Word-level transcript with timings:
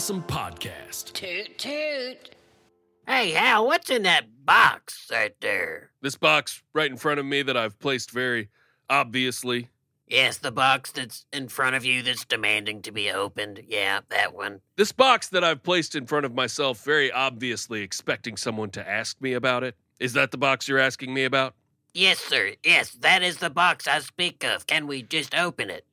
Possum 0.00 0.22
Podcast. 0.22 1.12
Toot 1.12 1.58
toot. 1.58 2.30
Hey, 3.06 3.32
Hal, 3.32 3.66
what's 3.66 3.90
in 3.90 4.04
that 4.04 4.46
box 4.46 5.06
right 5.12 5.38
there? 5.42 5.90
This 6.00 6.16
box 6.16 6.62
right 6.72 6.90
in 6.90 6.96
front 6.96 7.20
of 7.20 7.26
me 7.26 7.42
that 7.42 7.54
I've 7.54 7.78
placed 7.78 8.10
very 8.10 8.48
obviously. 8.88 9.68
Yes, 10.06 10.38
the 10.38 10.52
box 10.52 10.90
that's 10.90 11.26
in 11.34 11.48
front 11.48 11.76
of 11.76 11.84
you 11.84 12.02
that's 12.02 12.24
demanding 12.24 12.80
to 12.80 12.92
be 12.92 13.10
opened. 13.10 13.60
Yeah, 13.68 14.00
that 14.08 14.34
one. 14.34 14.62
This 14.76 14.90
box 14.90 15.28
that 15.28 15.44
I've 15.44 15.62
placed 15.62 15.94
in 15.94 16.06
front 16.06 16.24
of 16.24 16.34
myself 16.34 16.82
very 16.82 17.12
obviously 17.12 17.82
expecting 17.82 18.38
someone 18.38 18.70
to 18.70 18.88
ask 18.88 19.20
me 19.20 19.34
about 19.34 19.64
it. 19.64 19.76
Is 19.98 20.14
that 20.14 20.30
the 20.30 20.38
box 20.38 20.66
you're 20.66 20.78
asking 20.78 21.12
me 21.12 21.24
about? 21.24 21.54
Yes, 21.92 22.20
sir. 22.20 22.52
Yes, 22.64 22.92
that 23.00 23.22
is 23.22 23.36
the 23.36 23.50
box 23.50 23.86
I 23.86 23.98
speak 23.98 24.44
of. 24.44 24.66
Can 24.66 24.86
we 24.86 25.02
just 25.02 25.34
open 25.34 25.68
it? 25.68 25.84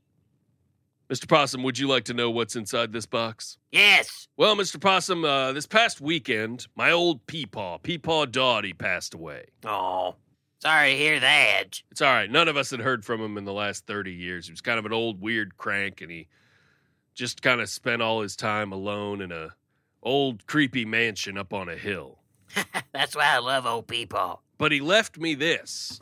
Mr. 1.10 1.28
Possum, 1.28 1.64
would 1.64 1.80
you 1.80 1.88
like 1.88 2.04
to 2.06 2.14
know 2.14 2.30
what's 2.30 2.56
inside 2.56 2.92
this 2.92 3.06
box? 3.06 3.58
Yes. 3.72 4.28
Well, 4.36 4.56
Mr. 4.58 4.80
Possum, 4.80 5.24
uh, 5.24 5.54
this 5.54 5.66
past 5.66 6.02
weekend, 6.02 6.68
my 6.76 6.92
old 6.92 7.26
Peepaw, 7.28 7.82
Peepaw 7.82 8.30
Dottie, 8.32 8.74
passed 8.74 9.14
away. 9.14 9.46
Oh, 9.66 10.16
sorry 10.60 10.92
to 10.92 10.98
hear 10.98 11.20
that. 11.20 11.82
It's 11.92 12.02
all 12.02 12.12
right. 12.12 12.30
None 12.30 12.50
of 12.50 12.58
us 12.58 12.72
had 12.72 12.82
heard 12.82 13.06
from 13.06 13.22
him 13.22 13.38
in 13.38 13.46
the 13.46 13.54
last 13.54 13.88
30 13.88 14.12
years. 14.12 14.48
He 14.48 14.52
was 14.52 14.60
kind 14.60 14.78
of 14.78 14.86
an 14.86 14.92
old, 14.92 15.22
weird 15.22 15.56
crank, 15.58 16.02
and 16.02 16.12
he 16.12 16.28
just 17.16 17.42
kind 17.42 17.62
of 17.62 17.70
spent 17.70 18.02
all 18.02 18.22
his 18.22 18.36
time 18.36 18.74
alone 18.74 19.22
in 19.22 19.32
a 19.32 19.56
old, 20.04 20.46
creepy 20.46 20.84
mansion 20.86 21.38
up 21.38 21.54
on 21.54 21.70
a 21.70 21.76
hill. 21.76 22.20
That's 22.94 23.16
why 23.16 23.34
I 23.34 23.40
love 23.40 23.66
old 23.66 23.88
people. 23.88 24.42
But 24.58 24.72
he 24.72 24.82
left 24.82 25.18
me 25.18 25.36
this. 25.36 26.02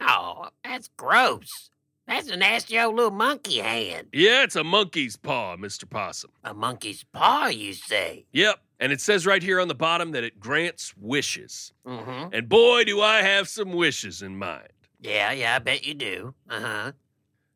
Oh, 0.00 0.48
that's 0.64 0.88
gross. 0.96 1.70
That's 2.06 2.28
a 2.28 2.36
nasty 2.36 2.78
old 2.78 2.96
little 2.96 3.10
monkey 3.10 3.58
hand. 3.58 4.08
Yeah, 4.12 4.42
it's 4.42 4.56
a 4.56 4.64
monkey's 4.64 5.16
paw, 5.16 5.56
Mr. 5.56 5.88
Possum. 5.88 6.30
A 6.44 6.52
monkey's 6.52 7.04
paw, 7.12 7.46
you 7.46 7.72
say? 7.74 8.26
Yep. 8.32 8.58
And 8.80 8.92
it 8.92 9.00
says 9.00 9.24
right 9.26 9.42
here 9.42 9.60
on 9.60 9.68
the 9.68 9.74
bottom 9.74 10.10
that 10.12 10.24
it 10.24 10.40
grants 10.40 10.92
wishes. 10.96 11.72
Mm-hmm. 11.86 12.34
And 12.34 12.48
boy, 12.48 12.84
do 12.84 13.00
I 13.00 13.22
have 13.22 13.48
some 13.48 13.72
wishes 13.72 14.22
in 14.22 14.36
mind. 14.36 14.68
Yeah, 15.00 15.30
yeah, 15.32 15.54
I 15.54 15.58
bet 15.60 15.86
you 15.86 15.94
do. 15.94 16.34
Uh-huh. 16.50 16.92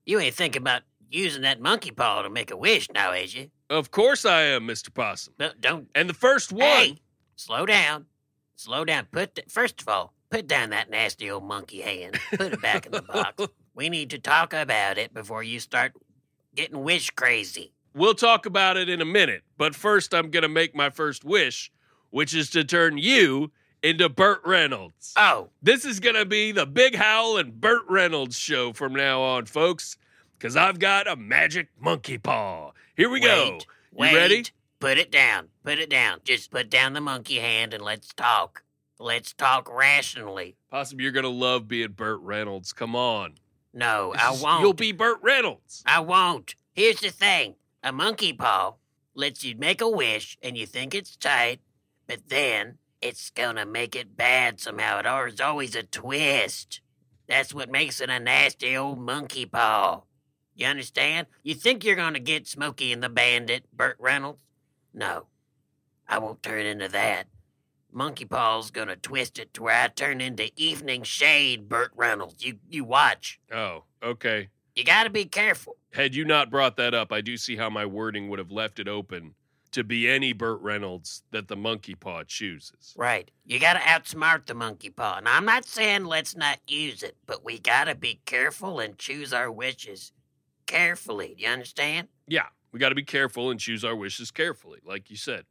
You 0.05 0.20
ain't 0.20 0.34
thinking 0.34 0.62
about 0.62 0.83
using 1.11 1.42
that 1.42 1.61
monkey 1.61 1.91
paw 1.91 2.22
to 2.22 2.30
make 2.30 2.50
a 2.50 2.56
wish 2.56 2.89
now, 2.94 3.12
is 3.12 3.34
you? 3.34 3.50
Of 3.69 3.91
course 3.91 4.24
I 4.24 4.42
am, 4.42 4.67
Mr. 4.67 4.94
Possum. 4.94 5.34
No, 5.39 5.50
don't. 5.58 5.89
And 5.94 6.08
the 6.08 6.14
first 6.14 6.52
one. 6.52 6.62
Hey, 6.62 6.98
slow 7.34 7.67
down. 7.67 8.06
Slow 8.55 8.84
down. 8.84 9.06
Put 9.11 9.34
th- 9.34 9.48
first 9.50 9.83
of 9.83 9.89
all, 9.89 10.14
put 10.30 10.47
down 10.47 10.70
that 10.70 10.91
nasty 10.91 11.30
old 11.30 11.44
monkey 11.44 11.80
hand. 11.80 12.20
Put 12.36 12.52
it 12.52 12.62
back 12.62 12.86
in 12.86 12.92
the 12.92 13.02
box. 13.02 13.47
We 13.77 13.91
need 13.91 14.08
to 14.10 14.19
talk 14.19 14.55
about 14.55 14.96
it 14.96 15.12
before 15.12 15.42
you 15.42 15.60
start 15.60 15.92
getting 16.55 16.82
wish 16.82 17.10
crazy. 17.10 17.72
We'll 17.94 18.14
talk 18.14 18.46
about 18.46 18.77
it 18.78 18.88
in 18.88 19.02
a 19.02 19.05
minute, 19.05 19.42
but 19.58 19.74
first 19.74 20.14
I'm 20.14 20.30
going 20.30 20.42
to 20.44 20.48
make 20.48 20.74
my 20.74 20.88
first 20.88 21.24
wish, 21.24 21.70
which 22.08 22.34
is 22.34 22.48
to 22.50 22.64
turn 22.64 22.96
you 22.96 23.52
into 23.83 24.08
Burt 24.08 24.41
Reynolds. 24.46 25.12
Oh, 25.16 25.50
This 25.62 25.84
is 25.84 26.00
going 26.00 26.14
to 26.16 26.24
be 26.24 26.52
the 26.52 26.64
Big 26.64 26.94
Howell 26.94 27.36
and 27.36 27.60
Burt 27.60 27.83
Reynolds 27.88 28.38
show 28.38 28.72
from 28.72 28.94
now 28.94 29.20
on, 29.20 29.44
folks, 29.44 29.98
because 30.38 30.56
I've 30.56 30.78
got 30.78 31.06
a 31.06 31.14
magic 31.14 31.68
monkey 31.78 32.16
paw. 32.16 32.72
Here 32.96 33.11
we 33.11 33.20
go. 33.20 33.28
wait, 33.52 33.66
You 33.92 33.98
wait. 33.98 34.14
ready? 34.14 34.44
Put 34.80 34.96
it 34.96 35.11
down. 35.11 35.48
Put 35.64 35.78
it 35.78 35.90
down. 35.90 36.20
Just 36.24 36.50
put 36.50 36.70
down 36.70 36.94
the 36.94 37.00
monkey 37.02 37.36
hand 37.40 37.74
and 37.74 37.83
let's 37.84 38.08
talk. 38.14 38.62
Let's 38.98 39.34
talk 39.34 39.70
rationally. 39.70 40.56
Possum, 40.70 40.98
you're 41.00 41.12
going 41.12 41.24
to 41.24 41.28
love 41.28 41.68
being 41.68 41.92
Burt 41.92 42.20
Reynolds. 42.22 42.72
Come 42.72 42.96
on. 42.96 43.34
No, 43.77 44.14
I 44.16 44.30
won't. 44.30 44.62
You'll 44.62 44.72
be 44.72 44.92
Burt 44.92 45.19
Reynolds. 45.20 45.82
I 45.84 46.00
won't. 46.00 46.55
Here's 46.72 47.00
the 47.00 47.10
thing 47.10 47.56
a 47.83 47.92
monkey 47.92 48.33
paw 48.33 48.74
lets 49.14 49.45
you 49.45 49.55
make 49.55 49.83
a 49.83 49.89
wish 49.89 50.39
and 50.42 50.56
you 50.56 50.64
think 50.64 50.95
it's 50.95 51.14
tight, 51.14 51.61
but 52.06 52.28
then 52.28 52.78
it's 53.02 53.28
gonna 53.28 53.67
make 53.67 53.95
it 53.95 54.17
bad 54.17 54.61
somehow. 54.61 55.02
There's 55.02 55.42
always 55.42 55.77
a 55.77 55.83
twist. 55.83 56.80
That's 57.28 57.52
what 57.52 57.70
makes 57.70 58.01
it 58.01 58.08
a 58.08 58.18
nasty 58.18 58.74
old 58.74 58.98
monkey 58.98 59.45
paw. 59.45 60.05
You 60.55 60.68
understand? 60.68 61.27
You 61.42 61.55
think 61.55 61.84
you're 61.84 61.96
gonna 61.96 62.18
get 62.18 62.48
Smokey 62.48 62.95
and 62.95 63.02
the 63.02 63.11
Bandit, 63.11 63.64
Burt 63.77 63.96
Reynolds? 64.01 64.42
No, 64.95 65.27
I 66.08 66.18
won't 66.18 66.42
turn 66.42 66.64
into 66.64 66.89
that. 66.89 67.27
Monkey 67.96 68.27
Paw's 68.27 68.70
gonna 68.70 68.95
twist 68.95 69.39
it 69.39 69.55
to 69.55 69.62
where 69.62 69.83
I 69.83 69.89
turn 69.89 70.20
into 70.20 70.51
Evening 70.55 71.02
Shade, 71.02 71.67
Burt 71.67 71.92
Reynolds. 71.96 72.45
You 72.45 72.58
you 72.68 72.84
watch. 72.84 73.40
Oh, 73.51 73.84
okay. 74.02 74.51
You 74.74 74.84
gotta 74.84 75.08
be 75.08 75.24
careful. 75.24 75.79
Had 75.95 76.14
you 76.14 76.27
not 76.27 76.51
brought 76.51 76.77
that 76.77 76.92
up, 76.92 77.11
I 77.11 77.23
do 77.23 77.39
see 77.39 77.57
how 77.57 77.70
my 77.70 77.86
wording 77.86 78.29
would 78.29 78.39
have 78.39 78.51
left 78.51 78.79
it 78.79 78.86
open 78.86 79.34
to 79.70 79.83
be 79.83 80.07
any 80.11 80.34
Burt 80.34 80.61
Reynolds 80.61 81.23
that 81.30 81.48
the 81.48 81.57
monkey 81.57 81.95
paw 81.95 82.23
chooses. 82.23 82.92
Right. 82.98 83.30
You 83.46 83.58
gotta 83.58 83.80
outsmart 83.80 84.45
the 84.45 84.55
monkey 84.55 84.90
paw. 84.90 85.17
And 85.17 85.27
I'm 85.27 85.46
not 85.46 85.64
saying 85.64 86.05
let's 86.05 86.36
not 86.36 86.58
use 86.68 87.02
it, 87.02 87.17
but 87.24 87.46
we 87.46 87.58
gotta 87.58 87.95
be 87.95 88.20
careful 88.27 88.78
and 88.78 88.98
choose 88.98 89.33
our 89.33 89.51
wishes 89.51 90.13
carefully. 90.67 91.34
Do 91.34 91.45
you 91.45 91.48
understand? 91.48 92.08
Yeah, 92.28 92.48
we 92.73 92.78
got 92.78 92.90
to 92.90 92.95
be 92.95 93.05
careful 93.05 93.51
and 93.51 93.58
choose 93.58 93.86
our 93.86 93.96
wishes 93.96 94.30
carefully, 94.30 94.80
like 94.84 95.08
you 95.08 95.17
said. 95.17 95.46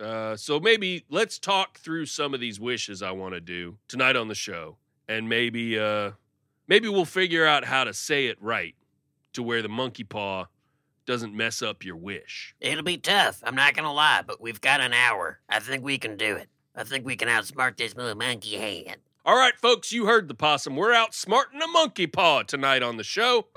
Uh, 0.00 0.36
so 0.36 0.58
maybe 0.58 1.04
let's 1.10 1.38
talk 1.38 1.78
through 1.78 2.06
some 2.06 2.32
of 2.32 2.40
these 2.40 2.58
wishes 2.58 3.02
I 3.02 3.10
want 3.10 3.34
to 3.34 3.40
do 3.40 3.76
tonight 3.86 4.16
on 4.16 4.28
the 4.28 4.34
show, 4.34 4.76
and 5.08 5.28
maybe 5.28 5.78
uh, 5.78 6.12
maybe 6.66 6.88
we'll 6.88 7.04
figure 7.04 7.46
out 7.46 7.64
how 7.64 7.84
to 7.84 7.92
say 7.92 8.26
it 8.26 8.38
right 8.40 8.74
to 9.34 9.42
where 9.42 9.62
the 9.62 9.68
monkey 9.68 10.04
paw 10.04 10.46
doesn't 11.06 11.34
mess 11.34 11.60
up 11.60 11.84
your 11.84 11.96
wish. 11.96 12.54
It'll 12.60 12.84
be 12.84 12.96
tough. 12.96 13.42
I'm 13.44 13.54
not 13.54 13.74
gonna 13.74 13.92
lie, 13.92 14.22
but 14.26 14.40
we've 14.40 14.60
got 14.60 14.80
an 14.80 14.92
hour. 14.92 15.40
I 15.48 15.58
think 15.60 15.84
we 15.84 15.98
can 15.98 16.16
do 16.16 16.36
it. 16.36 16.48
I 16.74 16.84
think 16.84 17.04
we 17.04 17.16
can 17.16 17.28
outsmart 17.28 17.76
this 17.76 17.94
little 17.94 18.14
monkey 18.14 18.56
hand. 18.56 19.00
All 19.26 19.36
right, 19.36 19.56
folks, 19.58 19.92
you 19.92 20.06
heard 20.06 20.28
the 20.28 20.34
possum. 20.34 20.76
We're 20.76 20.94
out 20.94 21.14
smarting 21.14 21.60
a 21.60 21.68
monkey 21.68 22.06
paw 22.06 22.42
tonight 22.42 22.82
on 22.82 22.96
the 22.96 23.04
show. 23.04 23.48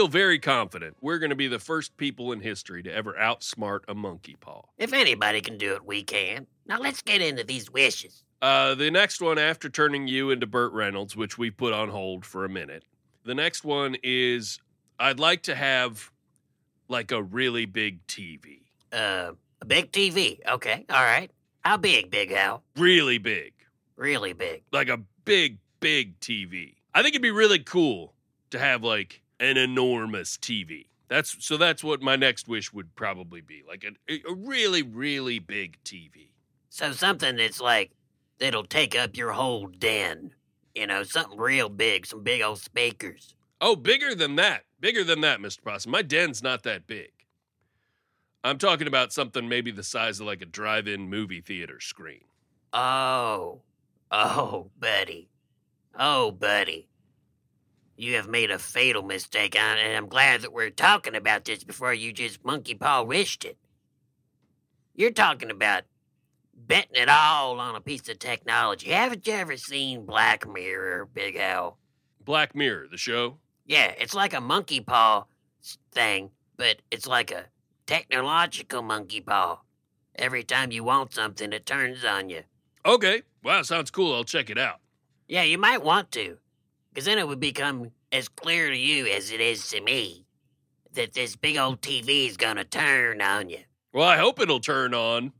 Feel 0.00 0.08
very 0.08 0.38
confident 0.38 0.96
we're 1.02 1.18
going 1.18 1.28
to 1.28 1.36
be 1.36 1.46
the 1.46 1.58
first 1.58 1.94
people 1.98 2.32
in 2.32 2.40
history 2.40 2.82
to 2.82 2.90
ever 2.90 3.12
outsmart 3.20 3.80
a 3.86 3.94
monkey 3.94 4.34
paw. 4.40 4.62
If 4.78 4.94
anybody 4.94 5.42
can 5.42 5.58
do 5.58 5.74
it, 5.74 5.84
we 5.84 6.02
can. 6.02 6.46
Now 6.64 6.78
let's 6.78 7.02
get 7.02 7.20
into 7.20 7.44
these 7.44 7.70
wishes. 7.70 8.24
Uh, 8.40 8.74
the 8.74 8.90
next 8.90 9.20
one, 9.20 9.36
after 9.36 9.68
turning 9.68 10.08
you 10.08 10.30
into 10.30 10.46
Burt 10.46 10.72
Reynolds, 10.72 11.16
which 11.16 11.36
we 11.36 11.50
put 11.50 11.74
on 11.74 11.90
hold 11.90 12.24
for 12.24 12.46
a 12.46 12.48
minute, 12.48 12.82
the 13.26 13.34
next 13.34 13.62
one 13.62 13.94
is 14.02 14.58
I'd 14.98 15.20
like 15.20 15.42
to 15.42 15.54
have 15.54 16.10
like 16.88 17.12
a 17.12 17.22
really 17.22 17.66
big 17.66 18.06
TV. 18.06 18.62
Uh, 18.90 19.32
a 19.60 19.66
big 19.66 19.92
TV. 19.92 20.38
Okay, 20.48 20.86
all 20.88 21.04
right. 21.04 21.30
How 21.60 21.76
big, 21.76 22.10
Big 22.10 22.32
Al? 22.32 22.62
Really 22.74 23.18
big. 23.18 23.52
Really 23.96 24.32
big. 24.32 24.62
Like 24.72 24.88
a 24.88 25.02
big, 25.26 25.58
big 25.80 26.18
TV. 26.20 26.76
I 26.94 27.02
think 27.02 27.14
it'd 27.14 27.20
be 27.20 27.30
really 27.30 27.58
cool 27.58 28.14
to 28.48 28.58
have 28.58 28.82
like 28.82 29.20
an 29.40 29.56
enormous 29.56 30.36
TV. 30.36 30.86
That's 31.08 31.44
so 31.44 31.56
that's 31.56 31.82
what 31.82 32.00
my 32.00 32.14
next 32.14 32.46
wish 32.46 32.72
would 32.72 32.94
probably 32.94 33.40
be. 33.40 33.64
Like 33.66 33.84
a, 33.84 34.20
a 34.30 34.34
really, 34.34 34.82
really 34.82 35.40
big 35.40 35.82
TV. 35.84 36.28
So 36.68 36.92
something 36.92 37.36
that's 37.36 37.60
like 37.60 37.90
that'll 38.38 38.64
take 38.64 38.96
up 38.96 39.16
your 39.16 39.32
whole 39.32 39.66
den. 39.66 40.34
You 40.74 40.86
know, 40.86 41.02
something 41.02 41.36
real 41.36 41.68
big, 41.68 42.06
some 42.06 42.22
big 42.22 42.42
old 42.42 42.60
speakers. 42.60 43.34
Oh, 43.60 43.74
bigger 43.74 44.14
than 44.14 44.36
that. 44.36 44.62
Bigger 44.78 45.02
than 45.02 45.20
that, 45.22 45.40
Mr. 45.40 45.64
Possum. 45.64 45.90
My 45.90 46.02
den's 46.02 46.42
not 46.42 46.62
that 46.62 46.86
big. 46.86 47.10
I'm 48.42 48.56
talking 48.56 48.86
about 48.86 49.12
something 49.12 49.48
maybe 49.48 49.70
the 49.70 49.82
size 49.82 50.20
of 50.20 50.26
like 50.26 50.40
a 50.40 50.46
drive 50.46 50.86
in 50.86 51.10
movie 51.10 51.40
theater 51.40 51.80
screen. 51.80 52.22
Oh, 52.72 53.62
oh, 54.10 54.70
buddy. 54.78 55.28
Oh, 55.98 56.30
buddy. 56.30 56.89
You 58.00 58.14
have 58.14 58.28
made 58.28 58.50
a 58.50 58.58
fatal 58.58 59.02
mistake, 59.02 59.54
and 59.54 59.94
I'm 59.94 60.08
glad 60.08 60.40
that 60.40 60.54
we're 60.54 60.70
talking 60.70 61.14
about 61.14 61.44
this 61.44 61.64
before 61.64 61.92
you 61.92 62.14
just 62.14 62.42
monkey 62.42 62.74
paw 62.74 63.02
wished 63.02 63.44
it. 63.44 63.58
You're 64.94 65.10
talking 65.10 65.50
about 65.50 65.82
betting 66.54 66.94
it 66.94 67.10
all 67.10 67.60
on 67.60 67.76
a 67.76 67.80
piece 67.82 68.08
of 68.08 68.18
technology. 68.18 68.88
Haven't 68.88 69.26
you 69.26 69.34
ever 69.34 69.58
seen 69.58 70.06
Black 70.06 70.48
Mirror, 70.48 71.10
Big 71.12 71.36
Al? 71.36 71.76
Black 72.24 72.54
Mirror, 72.54 72.86
the 72.90 72.96
show. 72.96 73.36
Yeah, 73.66 73.92
it's 73.98 74.14
like 74.14 74.32
a 74.32 74.40
monkey 74.40 74.80
paw 74.80 75.26
thing, 75.92 76.30
but 76.56 76.76
it's 76.90 77.06
like 77.06 77.30
a 77.30 77.48
technological 77.84 78.80
monkey 78.80 79.20
paw. 79.20 79.60
Every 80.14 80.42
time 80.42 80.72
you 80.72 80.84
want 80.84 81.12
something, 81.12 81.52
it 81.52 81.66
turns 81.66 82.02
on 82.02 82.30
you. 82.30 82.44
Okay. 82.86 83.24
Wow, 83.44 83.60
sounds 83.60 83.90
cool. 83.90 84.14
I'll 84.14 84.24
check 84.24 84.48
it 84.48 84.56
out. 84.56 84.76
Yeah, 85.28 85.42
you 85.42 85.58
might 85.58 85.84
want 85.84 86.10
to, 86.12 86.38
because 86.90 87.04
then 87.06 87.18
it 87.18 87.26
would 87.26 87.40
become 87.40 87.90
as 88.12 88.28
clear 88.28 88.68
to 88.68 88.76
you 88.76 89.06
as 89.06 89.30
it 89.30 89.40
is 89.40 89.68
to 89.68 89.80
me 89.80 90.26
that 90.92 91.12
this 91.12 91.36
big 91.36 91.56
old 91.56 91.80
TV 91.80 92.28
is 92.28 92.36
gonna 92.36 92.64
turn 92.64 93.20
on 93.22 93.48
you. 93.48 93.60
Well, 93.92 94.08
I 94.08 94.16
hope 94.16 94.40
it'll 94.40 94.60
turn 94.60 94.94
on 94.94 95.32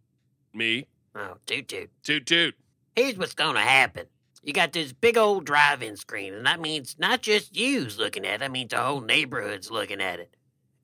me. 0.55 0.87
Oh, 1.15 1.37
toot 1.47 1.69
toot. 1.69 1.91
Toot 2.03 2.27
toot. 2.27 2.55
Here's 2.95 3.17
what's 3.17 3.35
gonna 3.35 3.61
happen. 3.61 4.07
You 4.43 4.53
got 4.53 4.73
this 4.73 4.93
big 4.93 5.19
old 5.19 5.45
drive-in 5.45 5.97
screen, 5.97 6.33
and 6.33 6.47
that 6.47 6.61
means 6.61 6.97
not 6.99 7.21
just 7.21 7.57
you's 7.57 7.99
looking 7.99 8.25
at 8.25 8.41
it, 8.41 8.45
I 8.45 8.49
mean, 8.49 8.69
the 8.69 8.79
whole 8.79 9.01
neighborhood's 9.01 9.71
looking 9.71 10.01
at 10.01 10.19
it. 10.19 10.35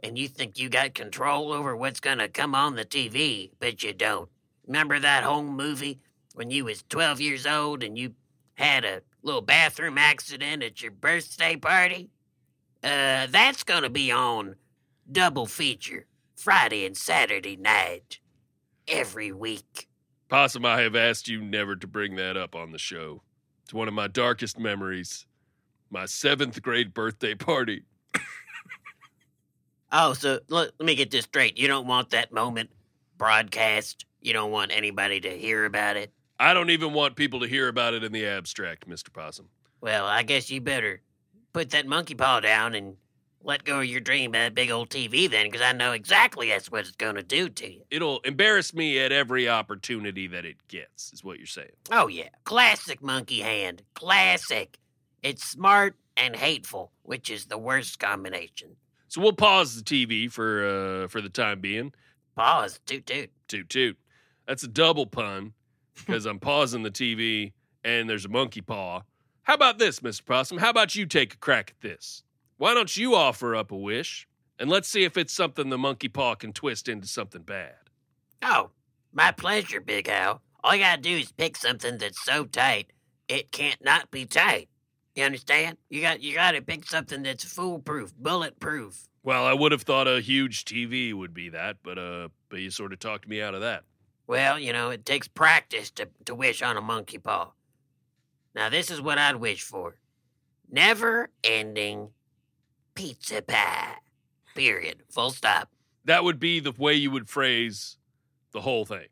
And 0.01 0.19
you 0.19 0.29
think 0.29 0.59
you 0.59 0.69
got 0.69 0.95
control 0.95 1.53
over 1.53 1.75
what's 1.75 2.01
gonna 2.01 2.29
come 2.29 2.55
on 2.55 2.77
the 2.77 2.85
TV, 2.85 3.53
but 3.59 3.83
you 3.83 3.93
don't. 3.95 4.29
Remember 4.67 4.99
that 4.99 5.25
home 5.25 5.57
movie 5.57 6.01
when 6.35 6.51
you 6.51 6.65
was 6.65 6.85
12 6.89 7.21
years 7.21 7.47
old 7.47 7.83
and 7.83 7.97
you 7.97 8.15
had 8.55 8.85
a 8.85 9.03
little 9.27 9.43
bathroom 9.43 9.99
accident 9.99 10.63
at 10.63 10.81
your 10.81 10.93
birthday 10.93 11.57
party? 11.57 12.09
Uh, 12.83 13.27
that's 13.29 13.65
gonna 13.65 13.91
be 13.91 14.11
on 14.11 14.57
double 15.11 15.47
feature, 15.47 16.07
Friday 16.37 16.87
and 16.87 16.97
Saturday 16.97 17.57
night, 17.57 18.21
every 18.87 19.33
week. 19.33 19.89
Possum, 20.29 20.65
I 20.65 20.81
have 20.81 20.97
asked 20.97 21.29
you 21.29 21.43
never 21.43 21.77
to 21.77 21.87
bring 21.87 22.17
that 22.17 22.37
up 22.37 22.55
on 22.55 22.73
the 22.73 22.79
show. 22.79 23.23
It's 23.65 23.75
one 23.75 23.89
of 23.89 23.95
my 23.95 24.07
darkest 24.07 24.59
memories. 24.59 25.27
My 25.91 26.07
seventh 26.07 26.63
grade 26.63 26.95
birthday 26.95 27.35
party. 27.35 27.83
Oh, 29.93 30.15
so 30.15 30.41
let, 30.49 30.73
let 30.79 30.87
me 30.87 30.97
get 30.97 31.11
this 31.13 31.25
straight. 31.25 31.57
You 31.57 31.69
don't 31.69 31.87
want 31.87 32.11
that 32.11 32.33
moment 32.33 32.71
broadcast. 33.17 34.05
You 34.21 34.33
don't 34.33 34.51
want 34.51 34.73
anybody 34.75 35.21
to 35.21 35.31
hear 35.31 35.65
about 35.65 35.97
it. 35.97 36.13
I 36.39 36.55
don't 36.55 36.71
even 36.71 36.93
want 36.93 37.17
people 37.17 37.41
to 37.41 37.47
hear 37.47 37.69
about 37.69 37.95
it 37.95 38.05
in 38.05 38.13
the 38.13 38.27
abstract, 38.27 38.89
Mr. 38.89 39.13
Possum. 39.13 39.49
Well, 39.81 40.07
I 40.07 40.23
guess 40.23 40.51
you 40.51 40.61
better 40.61 41.01
put 41.53 41.71
that 41.71 41.87
monkey 41.87 42.15
paw 42.15 42.41
down 42.41 42.75
and 42.75 42.97
let 43.43 43.65
go 43.65 43.79
of 43.79 43.87
your 43.87 44.01
dream 44.01 44.31
of 44.35 44.41
that 44.41 44.55
big 44.55 44.71
old 44.71 44.91
TV 44.91 45.31
then, 45.31 45.47
because 45.47 45.63
I 45.63 45.73
know 45.73 45.93
exactly 45.93 46.49
that's 46.49 46.71
what 46.71 46.81
it's 46.81 46.97
going 46.97 47.15
to 47.15 47.23
do 47.23 47.49
to 47.49 47.73
you. 47.73 47.83
It'll 47.91 48.19
embarrass 48.21 48.75
me 48.75 48.99
at 48.99 49.13
every 49.13 49.49
opportunity 49.49 50.27
that 50.27 50.45
it 50.45 50.57
gets, 50.69 51.13
is 51.13 51.23
what 51.23 51.39
you're 51.39 51.47
saying. 51.47 51.71
Oh, 51.91 52.09
yeah. 52.09 52.29
Classic 52.45 53.03
monkey 53.03 53.41
hand. 53.41 53.83
Classic. 53.95 54.79
It's 55.23 55.45
smart 55.45 55.95
and 56.17 56.35
hateful, 56.35 56.93
which 57.03 57.31
is 57.31 57.47
the 57.47 57.59
worst 57.59 57.99
combination. 57.99 58.77
So 59.09 59.21
we'll 59.21 59.33
pause 59.33 59.77
the 59.77 59.83
TV 59.83 60.31
for 60.31 60.67
uh, 61.05 61.09
for 61.09 61.21
the 61.21 61.29
time 61.29 61.61
being. 61.61 61.93
Pause. 62.35 62.81
Toot 62.85 63.07
toot. 63.07 63.31
Toot 63.49 63.69
toot. 63.69 63.99
That's 64.47 64.63
a 64.63 64.69
double 64.69 65.07
pun 65.07 65.53
because 65.97 66.27
I'm 66.27 66.39
pausing 66.39 66.83
the 66.83 66.91
TV 66.91 67.53
and 67.85 68.09
there's 68.09 68.25
a 68.25 68.29
monkey 68.29 68.61
paw. 68.61 69.03
How 69.43 69.55
about 69.55 69.79
this, 69.79 70.01
Mr. 70.01 70.25
Possum? 70.25 70.59
How 70.59 70.71
about 70.71 70.95
you 70.95 71.07
take 71.07 71.35
a 71.35 71.39
crack 71.39 71.71
at 71.71 71.81
this? 71.81 72.23
Why 72.57 72.75
don't 72.75 72.97
you 72.97 73.15
offer 73.15 73.55
up 73.55 73.71
a 73.71 73.77
wish 73.77 74.27
and 74.59 74.71
let's 74.71 74.89
see 74.89 75.05
if 75.05 75.17
it's 75.17 75.33
something 75.33 75.69
the 75.69 75.79
monkey 75.79 76.09
paw 76.09 76.35
can 76.35 76.53
twist 76.53 76.89
into 76.89 77.07
something 77.07 77.43
bad. 77.43 77.75
Oh, 78.43 78.71
my 79.13 79.33
pleasure, 79.33 79.81
Big 79.81 80.09
Al. 80.09 80.43
All 80.65 80.75
you 80.75 80.83
gotta 80.83 81.01
do 81.01 81.17
is 81.17 81.33
pick 81.33 81.57
something 81.57 81.99
that's 81.99 82.25
so 82.25 82.45
tight 82.45 82.91
it 83.29 83.51
can't 83.53 83.83
not 83.85 84.11
be 84.11 84.25
tight. 84.25 84.69
You 85.15 85.25
understand? 85.25 85.79
You 85.89 86.01
got 86.01 86.23
you 86.23 86.35
gotta 86.35 86.63
pick 86.63 86.87
something 86.87 87.23
that's 87.23 87.45
foolproof, 87.45 88.15
bulletproof. 88.17 89.09
Well, 89.23 89.45
I 89.45 89.55
would 89.55 89.73
have 89.73 89.83
thought 89.83 90.07
a 90.07 90.21
huge 90.21 90.65
TV 90.65 91.13
would 91.13 91.35
be 91.35 91.49
that, 91.49 91.79
but 91.83 91.99
uh, 91.99 92.29
but 92.49 92.61
you 92.61 92.71
sort 92.71 92.93
of 92.93 92.99
talked 92.99 93.27
me 93.27 93.41
out 93.41 93.55
of 93.55 93.63
that. 93.63 93.85
Well, 94.27 94.59
you 94.59 94.73
know, 94.73 94.91
it 94.91 95.05
takes 95.05 95.29
practice 95.29 95.91
to, 95.93 96.09
to 96.25 96.35
wish 96.35 96.63
on 96.63 96.77
a 96.77 96.81
monkey 96.81 97.19
paw. 97.19 97.53
Now, 98.55 98.69
this 98.69 98.91
is 98.91 99.01
what 99.01 99.19
I'd 99.19 99.37
wish 99.37 99.63
for 99.63 99.97
never 100.71 101.31
ending 101.45 102.11
pizza 102.95 103.43
pie. 103.43 103.97
Period. 104.55 105.03
Full 105.11 105.31
stop. 105.31 105.71
That 106.05 106.25
would 106.25 106.41
be 106.41 106.61
the 106.61 106.73
way 106.73 106.95
you 106.95 107.11
would 107.11 107.29
phrase 107.29 107.99
the 108.53 108.63
whole 108.63 108.85
thing. 108.85 109.09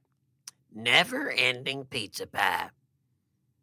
Never 0.75 1.31
ending 1.31 1.85
pizza 1.85 2.27
pie. 2.27 2.71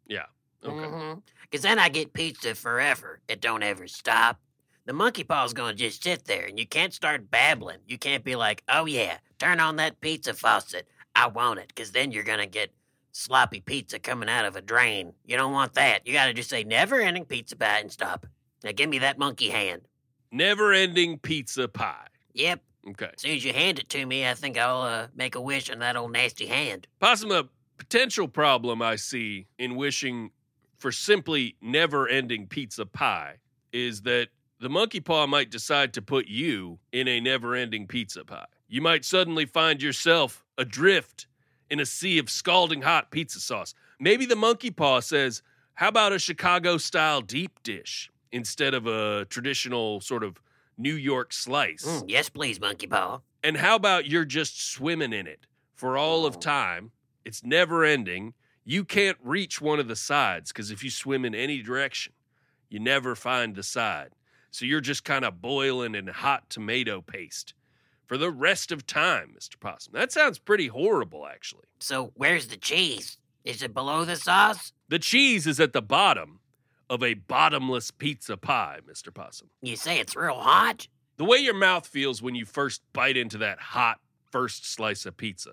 Yeah. 0.06 0.26
Okay. 0.64 0.74
Mm-hmm. 0.74 1.18
Because 1.42 1.62
then 1.62 1.78
I 1.78 1.88
get 1.88 2.12
pizza 2.12 2.54
forever. 2.54 3.20
It 3.28 3.40
don't 3.40 3.62
ever 3.62 3.88
stop. 3.88 4.40
The 4.84 4.92
monkey 4.92 5.24
paw's 5.24 5.52
gonna 5.52 5.74
just 5.74 6.02
sit 6.02 6.24
there, 6.24 6.44
and 6.46 6.58
you 6.58 6.66
can't 6.66 6.92
start 6.92 7.30
babbling. 7.30 7.78
You 7.86 7.98
can't 7.98 8.24
be 8.24 8.34
like, 8.34 8.64
"Oh 8.68 8.86
yeah, 8.86 9.18
turn 9.38 9.60
on 9.60 9.76
that 9.76 10.00
pizza 10.00 10.34
faucet. 10.34 10.88
I 11.14 11.26
want 11.28 11.60
it," 11.60 11.68
because 11.68 11.92
then 11.92 12.12
you're 12.12 12.24
gonna 12.24 12.46
get 12.46 12.72
sloppy 13.12 13.60
pizza 13.60 13.98
coming 13.98 14.28
out 14.28 14.44
of 14.44 14.56
a 14.56 14.60
drain. 14.60 15.12
You 15.24 15.36
don't 15.36 15.52
want 15.52 15.74
that. 15.74 16.06
You 16.06 16.12
gotta 16.12 16.32
just 16.32 16.50
say 16.50 16.64
"never-ending 16.64 17.26
pizza 17.26 17.56
pie" 17.56 17.80
and 17.80 17.92
stop. 17.92 18.26
Now 18.64 18.72
give 18.72 18.88
me 18.88 18.98
that 19.00 19.18
monkey 19.18 19.50
hand. 19.50 19.82
Never 20.30 20.72
ending 20.72 21.18
pizza 21.18 21.68
pie. 21.68 22.06
Yep. 22.34 22.62
Okay. 22.90 23.10
As 23.14 23.20
soon 23.20 23.36
as 23.36 23.44
you 23.44 23.52
hand 23.52 23.78
it 23.78 23.88
to 23.90 24.04
me, 24.06 24.26
I 24.26 24.34
think 24.34 24.58
I'll 24.58 24.82
uh, 24.82 25.06
make 25.14 25.34
a 25.34 25.40
wish 25.40 25.70
on 25.70 25.78
that 25.80 25.96
old 25.96 26.12
nasty 26.12 26.46
hand. 26.46 26.88
Possum, 27.00 27.30
a 27.30 27.48
potential 27.76 28.28
problem 28.28 28.82
I 28.82 28.96
see 28.96 29.46
in 29.58 29.76
wishing 29.76 30.30
for 30.78 30.90
simply 30.90 31.56
never 31.60 32.08
ending 32.08 32.46
pizza 32.46 32.86
pie 32.86 33.36
is 33.72 34.02
that 34.02 34.28
the 34.58 34.68
monkey 34.68 35.00
paw 35.00 35.26
might 35.26 35.50
decide 35.50 35.92
to 35.94 36.02
put 36.02 36.28
you 36.28 36.78
in 36.92 37.08
a 37.08 37.20
never 37.20 37.54
ending 37.54 37.86
pizza 37.86 38.24
pie. 38.24 38.46
You 38.68 38.80
might 38.80 39.04
suddenly 39.04 39.44
find 39.44 39.82
yourself 39.82 40.41
adrift 40.58 41.26
in 41.70 41.80
a 41.80 41.86
sea 41.86 42.18
of 42.18 42.28
scalding 42.28 42.82
hot 42.82 43.10
pizza 43.10 43.40
sauce. 43.40 43.74
Maybe 43.98 44.26
the 44.26 44.36
monkey 44.36 44.70
paw 44.70 45.00
says, 45.00 45.42
How 45.74 45.88
about 45.88 46.12
a 46.12 46.18
Chicago 46.18 46.76
style 46.76 47.20
deep 47.20 47.62
dish 47.62 48.10
instead 48.30 48.74
of 48.74 48.86
a 48.86 49.24
traditional 49.26 50.00
sort 50.00 50.22
of 50.22 50.40
New 50.76 50.94
York 50.94 51.32
slice? 51.32 51.84
Mm, 51.84 52.04
yes, 52.08 52.28
please, 52.28 52.60
monkey 52.60 52.86
paw. 52.86 53.20
And 53.42 53.56
how 53.56 53.76
about 53.76 54.06
you're 54.06 54.24
just 54.24 54.70
swimming 54.70 55.12
in 55.12 55.26
it 55.26 55.46
for 55.74 55.96
all 55.96 56.26
of 56.26 56.38
time? 56.38 56.92
It's 57.24 57.44
never 57.44 57.84
ending. 57.84 58.34
You 58.64 58.84
can't 58.84 59.18
reach 59.22 59.60
one 59.60 59.80
of 59.80 59.88
the 59.88 59.96
sides 59.96 60.52
because 60.52 60.70
if 60.70 60.84
you 60.84 60.90
swim 60.90 61.24
in 61.24 61.34
any 61.34 61.62
direction, 61.62 62.12
you 62.68 62.78
never 62.78 63.14
find 63.14 63.54
the 63.54 63.62
side. 63.62 64.10
So 64.50 64.66
you're 64.66 64.80
just 64.80 65.04
kind 65.04 65.24
of 65.24 65.40
boiling 65.40 65.94
in 65.94 66.06
hot 66.08 66.50
tomato 66.50 67.00
paste 67.00 67.54
for 68.12 68.18
the 68.18 68.30
rest 68.30 68.70
of 68.70 68.86
time, 68.86 69.34
Mr. 69.34 69.58
Possum. 69.58 69.94
That 69.94 70.12
sounds 70.12 70.38
pretty 70.38 70.66
horrible, 70.66 71.26
actually. 71.26 71.64
So 71.80 72.12
where's 72.14 72.48
the 72.48 72.58
cheese? 72.58 73.16
Is 73.42 73.62
it 73.62 73.72
below 73.72 74.04
the 74.04 74.16
sauce? 74.16 74.74
The 74.90 74.98
cheese 74.98 75.46
is 75.46 75.58
at 75.58 75.72
the 75.72 75.80
bottom 75.80 76.40
of 76.90 77.02
a 77.02 77.14
bottomless 77.14 77.90
pizza 77.90 78.36
pie, 78.36 78.80
Mr. 78.86 79.14
Possum. 79.14 79.48
You 79.62 79.76
say 79.76 79.98
it's 79.98 80.14
real 80.14 80.34
hot? 80.34 80.88
The 81.16 81.24
way 81.24 81.38
your 81.38 81.54
mouth 81.54 81.86
feels 81.86 82.20
when 82.20 82.34
you 82.34 82.44
first 82.44 82.82
bite 82.92 83.16
into 83.16 83.38
that 83.38 83.58
hot 83.58 83.98
first 84.30 84.70
slice 84.70 85.06
of 85.06 85.16
pizza, 85.16 85.52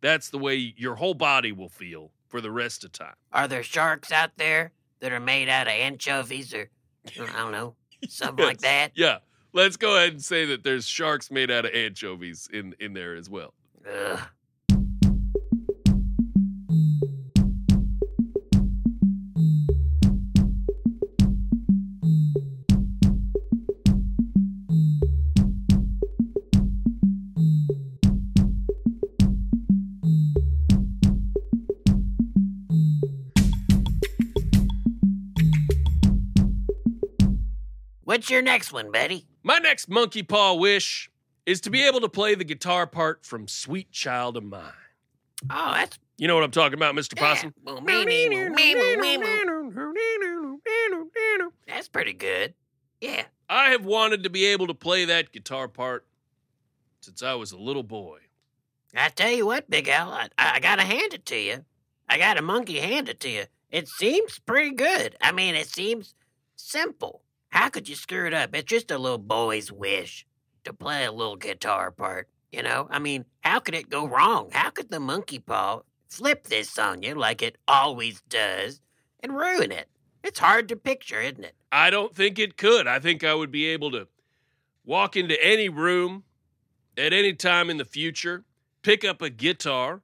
that's 0.00 0.30
the 0.30 0.38
way 0.38 0.74
your 0.76 0.96
whole 0.96 1.14
body 1.14 1.52
will 1.52 1.68
feel 1.68 2.10
for 2.26 2.40
the 2.40 2.50
rest 2.50 2.82
of 2.82 2.90
time. 2.90 3.14
Are 3.32 3.46
there 3.46 3.62
sharks 3.62 4.10
out 4.10 4.32
there 4.36 4.72
that 4.98 5.12
are 5.12 5.20
made 5.20 5.48
out 5.48 5.68
of 5.68 5.74
anchovies 5.74 6.52
or 6.54 6.70
I 7.06 7.36
don't 7.36 7.52
know, 7.52 7.76
something 8.08 8.44
like 8.44 8.58
that? 8.62 8.90
Yeah. 8.96 9.18
Let's 9.52 9.76
go 9.76 9.96
ahead 9.96 10.12
and 10.12 10.22
say 10.22 10.44
that 10.44 10.62
there's 10.62 10.86
sharks 10.86 11.30
made 11.30 11.50
out 11.50 11.64
of 11.64 11.74
anchovies 11.74 12.48
in, 12.52 12.74
in 12.78 12.92
there 12.92 13.16
as 13.16 13.28
well. 13.28 13.52
Ugh. 13.84 14.20
What's 38.04 38.28
your 38.28 38.42
next 38.42 38.72
one, 38.72 38.90
Betty? 38.90 39.29
My 39.42 39.58
next 39.58 39.88
monkey 39.88 40.22
paw 40.22 40.54
wish 40.54 41.10
is 41.46 41.60
to 41.62 41.70
be 41.70 41.82
able 41.86 42.00
to 42.00 42.08
play 42.08 42.34
the 42.34 42.44
guitar 42.44 42.86
part 42.86 43.24
from 43.24 43.48
Sweet 43.48 43.90
Child 43.90 44.36
of 44.36 44.44
Mine. 44.44 44.72
Oh, 45.48 45.72
that's 45.72 45.98
You 46.18 46.28
know 46.28 46.34
what 46.34 46.44
I'm 46.44 46.50
talking 46.50 46.74
about, 46.74 46.94
Mr. 46.94 47.16
Possum? 47.16 47.54
Yeah. 47.66 47.74
That's 51.66 51.88
pretty 51.88 52.12
good. 52.12 52.54
Yeah. 53.00 53.24
I 53.48 53.70
have 53.70 53.84
wanted 53.84 54.22
to 54.24 54.30
be 54.30 54.44
able 54.46 54.66
to 54.66 54.74
play 54.74 55.06
that 55.06 55.32
guitar 55.32 55.66
part 55.68 56.06
since 57.00 57.22
I 57.22 57.34
was 57.34 57.52
a 57.52 57.58
little 57.58 57.82
boy. 57.82 58.18
I 58.94 59.08
tell 59.08 59.30
you 59.30 59.46
what, 59.46 59.70
Big 59.70 59.88
Al, 59.88 60.12
I, 60.12 60.28
I 60.36 60.60
gotta 60.60 60.82
hand 60.82 61.14
it 61.14 61.24
to 61.26 61.38
you. 61.38 61.64
I 62.08 62.18
got 62.18 62.38
a 62.38 62.42
monkey 62.42 62.80
hand 62.80 63.08
it 63.08 63.20
to 63.20 63.30
you. 63.30 63.44
It 63.70 63.88
seems 63.88 64.38
pretty 64.40 64.74
good. 64.74 65.16
I 65.20 65.32
mean, 65.32 65.54
it 65.54 65.68
seems 65.68 66.14
simple. 66.56 67.22
How 67.50 67.68
could 67.68 67.88
you 67.88 67.94
screw 67.94 68.26
it 68.26 68.34
up? 68.34 68.54
It's 68.54 68.70
just 68.70 68.90
a 68.90 68.98
little 68.98 69.18
boy's 69.18 69.70
wish 69.70 70.26
to 70.64 70.72
play 70.72 71.04
a 71.04 71.12
little 71.12 71.36
guitar 71.36 71.90
part. 71.90 72.28
You 72.52 72.62
know, 72.62 72.88
I 72.90 72.98
mean, 72.98 73.26
how 73.42 73.60
could 73.60 73.74
it 73.74 73.90
go 73.90 74.06
wrong? 74.06 74.50
How 74.52 74.70
could 74.70 74.90
the 74.90 74.98
monkey 74.98 75.38
paw 75.38 75.82
flip 76.08 76.44
this 76.48 76.78
on 76.78 77.02
you 77.02 77.14
like 77.14 77.42
it 77.42 77.58
always 77.68 78.22
does 78.22 78.80
and 79.20 79.36
ruin 79.36 79.70
it? 79.70 79.88
It's 80.24 80.40
hard 80.40 80.68
to 80.68 80.76
picture, 80.76 81.20
isn't 81.20 81.44
it? 81.44 81.54
I 81.72 81.90
don't 81.90 82.14
think 82.14 82.38
it 82.38 82.56
could. 82.56 82.86
I 82.86 82.98
think 82.98 83.22
I 83.22 83.34
would 83.34 83.50
be 83.52 83.66
able 83.66 83.90
to 83.92 84.08
walk 84.84 85.16
into 85.16 85.42
any 85.42 85.68
room 85.68 86.24
at 86.96 87.12
any 87.12 87.32
time 87.32 87.70
in 87.70 87.76
the 87.76 87.84
future, 87.84 88.44
pick 88.82 89.04
up 89.04 89.22
a 89.22 89.30
guitar, 89.30 90.02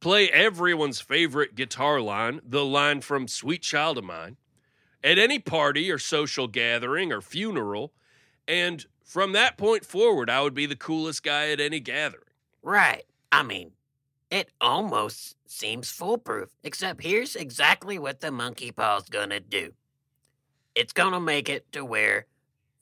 play 0.00 0.28
everyone's 0.28 1.00
favorite 1.00 1.54
guitar 1.54 2.00
line, 2.00 2.40
the 2.44 2.64
line 2.64 3.00
from 3.00 3.28
Sweet 3.28 3.62
Child 3.62 3.98
of 3.98 4.04
Mine, 4.04 4.36
at 5.02 5.18
any 5.18 5.38
party 5.38 5.90
or 5.90 5.98
social 5.98 6.46
gathering 6.46 7.12
or 7.12 7.20
funeral, 7.20 7.92
and 8.46 8.84
from 9.04 9.32
that 9.32 9.56
point 9.56 9.84
forward, 9.84 10.30
I 10.30 10.40
would 10.42 10.54
be 10.54 10.66
the 10.66 10.76
coolest 10.76 11.22
guy 11.22 11.50
at 11.50 11.60
any 11.60 11.80
gathering. 11.80 12.24
Right. 12.62 13.04
I 13.32 13.42
mean, 13.42 13.72
it 14.30 14.50
almost 14.60 15.36
seems 15.46 15.90
foolproof, 15.90 16.50
except 16.62 17.02
here's 17.02 17.34
exactly 17.34 17.98
what 17.98 18.20
the 18.20 18.30
monkey 18.30 18.70
paw's 18.70 19.08
gonna 19.08 19.40
do. 19.40 19.72
It's 20.74 20.92
gonna 20.92 21.20
make 21.20 21.48
it 21.48 21.70
to 21.72 21.84
where 21.84 22.26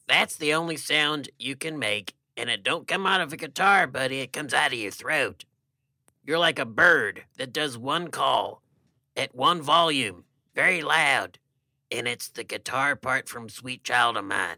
that's 0.06 0.36
the 0.36 0.54
only 0.54 0.76
sound 0.76 1.30
you 1.38 1.56
can 1.56 1.78
make, 1.78 2.14
and 2.36 2.50
it 2.50 2.62
don't 2.62 2.88
come 2.88 3.06
out 3.06 3.20
of 3.20 3.32
a 3.32 3.36
guitar, 3.36 3.86
buddy, 3.86 4.20
it 4.20 4.32
comes 4.32 4.52
out 4.52 4.72
of 4.72 4.78
your 4.78 4.90
throat. 4.90 5.44
You're 6.24 6.38
like 6.38 6.58
a 6.58 6.66
bird 6.66 7.24
that 7.38 7.52
does 7.52 7.78
one 7.78 8.08
call 8.08 8.62
at 9.16 9.34
one 9.34 9.62
volume, 9.62 10.24
very 10.54 10.82
loud, 10.82 11.38
and 11.90 12.06
it's 12.06 12.28
the 12.28 12.44
guitar 12.44 12.96
part 12.96 13.28
from 13.28 13.48
Sweet 13.48 13.84
Child 13.84 14.16
of 14.16 14.24
Mine. 14.24 14.56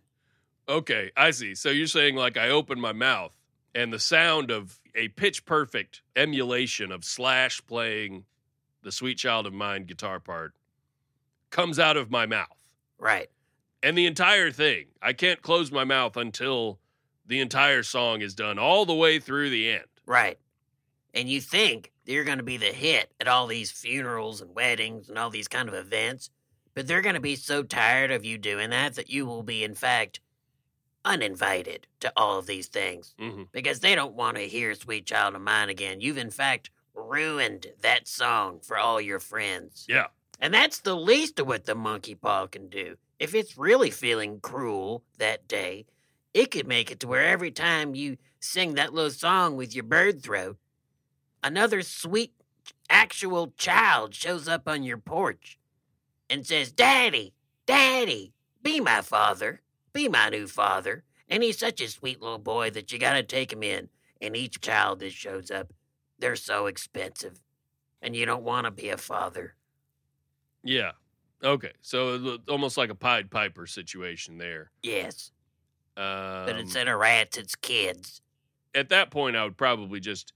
Okay, 0.69 1.11
I 1.17 1.31
see. 1.33 1.55
So 1.55 1.71
you're 1.71 1.87
saying 1.87 2.17
like 2.17 2.37
I 2.37 2.51
open 2.51 2.81
my 2.81 2.93
mouth 2.93 3.37
and 3.75 3.93
the 3.93 3.99
sound 3.99 4.51
of 4.51 4.79
a 4.95 5.09
pitch 5.09 5.45
perfect 5.45 6.03
emulation 6.17 6.93
of 6.93 7.05
Slash 7.05 7.61
playing 7.67 8.25
the 8.83 8.93
Sweet 8.93 9.19
Child 9.19 9.47
of 9.47 9.53
Mine 9.53 9.85
guitar 9.85 10.21
part 10.21 10.55
comes 11.51 11.79
out 11.79 11.97
of 11.97 12.11
my 12.11 12.27
mouth. 12.27 12.69
Right. 12.99 13.31
And 13.83 13.97
the 13.97 14.07
entire 14.07 14.51
thing. 14.51 14.87
I 15.03 15.13
can't 15.13 15.43
close 15.43 15.73
my 15.73 15.85
mouth 15.85 16.17
until 16.17 16.79
the 17.27 17.41
entire 17.41 17.83
song 17.83 18.21
is 18.21 18.35
done 18.35 18.59
all 18.59 18.85
the 18.85 18.95
way 18.95 19.19
through 19.19 19.51
the 19.51 19.71
end. 19.71 19.85
Right. 20.07 20.39
And 21.15 21.29
you 21.29 21.41
think 21.41 21.93
you're 22.05 22.25
going 22.25 22.39
to 22.39 22.45
be 22.45 22.57
the 22.57 22.67
hit 22.67 23.11
at 23.21 23.29
all 23.29 23.47
these 23.47 23.71
funerals 23.71 24.41
and 24.41 24.55
weddings 24.55 25.09
and 25.09 25.19
all 25.19 25.31
these 25.31 25.49
kind 25.49 25.69
of 25.69 25.75
events, 25.75 26.31
but 26.75 26.87
they're 26.87 27.03
going 27.03 27.15
to 27.15 27.21
be 27.21 27.37
so 27.37 27.63
tired 27.63 28.11
of 28.11 28.25
you 28.25 28.39
doing 28.39 28.71
that 28.71 28.95
that 28.95 29.11
you 29.11 29.27
will 29.27 29.43
be, 29.43 29.65
in 29.65 29.75
fact, 29.75 30.21
uninvited 31.05 31.87
to 32.01 32.13
all 32.17 32.39
of 32.39 32.47
these 32.47 32.69
things 32.69 33.15
hmm 33.19 33.43
because 33.53 33.81
they 33.81 33.95
don't 33.95 34.15
want 34.15 34.37
to 34.37 34.43
hear 34.43 34.75
Sweet 34.75 35.07
Child 35.07 35.35
of 35.35 35.41
Mine 35.41 35.69
again. 35.69 36.01
You've, 36.01 36.19
in 36.19 36.31
fact, 36.31 36.71
ruined 36.95 37.67
that 37.81 38.07
song 38.07 38.61
for 38.63 38.79
all 38.79 39.01
your 39.01 39.19
friends. 39.19 39.87
Yeah. 39.89 40.07
And 40.39 40.53
that's 40.55 40.81
the 40.81 40.97
least 40.97 41.39
of 41.39 41.47
what 41.47 41.65
the 41.65 41.75
monkey 41.75 42.15
paw 42.15 42.47
can 42.47 42.69
do. 42.69 42.97
If 43.19 43.35
it's 43.35 43.59
really 43.59 43.91
feeling 43.91 44.41
cruel 44.41 45.05
that 45.19 45.49
day, 45.49 45.87
it 46.33 46.51
could 46.51 46.67
make 46.67 46.91
it 46.91 47.01
to 47.01 47.09
where 47.09 47.25
every 47.25 47.51
time 47.51 47.95
you 47.95 48.17
sing 48.39 48.75
that 48.75 48.95
little 48.95 49.11
song 49.11 49.57
with 49.57 49.75
your 49.75 49.85
bird 49.85 50.23
throat, 50.23 50.57
another 51.43 51.83
sweet 51.83 52.33
actual 52.89 53.53
child 53.57 54.15
shows 54.15 54.49
up 54.49 54.69
on 54.69 54.83
your 54.83 54.99
porch 54.99 55.59
and 56.31 56.47
says, 56.47 56.73
Daddy, 56.73 57.35
Daddy, 57.67 58.33
be 58.63 58.81
my 58.81 59.03
father, 59.03 59.61
be 59.93 60.09
my 60.09 60.31
new 60.31 60.47
father. 60.47 61.05
And 61.29 61.43
he's 61.43 61.59
such 61.59 61.81
a 61.81 61.89
sweet 61.89 62.23
little 62.23 62.39
boy 62.39 62.71
that 62.71 62.91
you 62.93 62.99
gotta 62.99 63.23
take 63.23 63.53
him 63.53 63.63
in. 63.63 63.89
And 64.21 64.37
each 64.37 64.61
child 64.61 65.01
that 65.01 65.13
shows 65.13 65.51
up, 65.51 65.73
they're 66.19 66.37
so 66.37 66.67
expensive. 66.67 67.41
And 68.03 68.17
you 68.17 68.25
don't 68.27 68.43
want 68.45 68.65
to 68.65 68.71
be 68.71 68.89
a 68.89 68.97
father. 68.97 69.55
Yeah. 70.63 70.93
Okay. 71.43 71.73
So 71.83 72.39
almost 72.49 72.77
like 72.77 72.91
a 72.91 72.95
Pied 72.95 73.31
Piper 73.31 73.67
situation 73.67 74.39
there. 74.39 74.71
Yes. 74.83 75.33
Um, 75.97 76.47
But 76.47 76.57
instead 76.57 76.89
of 76.89 76.99
rats, 76.99 77.37
it's 77.39 77.55
kids. 77.57 78.23
at 78.75 78.89
that 78.91 79.11
point, 79.11 79.37
I 79.37 79.45
would 79.45 79.57
probably 79.57 80.01
just 80.01 80.33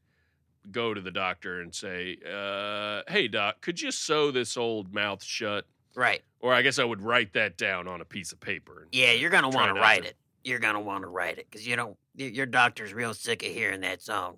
go 0.70 0.92
to 0.94 1.00
the 1.00 1.10
doctor 1.10 1.60
and 1.60 1.74
say, 1.74 2.18
uh, 2.26 3.02
"Hey, 3.10 3.28
doc, 3.28 3.60
could 3.60 3.80
you 3.80 3.90
sew 3.92 4.30
this 4.30 4.56
old 4.56 4.92
mouth 4.94 5.22
shut?" 5.22 5.66
Right. 5.94 6.22
Or 6.40 6.52
I 6.52 6.62
guess 6.62 6.78
I 6.78 6.84
would 6.84 7.00
write 7.00 7.32
that 7.34 7.56
down 7.56 7.88
on 7.88 8.00
a 8.00 8.04
piece 8.04 8.32
of 8.32 8.40
paper. 8.40 8.88
Yeah, 8.92 9.12
you're 9.12 9.30
going 9.30 9.50
to 9.50 9.56
want 9.56 9.74
to 9.74 9.80
write 9.80 10.04
it. 10.04 10.16
You're 10.42 10.58
going 10.58 10.74
to 10.74 10.80
want 10.80 11.02
to 11.02 11.08
write 11.08 11.38
it 11.38 11.46
because 11.50 11.66
you 11.66 11.76
don't, 11.76 11.96
your 12.14 12.46
doctor's 12.46 12.92
real 12.92 13.14
sick 13.14 13.42
of 13.42 13.50
hearing 13.50 13.80
that 13.80 14.02
song. 14.02 14.36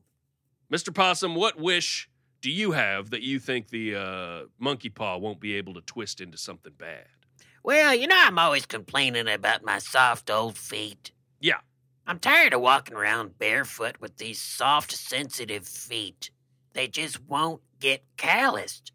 Mr. 0.72 0.94
Possum, 0.94 1.34
what 1.34 1.58
wish 1.58 2.08
do 2.40 2.50
you 2.50 2.72
have 2.72 3.10
that 3.10 3.22
you 3.22 3.38
think 3.38 3.68
the 3.68 3.94
uh, 3.94 4.42
monkey 4.58 4.88
paw 4.88 5.16
won't 5.16 5.40
be 5.40 5.54
able 5.54 5.74
to 5.74 5.80
twist 5.80 6.20
into 6.20 6.38
something 6.38 6.72
bad? 6.78 7.06
Well, 7.62 7.94
you 7.94 8.06
know, 8.06 8.16
I'm 8.16 8.38
always 8.38 8.66
complaining 8.66 9.26
about 9.26 9.64
my 9.64 9.78
soft 9.78 10.30
old 10.30 10.56
feet. 10.56 11.10
Yeah. 11.40 11.58
I'm 12.06 12.20
tired 12.20 12.54
of 12.54 12.60
walking 12.60 12.94
around 12.96 13.38
barefoot 13.38 13.96
with 14.00 14.18
these 14.18 14.40
soft, 14.40 14.92
sensitive 14.92 15.66
feet. 15.66 16.30
They 16.74 16.86
just 16.86 17.20
won't 17.24 17.62
get 17.80 18.04
calloused. 18.16 18.92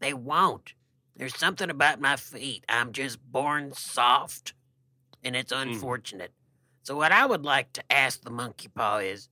They 0.00 0.12
won't. 0.12 0.72
There's 1.18 1.36
something 1.36 1.68
about 1.68 2.00
my 2.00 2.16
feet. 2.16 2.64
I'm 2.68 2.92
just 2.92 3.20
born 3.30 3.72
soft, 3.74 4.54
and 5.22 5.36
it's 5.36 5.52
hmm. 5.52 5.68
unfortunate. 5.68 6.32
So, 6.84 6.96
what 6.96 7.12
I 7.12 7.26
would 7.26 7.44
like 7.44 7.72
to 7.74 7.92
ask 7.92 8.22
the 8.22 8.30
monkey 8.30 8.68
paw 8.68 8.98
is 8.98 9.28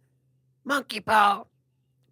Monkey 0.69 0.99
paw, 0.99 1.45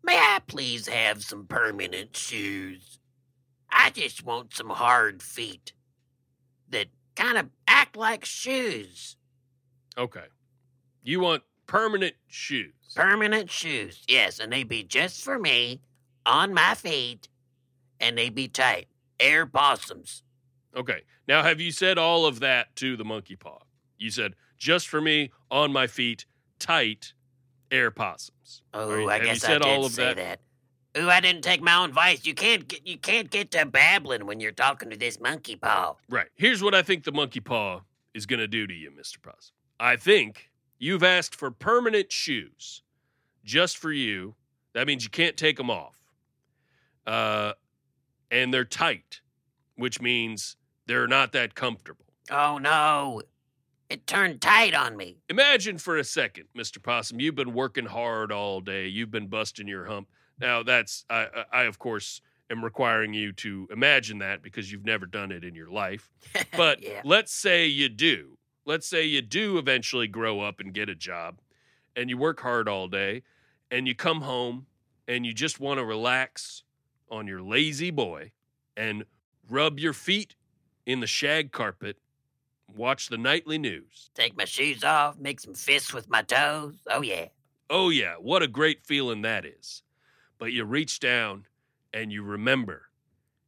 may 0.04 0.16
I 0.16 0.40
please 0.46 0.86
have 0.86 1.24
some 1.24 1.44
permanent 1.44 2.16
shoes? 2.16 3.00
I 3.68 3.90
just 3.90 4.24
want 4.24 4.54
some 4.54 4.70
hard 4.70 5.24
feet 5.24 5.72
that 6.70 6.86
kind 7.16 7.36
of 7.36 7.50
act 7.66 7.96
like 7.96 8.24
shoes. 8.24 9.16
Okay. 9.98 10.26
You 11.02 11.18
want 11.18 11.42
permanent 11.66 12.14
shoes. 12.28 12.74
Permanent 12.94 13.50
shoes, 13.50 14.04
yes, 14.06 14.38
and 14.38 14.52
they 14.52 14.62
be 14.62 14.84
just 14.84 15.24
for 15.24 15.36
me, 15.36 15.80
on 16.24 16.54
my 16.54 16.74
feet, 16.76 17.28
and 17.98 18.16
they 18.16 18.28
be 18.28 18.46
tight. 18.46 18.86
Air 19.20 19.46
possums. 19.46 20.22
Okay. 20.76 21.02
Now, 21.28 21.42
have 21.42 21.60
you 21.60 21.70
said 21.70 21.98
all 21.98 22.26
of 22.26 22.40
that 22.40 22.74
to 22.76 22.96
the 22.96 23.04
monkey 23.04 23.36
paw? 23.36 23.58
You 23.98 24.10
said, 24.10 24.34
just 24.58 24.88
for 24.88 25.00
me, 25.00 25.30
on 25.50 25.72
my 25.72 25.86
feet, 25.86 26.26
tight, 26.58 27.12
air 27.70 27.90
possums. 27.90 28.62
Oh, 28.72 28.94
you- 28.98 29.08
I 29.08 29.14
have 29.14 29.22
you 29.22 29.28
guess 29.28 29.44
I 29.44 29.46
said 29.48 29.62
did 29.62 29.68
all 29.68 29.84
of 29.86 29.92
say 29.92 30.14
that? 30.14 30.16
that. 30.94 31.00
Ooh, 31.00 31.08
I 31.10 31.20
didn't 31.20 31.42
take 31.42 31.60
my 31.60 31.74
own 31.76 31.88
advice. 31.88 32.24
You 32.24 32.34
can't 32.34 32.68
get 32.68 32.86
you 32.86 32.96
can't 32.98 33.28
get 33.28 33.50
to 33.52 33.66
babbling 33.66 34.26
when 34.26 34.38
you're 34.38 34.52
talking 34.52 34.90
to 34.90 34.96
this 34.96 35.18
monkey 35.20 35.56
paw. 35.56 35.96
Right. 36.08 36.28
Here's 36.36 36.62
what 36.62 36.72
I 36.74 36.82
think 36.82 37.02
the 37.02 37.10
monkey 37.10 37.40
paw 37.40 37.80
is 38.14 38.26
going 38.26 38.38
to 38.38 38.46
do 38.46 38.64
to 38.66 38.72
you, 38.74 38.92
Mr. 38.92 39.20
Possum. 39.20 39.54
I 39.80 39.96
think 39.96 40.50
you've 40.78 41.02
asked 41.02 41.34
for 41.34 41.50
permanent 41.50 42.12
shoes 42.12 42.82
just 43.44 43.76
for 43.76 43.90
you. 43.90 44.36
That 44.74 44.86
means 44.86 45.02
you 45.02 45.10
can't 45.10 45.36
take 45.36 45.56
them 45.56 45.68
off. 45.68 45.96
Uh, 47.06 47.54
and 48.34 48.52
they're 48.52 48.64
tight, 48.64 49.20
which 49.76 50.00
means 50.00 50.56
they're 50.86 51.06
not 51.06 51.32
that 51.32 51.54
comfortable. 51.54 52.04
Oh 52.30 52.58
no. 52.58 53.22
It 53.88 54.06
turned 54.06 54.40
tight 54.40 54.74
on 54.74 54.96
me. 54.96 55.18
Imagine 55.28 55.78
for 55.78 55.96
a 55.96 56.04
second, 56.04 56.46
Mr. 56.56 56.82
Possum, 56.82 57.20
you've 57.20 57.36
been 57.36 57.54
working 57.54 57.86
hard 57.86 58.32
all 58.32 58.60
day. 58.60 58.88
You've 58.88 59.10
been 59.10 59.28
busting 59.28 59.68
your 59.68 59.84
hump. 59.84 60.08
Now, 60.40 60.62
that's, 60.62 61.04
I, 61.08 61.44
I, 61.52 61.62
of 61.64 61.78
course, 61.78 62.20
am 62.50 62.64
requiring 62.64 63.12
you 63.12 63.32
to 63.34 63.68
imagine 63.70 64.18
that 64.18 64.42
because 64.42 64.72
you've 64.72 64.84
never 64.86 65.06
done 65.06 65.30
it 65.30 65.44
in 65.44 65.54
your 65.54 65.70
life. 65.70 66.10
But 66.56 66.82
yeah. 66.82 67.02
let's 67.04 67.32
say 67.32 67.66
you 67.66 67.88
do. 67.88 68.36
Let's 68.64 68.86
say 68.86 69.04
you 69.04 69.22
do 69.22 69.58
eventually 69.58 70.08
grow 70.08 70.40
up 70.40 70.58
and 70.58 70.72
get 70.72 70.88
a 70.88 70.94
job 70.94 71.40
and 71.94 72.10
you 72.10 72.16
work 72.16 72.40
hard 72.40 72.68
all 72.68 72.88
day 72.88 73.22
and 73.70 73.86
you 73.86 73.94
come 73.94 74.22
home 74.22 74.66
and 75.06 75.24
you 75.24 75.32
just 75.32 75.60
want 75.60 75.78
to 75.78 75.84
relax 75.84 76.63
on 77.10 77.26
your 77.26 77.40
La-Z-Boy 77.40 78.32
and 78.76 79.04
rub 79.48 79.78
your 79.78 79.92
feet 79.92 80.34
in 80.86 81.00
the 81.00 81.06
shag 81.06 81.52
carpet, 81.52 81.96
watch 82.74 83.08
the 83.08 83.18
nightly 83.18 83.58
news. 83.58 84.10
Take 84.14 84.36
my 84.36 84.44
shoes 84.44 84.84
off, 84.84 85.18
make 85.18 85.40
some 85.40 85.54
fists 85.54 85.92
with 85.92 86.08
my 86.08 86.22
toes. 86.22 86.74
Oh 86.90 87.02
yeah. 87.02 87.26
Oh, 87.70 87.88
yeah, 87.88 88.14
what 88.16 88.42
a 88.42 88.46
great 88.48 88.84
feeling 88.84 89.22
that 89.22 89.46
is. 89.46 89.82
But 90.38 90.52
you 90.52 90.64
reach 90.64 91.00
down 91.00 91.46
and 91.92 92.12
you 92.12 92.22
remember 92.22 92.88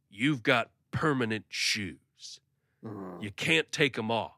you've 0.09 0.41
got 0.41 0.71
permanent 0.91 1.45
shoes. 1.49 2.39
Mm. 2.83 3.21
You 3.21 3.31
can't 3.31 3.71
take 3.71 3.95
them 3.95 4.09
off. 4.09 4.31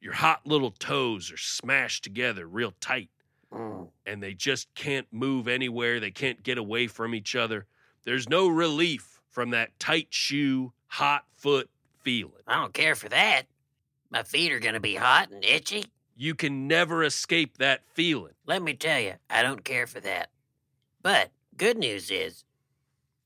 Your 0.00 0.12
hot 0.12 0.46
little 0.46 0.70
toes 0.70 1.32
are 1.32 1.36
smashed 1.36 2.04
together 2.04 2.46
real 2.46 2.72
tight 2.80 3.10
Mm. 3.52 3.88
and 4.04 4.20
they 4.20 4.34
just 4.34 4.74
can't 4.74 5.06
move 5.12 5.46
anywhere. 5.46 6.00
They 6.00 6.10
can't 6.10 6.42
get 6.42 6.58
away 6.58 6.88
from 6.88 7.14
each 7.14 7.36
other. 7.36 7.66
There's 8.06 8.28
no 8.28 8.46
relief 8.46 9.20
from 9.30 9.50
that 9.50 9.78
tight 9.80 10.06
shoe, 10.10 10.72
hot 10.86 11.24
foot 11.34 11.68
feeling. 12.02 12.32
I 12.46 12.54
don't 12.54 12.72
care 12.72 12.94
for 12.94 13.08
that. 13.08 13.42
My 14.10 14.22
feet 14.22 14.52
are 14.52 14.60
gonna 14.60 14.80
be 14.80 14.94
hot 14.94 15.30
and 15.32 15.44
itchy. 15.44 15.86
You 16.16 16.36
can 16.36 16.68
never 16.68 17.02
escape 17.02 17.58
that 17.58 17.82
feeling. 17.94 18.34
Let 18.46 18.62
me 18.62 18.74
tell 18.74 19.00
you, 19.00 19.14
I 19.28 19.42
don't 19.42 19.64
care 19.64 19.88
for 19.88 19.98
that. 20.00 20.30
But 21.02 21.32
good 21.56 21.76
news 21.78 22.12
is, 22.12 22.44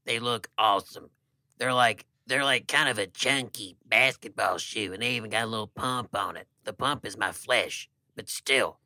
they 0.07 0.19
look 0.19 0.49
awesome. 0.57 1.11
They're 1.59 1.75
like 1.75 2.07
they're 2.27 2.43
like 2.45 2.67
kind 2.67 2.89
of 2.89 2.99
a 2.99 3.07
chunky 3.07 3.77
basketball 3.87 4.57
shoe, 4.57 4.95
and 4.95 5.03
they 5.03 5.11
even 5.13 5.29
got 5.29 5.45
a 5.45 5.47
little 5.47 5.67
pump 5.67 6.17
on 6.17 6.39
it. 6.39 6.49
The 6.65 6.73
pump 6.73 7.05
is 7.05 7.19
my 7.19 7.33
flesh, 7.33 7.91
but 8.17 8.31
still, 8.31 8.79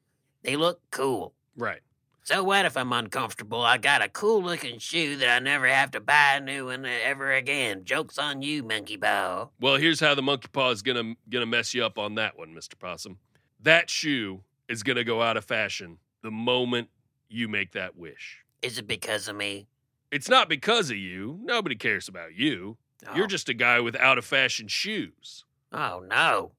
they 0.42 0.56
look 0.56 0.80
cool. 0.90 1.34
Right. 1.56 1.82
So 2.25 2.43
what 2.43 2.64
if 2.64 2.75
I'm 2.75 2.90
uncomfortable? 2.90 3.61
I 3.61 3.76
got 3.76 4.00
a 4.02 4.09
cool 4.09 4.43
looking 4.43 4.78
shoe 4.78 5.16
that 5.16 5.28
I 5.28 5.38
never 5.40 5.69
have 5.69 5.90
to 5.90 6.00
buy 6.00 6.37
a 6.37 6.40
new 6.40 6.66
one 6.66 6.87
ever 6.87 7.31
again. 7.33 7.85
Joke's 7.85 8.16
on 8.16 8.40
you, 8.40 8.62
monkey 8.62 8.97
paw. 8.97 9.50
Well, 9.61 9.76
here's 9.76 10.00
how 10.00 10.14
the 10.14 10.23
monkey 10.23 10.49
paw 10.50 10.71
is 10.71 10.81
gonna 10.81 11.16
gonna 11.28 11.45
mess 11.45 11.75
you 11.75 11.85
up 11.85 11.99
on 11.99 12.14
that 12.14 12.38
one, 12.38 12.54
Mr. 12.54 12.78
Possum. 12.78 13.19
That 13.61 13.90
shoe 13.90 14.40
is 14.71 14.83
gonna 14.83 15.04
go 15.04 15.21
out 15.21 15.37
of 15.37 15.45
fashion 15.45 15.99
the 16.23 16.31
moment 16.31 16.88
you 17.28 17.47
make 17.47 17.73
that 17.73 17.95
wish. 17.95 18.43
Is 18.62 18.78
it 18.78 18.87
because 18.87 19.28
of 19.28 19.37
me? 19.37 19.66
It's 20.11 20.31
not 20.31 20.49
because 20.49 20.90
of 20.90 20.97
you. 20.97 21.38
Nobody 21.43 21.76
cares 21.76 22.09
about 22.09 22.35
you. 22.35 22.78
Oh. 23.07 23.14
You're 23.14 23.26
just 23.26 23.50
a 23.50 23.54
guy 23.54 23.81
with 23.81 23.97
out 23.97 24.16
of 24.16 24.25
fashion 24.25 24.66
shoes. 24.69 25.45
Oh 25.73 26.02
no. 26.09 26.52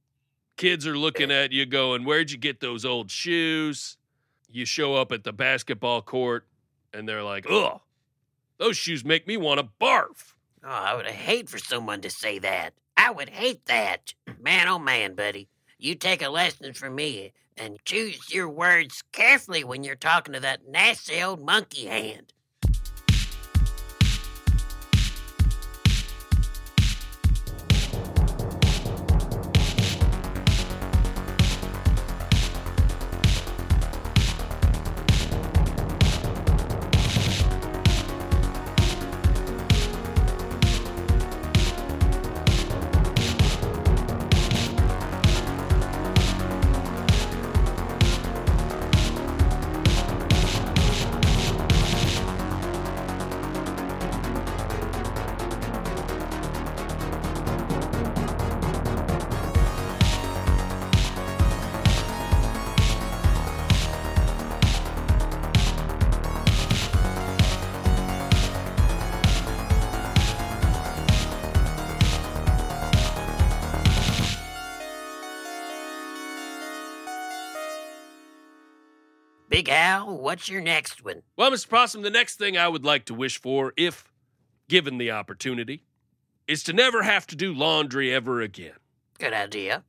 Kids 0.57 0.85
are 0.85 0.97
looking 0.97 1.31
at 1.31 1.51
you 1.51 1.65
going, 1.65 2.05
Where'd 2.05 2.29
you 2.29 2.37
get 2.37 2.59
those 2.59 2.85
old 2.85 3.09
shoes? 3.09 3.97
You 4.55 4.63
show 4.63 4.95
up 4.95 5.11
at 5.11 5.25
the 5.25 5.33
basketball 5.33 6.01
court 6.01 6.45
and 6.93 7.09
they're 7.09 7.23
like, 7.23 7.45
Ugh, 7.49 7.81
those 8.57 8.77
shoes 8.77 9.03
make 9.03 9.27
me 9.27 9.35
want 9.35 9.59
to 9.59 9.67
barf. 9.81 10.33
Oh, 10.63 10.69
I 10.69 10.95
would 10.95 11.07
hate 11.07 11.49
for 11.49 11.57
someone 11.57 11.99
to 11.99 12.09
say 12.09 12.39
that. 12.39 12.73
I 12.95 13.11
would 13.11 13.27
hate 13.27 13.65
that. 13.65 14.13
Man, 14.41 14.69
oh 14.69 14.79
man, 14.79 15.13
buddy. 15.13 15.49
You 15.77 15.95
take 15.95 16.21
a 16.21 16.29
lesson 16.29 16.71
from 16.71 16.95
me 16.95 17.33
and 17.57 17.83
choose 17.83 18.33
your 18.33 18.47
words 18.47 19.03
carefully 19.11 19.65
when 19.65 19.83
you're 19.83 19.95
talking 19.95 20.33
to 20.33 20.39
that 20.39 20.69
nasty 20.69 21.21
old 21.21 21.45
monkey 21.45 21.87
hand. 21.87 22.31
What's 80.35 80.49
your 80.49 80.59
next 80.59 81.01
one? 81.01 81.21
Well, 81.37 81.49
Mr. 81.49 81.69
Possum, 81.69 82.01
the 82.01 82.09
next 82.09 82.35
thing 82.35 82.57
I 82.57 82.67
would 82.67 82.83
like 82.83 83.05
to 83.05 83.13
wish 83.13 83.39
for, 83.39 83.71
if 83.77 84.11
given 84.67 84.97
the 84.97 85.09
opportunity, 85.09 85.85
is 86.45 86.61
to 86.63 86.73
never 86.73 87.03
have 87.03 87.25
to 87.27 87.37
do 87.37 87.53
laundry 87.53 88.13
ever 88.13 88.41
again. 88.41 88.75
Good 89.17 89.31
idea. 89.31 89.85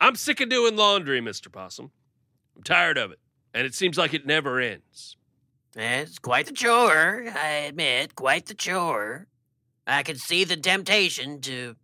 I'm 0.00 0.14
sick 0.14 0.40
of 0.40 0.50
doing 0.50 0.76
laundry, 0.76 1.20
Mr. 1.20 1.50
Possum. 1.50 1.90
I'm 2.54 2.62
tired 2.62 2.96
of 2.96 3.10
it, 3.10 3.18
and 3.52 3.66
it 3.66 3.74
seems 3.74 3.98
like 3.98 4.14
it 4.14 4.24
never 4.24 4.60
ends. 4.60 5.16
It's 5.74 6.20
quite 6.20 6.46
the 6.46 6.52
chore, 6.52 7.24
I 7.36 7.48
admit, 7.66 8.14
quite 8.14 8.46
the 8.46 8.54
chore. 8.54 9.26
I 9.84 10.04
can 10.04 10.14
see 10.14 10.44
the 10.44 10.56
temptation 10.56 11.40
to 11.40 11.74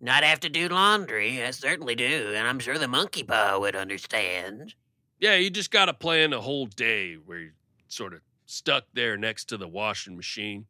not 0.00 0.22
have 0.22 0.38
to 0.38 0.48
do 0.48 0.68
laundry. 0.68 1.42
I 1.42 1.50
certainly 1.50 1.96
do, 1.96 2.32
and 2.32 2.46
I'm 2.46 2.60
sure 2.60 2.78
the 2.78 2.86
monkey 2.86 3.24
paw 3.24 3.58
would 3.58 3.74
understand. 3.74 4.76
Yeah, 5.18 5.36
you 5.36 5.50
just 5.50 5.70
got 5.70 5.86
to 5.86 5.94
plan 5.94 6.32
a 6.32 6.40
whole 6.40 6.66
day 6.66 7.14
where 7.14 7.38
you're 7.38 7.52
sort 7.88 8.12
of 8.14 8.20
stuck 8.44 8.84
there 8.92 9.16
next 9.16 9.46
to 9.46 9.56
the 9.56 9.68
washing 9.68 10.16
machine. 10.16 10.66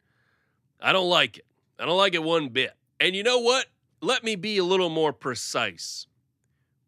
I 0.80 0.92
don't 0.92 1.08
like 1.08 1.38
it. 1.38 1.46
I 1.78 1.84
don't 1.84 1.96
like 1.98 2.14
it 2.14 2.22
one 2.22 2.48
bit. 2.48 2.72
And 3.00 3.14
you 3.14 3.22
know 3.22 3.38
what? 3.38 3.66
Let 4.00 4.24
me 4.24 4.36
be 4.36 4.58
a 4.58 4.64
little 4.64 4.88
more 4.90 5.12
precise 5.12 6.06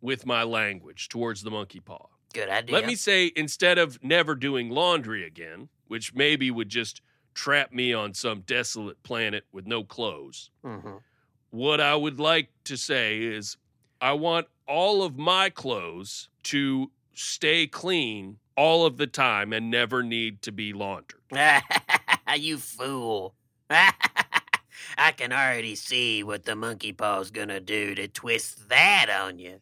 with 0.01 0.25
my 0.25 0.45
language 0.45 1.09
towards 1.09 1.43
the 1.43 1.51
monkey 1.51 1.81
paw. 1.81 2.07
Good 2.33 2.49
idea. 2.49 2.77
Let 2.77 2.87
me 2.87 2.95
say, 2.95 3.33
instead 3.35 3.79
of 3.79 4.03
never 4.05 4.35
doing 4.35 4.71
laundry 4.71 5.25
again, 5.25 5.69
which 5.89 6.15
maybe 6.15 6.51
would 6.51 6.69
just 6.69 7.01
trap 7.35 7.73
me 7.73 7.93
on 7.93 8.15
some 8.15 8.43
desolate 8.43 9.03
planet 9.03 9.45
with 9.53 9.67
no 9.67 9.83
clothes, 9.85 10.51
Mhm. 10.65 11.03
what 11.51 11.81
I 11.81 11.95
would 11.97 12.21
like 12.21 12.51
to 12.65 12.77
say 12.77 13.23
is 13.23 13.57
I 14.01 14.13
want 14.13 14.47
all 14.67 15.03
of 15.03 15.17
my 15.19 15.51
clothes 15.51 16.29
to 16.45 16.93
stay 17.19 17.67
clean 17.67 18.39
all 18.57 18.87
of 18.87 18.97
the 18.97 19.07
time 19.07 19.53
and 19.53 19.71
never 19.71 20.03
need 20.03 20.43
to 20.43 20.53
be 20.53 20.73
laundered. 20.73 21.21
you 22.37 22.59
fool. 22.59 23.35
I 23.71 25.13
can 25.13 25.33
already 25.33 25.75
see 25.75 26.23
what 26.23 26.45
the 26.45 26.57
monkey 26.57 26.93
paw's 26.93 27.31
gonna 27.31 27.61
do 27.61 27.95
to 27.95 28.09
twist 28.09 28.69
that 28.69 29.07
on 29.11 29.39
you. 29.39 29.61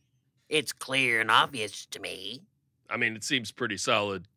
It's 0.48 0.72
clear 0.72 1.20
and 1.20 1.30
obvious 1.30 1.86
to 1.86 2.00
me. 2.00 2.42
I 2.88 2.96
mean, 2.96 3.16
it 3.16 3.24
seems 3.24 3.50
pretty 3.50 3.76
solid 3.76 4.28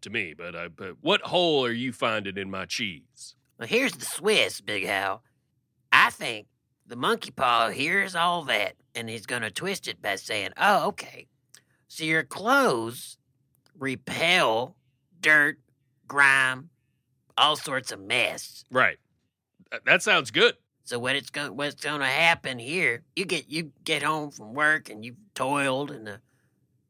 to 0.00 0.10
me, 0.10 0.34
but 0.36 0.56
I 0.56 0.68
but 0.68 0.96
what 1.00 1.20
hole 1.22 1.64
are 1.64 1.72
you 1.72 1.92
finding 1.92 2.36
in 2.36 2.50
my 2.50 2.64
cheese? 2.64 3.34
Well, 3.58 3.68
here's 3.68 3.92
the 3.92 4.06
Swiss, 4.06 4.60
Big 4.60 4.86
Hal. 4.86 5.22
I 5.92 6.10
think 6.10 6.46
the 6.86 6.96
monkey 6.96 7.30
paw 7.30 7.68
hears 7.68 8.14
all 8.14 8.42
that 8.44 8.74
and 8.94 9.08
he's 9.08 9.26
going 9.26 9.42
to 9.42 9.50
twist 9.50 9.88
it 9.88 10.02
by 10.02 10.16
saying, 10.16 10.50
oh, 10.56 10.88
okay. 10.88 11.26
So 11.94 12.04
your 12.04 12.22
clothes 12.22 13.18
repel 13.78 14.76
dirt, 15.20 15.58
grime, 16.08 16.70
all 17.36 17.54
sorts 17.54 17.92
of 17.92 18.00
mess. 18.00 18.64
Right. 18.70 18.96
That 19.84 20.02
sounds 20.02 20.30
good. 20.30 20.54
So 20.84 20.98
what 20.98 21.16
it's 21.16 21.28
going 21.28 21.54
what's 21.54 21.74
going 21.74 22.00
to 22.00 22.06
happen 22.06 22.58
here? 22.58 23.02
You 23.14 23.26
get 23.26 23.50
you 23.50 23.72
get 23.84 24.02
home 24.02 24.30
from 24.30 24.54
work 24.54 24.88
and 24.88 25.04
you've 25.04 25.18
toiled 25.34 25.90
and 25.90 26.08
uh, 26.08 26.16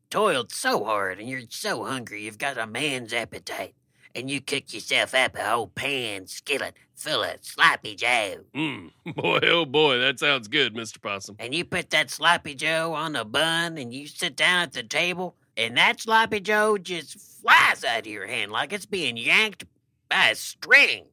toiled 0.08 0.52
so 0.52 0.84
hard 0.84 1.18
and 1.18 1.28
you're 1.28 1.42
so 1.48 1.82
hungry. 1.82 2.22
You've 2.22 2.38
got 2.38 2.56
a 2.56 2.68
man's 2.68 3.12
appetite, 3.12 3.74
and 4.14 4.30
you 4.30 4.40
cook 4.40 4.72
yourself 4.72 5.14
up 5.14 5.36
a 5.36 5.42
whole 5.42 5.68
pan 5.68 6.26
skillet 6.26 6.74
full 6.94 7.22
of 7.22 7.36
sloppy 7.42 7.94
joe. 7.94 8.36
Mm. 8.54 8.90
Boy, 9.16 9.40
oh 9.42 9.64
boy, 9.64 9.98
that 9.98 10.18
sounds 10.18 10.48
good, 10.48 10.74
Mr. 10.74 11.00
Possum. 11.00 11.36
And 11.38 11.54
you 11.54 11.64
put 11.64 11.90
that 11.90 12.10
sloppy 12.10 12.54
joe 12.54 12.94
on 12.94 13.16
a 13.16 13.24
bun 13.24 13.78
and 13.78 13.92
you 13.92 14.06
sit 14.06 14.36
down 14.36 14.62
at 14.62 14.72
the 14.72 14.82
table, 14.82 15.34
and 15.56 15.76
that 15.76 16.00
sloppy 16.00 16.40
joe 16.40 16.78
just 16.78 17.18
flies 17.40 17.84
out 17.84 18.00
of 18.00 18.06
your 18.06 18.26
hand 18.26 18.52
like 18.52 18.72
it's 18.72 18.86
being 18.86 19.16
yanked 19.16 19.64
by 20.08 20.28
a 20.28 20.34
string. 20.34 21.06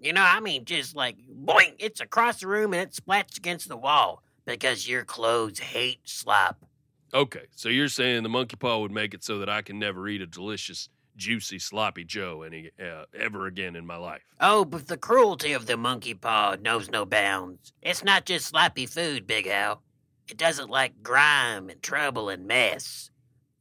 You 0.00 0.12
know, 0.12 0.22
I 0.22 0.40
mean, 0.40 0.64
just 0.64 0.94
like 0.94 1.16
boing, 1.28 1.74
it's 1.78 2.00
across 2.00 2.40
the 2.40 2.46
room 2.46 2.72
and 2.72 2.82
it 2.82 2.92
splats 2.92 3.36
against 3.36 3.68
the 3.68 3.76
wall 3.76 4.22
because 4.44 4.88
your 4.88 5.04
clothes 5.04 5.58
hate 5.58 6.00
slop. 6.04 6.64
Okay, 7.12 7.46
so 7.54 7.68
you're 7.68 7.88
saying 7.88 8.22
the 8.22 8.28
monkey 8.28 8.56
paw 8.56 8.78
would 8.78 8.92
make 8.92 9.14
it 9.14 9.24
so 9.24 9.38
that 9.38 9.48
I 9.48 9.62
can 9.62 9.78
never 9.78 10.06
eat 10.08 10.20
a 10.20 10.26
delicious, 10.26 10.88
juicy 11.18 11.58
sloppy 11.58 12.04
Joe 12.04 12.42
any 12.42 12.70
uh, 12.80 13.04
ever 13.12 13.46
again 13.46 13.76
in 13.76 13.84
my 13.84 13.96
life. 13.96 14.22
Oh, 14.40 14.64
but 14.64 14.86
the 14.86 14.96
cruelty 14.96 15.52
of 15.52 15.66
the 15.66 15.76
monkey 15.76 16.14
paw 16.14 16.56
knows 16.58 16.88
no 16.90 17.04
bounds. 17.04 17.72
It's 17.82 18.02
not 18.02 18.24
just 18.24 18.46
sloppy 18.46 18.86
food, 18.86 19.26
Big 19.26 19.46
Al. 19.46 19.82
It 20.28 20.38
doesn't 20.38 20.70
like 20.70 21.02
grime 21.02 21.68
and 21.68 21.82
trouble 21.82 22.28
and 22.28 22.46
mess. 22.46 23.10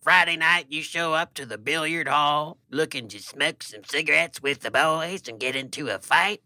Friday 0.01 0.37
night, 0.37 0.67
you 0.69 0.81
show 0.83 1.13
up 1.13 1.33
to 1.33 1.45
the 1.45 1.57
billiard 1.57 2.07
hall 2.07 2.59
looking 2.71 3.09
to 3.09 3.19
smoke 3.19 3.61
some 3.63 3.83
cigarettes 3.83 4.41
with 4.41 4.61
the 4.61 4.71
boys 4.71 5.27
and 5.27 5.39
get 5.39 5.55
into 5.55 5.89
a 5.89 5.99
fight, 5.99 6.41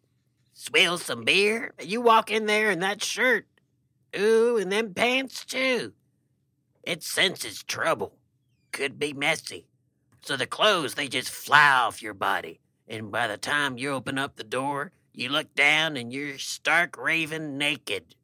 swill 0.54 0.98
some 0.98 1.24
beer. 1.24 1.74
You 1.80 2.02
walk 2.02 2.32
in 2.32 2.48
there 2.48 2.72
in 2.72 2.80
that 2.80 3.04
shirt. 3.04 3.46
Ooh, 4.18 4.58
and 4.58 4.72
them 4.72 4.94
pants, 4.94 5.46
too. 5.46 5.94
It 6.84 7.04
senses 7.04 7.64
trouble. 7.64 8.16
Could 8.72 8.98
be 8.98 9.14
messy. 9.14 9.68
So 10.24 10.38
the 10.38 10.46
clothes, 10.46 10.96
they 10.96 11.08
just 11.08 11.30
fly 11.30 11.72
off 11.72 12.02
your 12.02 12.14
body. 12.14 12.60
And 12.88 13.12
by 13.12 13.28
the 13.28 13.38
time 13.38 13.78
you 13.78 13.92
open 13.92 14.18
up 14.18 14.36
the 14.36 14.44
door, 14.44 14.92
you 15.14 15.30
look 15.30 15.54
down 15.56 15.98
and 15.98 16.12
you're 16.14 16.38
stark 16.38 16.98
raving 16.98 17.58
naked. 17.58 18.16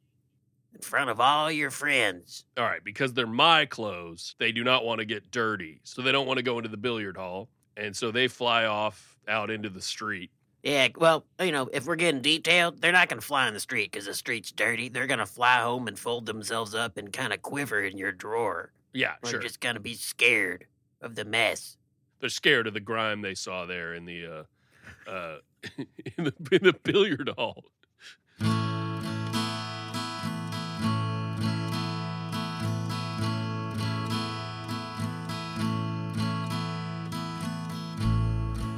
in 0.74 0.80
front 0.80 1.10
of 1.10 1.20
all 1.20 1.50
your 1.50 1.70
friends. 1.70 2.44
All 2.56 2.64
right, 2.64 2.84
because 2.84 3.12
they're 3.14 3.26
my 3.26 3.66
clothes, 3.66 4.34
they 4.38 4.52
do 4.52 4.62
not 4.62 4.84
want 4.84 5.00
to 5.00 5.04
get 5.04 5.30
dirty. 5.30 5.80
So 5.82 6.02
they 6.02 6.12
don't 6.12 6.26
want 6.26 6.36
to 6.38 6.42
go 6.42 6.58
into 6.58 6.68
the 6.68 6.76
billiard 6.76 7.16
hall. 7.16 7.48
And 7.76 7.96
so 7.96 8.10
they 8.10 8.28
fly 8.28 8.64
off 8.64 9.16
out 9.26 9.50
into 9.50 9.68
the 9.70 9.80
street. 9.82 10.30
Yeah, 10.62 10.88
well, 10.96 11.24
you 11.40 11.52
know, 11.52 11.68
if 11.72 11.86
we're 11.86 11.96
getting 11.96 12.20
detailed, 12.20 12.80
they're 12.80 12.92
not 12.92 13.08
going 13.08 13.20
to 13.20 13.26
fly 13.26 13.46
in 13.48 13.54
the 13.54 13.60
street 13.60 13.90
because 13.92 14.06
the 14.06 14.14
street's 14.14 14.50
dirty. 14.50 14.88
They're 14.88 15.06
going 15.06 15.20
to 15.20 15.26
fly 15.26 15.60
home 15.60 15.86
and 15.88 15.98
fold 15.98 16.26
themselves 16.26 16.74
up 16.74 16.96
and 16.96 17.12
kind 17.12 17.32
of 17.32 17.42
quiver 17.42 17.80
in 17.80 17.96
your 17.96 18.12
drawer. 18.12 18.72
Yeah, 18.92 19.14
They're 19.22 19.32
sure. 19.32 19.40
just 19.40 19.60
going 19.60 19.74
to 19.76 19.80
be 19.80 19.94
scared 19.94 20.66
of 21.00 21.14
the 21.14 21.24
mess. 21.24 21.76
They're 22.20 22.28
scared 22.28 22.66
of 22.66 22.74
the 22.74 22.80
grime 22.80 23.22
they 23.22 23.34
saw 23.34 23.66
there 23.66 23.94
in 23.94 24.04
the 24.04 24.26
uh 24.26 25.10
uh 25.10 25.36
in 26.16 26.24
the 26.24 26.34
in 26.52 26.64
the 26.64 26.76
billiard 26.82 27.30
hall. 27.36 27.64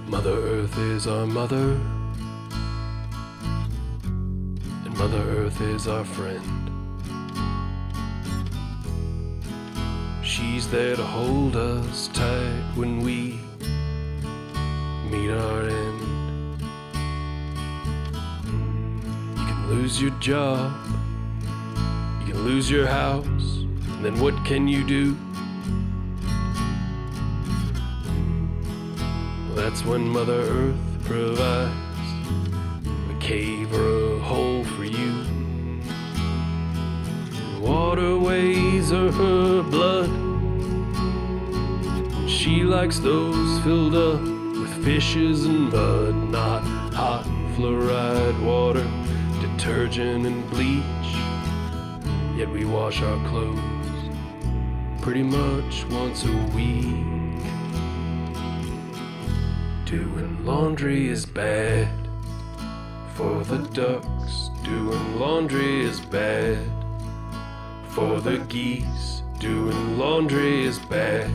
Mother 0.06 0.32
Earth 0.32 0.76
is 0.78 1.06
our 1.06 1.26
mother, 1.26 1.78
and 4.84 4.98
Mother 4.98 5.22
Earth 5.22 5.60
is 5.62 5.86
our 5.88 6.04
friend. 6.04 6.59
She's 10.30 10.68
there 10.68 10.94
to 10.94 11.02
hold 11.02 11.56
us 11.56 12.06
tight 12.06 12.62
when 12.76 13.00
we 13.00 13.40
meet 15.10 15.28
our 15.28 15.62
end. 15.62 16.62
You 19.36 19.44
can 19.44 19.68
lose 19.70 20.00
your 20.00 20.12
job, 20.20 20.72
you 22.20 22.32
can 22.32 22.44
lose 22.44 22.70
your 22.70 22.86
house, 22.86 23.24
and 23.26 24.04
then 24.04 24.20
what 24.20 24.36
can 24.44 24.68
you 24.68 24.86
do? 24.86 25.16
That's 29.56 29.84
when 29.84 30.06
Mother 30.06 30.42
Earth 30.42 31.04
provides 31.06 31.74
a 33.10 33.16
cave 33.18 33.74
or 33.74 34.14
a 34.14 34.20
hole 34.20 34.62
for 34.62 34.84
you. 34.84 35.19
Waterways 37.60 38.90
are 38.90 39.12
her 39.12 39.62
blood. 39.62 40.08
She 42.26 42.62
likes 42.62 42.98
those 42.98 43.62
filled 43.62 43.94
up 43.94 44.22
with 44.22 44.82
fishes 44.82 45.44
and 45.44 45.70
mud, 45.70 46.14
not 46.30 46.62
hot 46.94 47.26
fluoride 47.54 48.42
water, 48.42 48.86
detergent 49.42 50.24
and 50.24 50.48
bleach. 50.48 50.84
Yet 52.34 52.48
we 52.48 52.64
wash 52.64 53.02
our 53.02 53.28
clothes 53.28 53.60
pretty 55.02 55.22
much 55.22 55.84
once 55.90 56.24
a 56.24 56.32
week. 56.56 57.44
Doing 59.84 60.46
laundry 60.46 61.08
is 61.08 61.26
bad 61.26 61.90
for 63.16 63.44
the 63.44 63.58
ducks. 63.74 64.48
Doing 64.64 65.20
laundry 65.20 65.84
is 65.84 66.00
bad 66.00 66.79
for 67.94 68.20
the 68.20 68.38
geese. 68.48 69.22
Doing 69.38 69.98
laundry 69.98 70.64
is 70.64 70.78
bad 70.78 71.30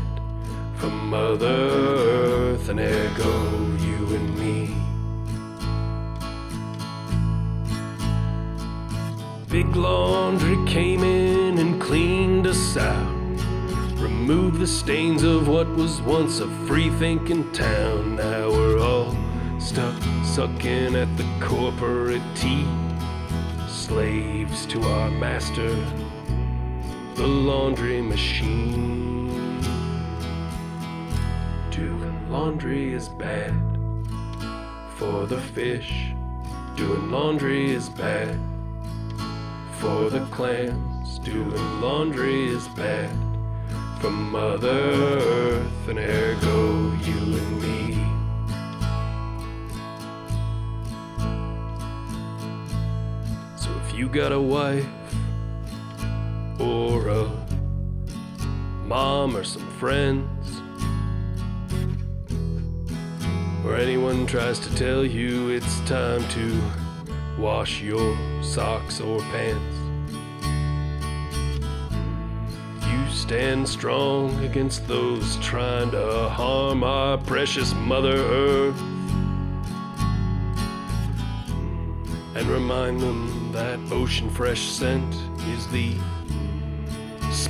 for 0.75 0.87
Mother 0.87 1.47
Earth 1.47 2.69
and 2.69 2.79
ergo 2.79 3.75
you 3.77 4.15
and 4.15 4.39
me. 4.39 4.75
Big 9.49 9.75
laundry 9.75 10.57
came 10.71 11.03
in 11.03 11.57
and 11.57 11.81
cleaned 11.81 12.45
us 12.45 12.77
out. 12.77 13.15
Removed 13.97 14.59
the 14.59 14.67
stains 14.67 15.23
of 15.23 15.47
what 15.47 15.67
was 15.75 16.01
once 16.01 16.39
a 16.39 16.47
free 16.67 16.89
thinking 16.91 17.51
town. 17.53 18.17
Now 18.17 18.49
we're 18.49 18.79
all 18.79 19.15
stuck 19.59 19.95
sucking 20.23 20.95
at 20.95 21.17
the 21.17 21.25
corporate 21.39 22.21
teat. 22.35 22.67
Slaves 23.67 24.65
to 24.67 24.81
our 24.81 25.09
master, 25.11 25.73
the 27.15 27.25
laundry 27.25 28.01
machine. 28.01 29.61
Doing 31.71 32.29
laundry 32.29 32.93
is 32.93 33.07
bad 33.07 33.53
for 34.97 35.25
the 35.25 35.39
fish. 35.39 36.11
Doing 36.75 37.09
laundry 37.11 37.71
is 37.71 37.87
bad 37.87 38.37
for 39.79 40.09
the 40.09 40.25
clams. 40.29 41.19
Doing 41.19 41.81
laundry 41.81 42.49
is 42.49 42.67
bad 42.69 43.15
for 44.01 44.09
Mother 44.09 44.67
Earth 44.67 45.87
and 45.87 45.99
ergo 45.99 46.93
you 47.05 47.37
and 47.39 47.61
me. 47.61 48.05
So 53.55 53.69
if 53.85 53.97
you 53.97 54.09
got 54.09 54.33
a 54.33 54.41
wife 54.41 54.85
or 56.59 57.07
a 57.09 57.29
mom 58.85 59.35
or 59.35 59.43
some 59.43 59.67
friends, 59.79 60.61
or 63.65 63.75
anyone 63.75 64.25
tries 64.27 64.59
to 64.59 64.75
tell 64.75 65.03
you 65.03 65.49
it's 65.49 65.79
time 65.81 66.27
to 66.29 66.61
wash 67.37 67.81
your 67.81 68.17
socks 68.41 69.01
or 69.01 69.19
pants, 69.19 69.77
you 72.87 73.13
stand 73.13 73.67
strong 73.67 74.43
against 74.45 74.87
those 74.87 75.35
trying 75.37 75.91
to 75.91 76.29
harm 76.29 76.83
our 76.83 77.17
precious 77.17 77.73
Mother 77.73 78.15
Earth. 78.15 78.81
And 82.35 82.47
remind 82.47 82.99
them 82.99 83.51
that 83.53 83.79
ocean 83.91 84.29
fresh 84.29 84.69
scent 84.69 85.15
is 85.55 85.67
the 85.69 85.95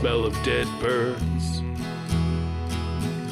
smell 0.05 0.23
of 0.23 0.43
dead 0.43 0.67
birds. 0.79 1.57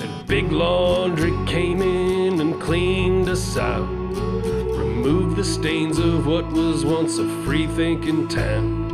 And 0.02 0.28
big 0.28 0.52
laundry 0.52 1.32
came 1.46 1.84
in 1.84 2.42
and 2.42 2.60
cleaned 2.60 3.30
us 3.30 3.58
out. 3.58 3.88
Removed 3.88 5.36
the 5.36 5.44
stains 5.44 6.00
of 6.00 6.26
what 6.26 6.52
was 6.52 6.84
once 6.84 7.20
a 7.20 7.28
free 7.44 7.68
thinking 7.68 8.28
town. 8.28 8.88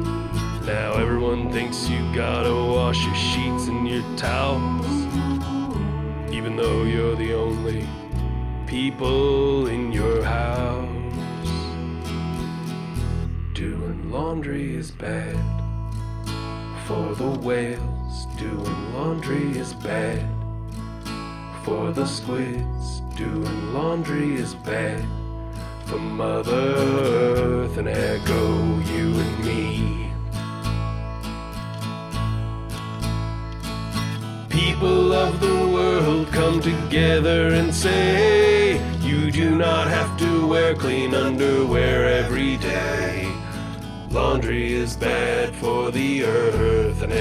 Now 0.65 0.95
everyone 0.95 1.53
thinks 1.53 1.87
you 1.87 1.99
gotta 2.13 2.53
wash 2.53 3.01
your 3.05 3.15
sheets 3.15 3.67
and 3.69 3.87
your 3.87 4.03
towels. 4.17 4.85
Even 6.33 6.57
though 6.57 6.83
you're 6.83 7.15
the 7.15 7.33
only 7.33 7.87
people 8.67 9.67
in 9.67 9.93
your 9.93 10.21
house. 10.21 10.85
Doing 13.53 14.11
laundry 14.11 14.75
is 14.75 14.91
bad 14.91 15.58
for 16.89 17.13
the 17.13 17.29
whales. 17.45 18.25
Doing 18.35 18.93
laundry 18.95 19.55
is 19.55 19.73
bad 19.75 20.25
for 21.63 21.91
the 21.91 22.07
squids. 22.07 23.01
Doing 23.15 23.73
laundry 23.75 24.33
is 24.33 24.55
bad 24.55 25.05
for 25.85 25.99
Mother 25.99 26.51
Earth 26.51 27.77
and 27.77 27.87
ergo 27.89 28.79
you 28.91 29.13
and 29.25 29.45
me. 29.45 30.11
People 34.49 35.13
of 35.13 35.39
the 35.39 35.67
world 35.75 36.27
come 36.31 36.59
together 36.59 37.49
and 37.49 37.71
say, 37.71 38.81
You 39.01 39.29
do 39.29 39.55
not 39.55 39.89
have 39.89 40.17
to 40.17 40.47
wear 40.47 40.73
clean 40.73 41.13
underwear 41.13 42.07
every 42.07 42.57
day. 42.57 43.18
Laundry 44.11 44.73
is 44.73 44.97
bad 44.97 45.55
for 45.55 45.91
the 45.91 46.23
earth, 46.23 47.03
and 47.03 47.13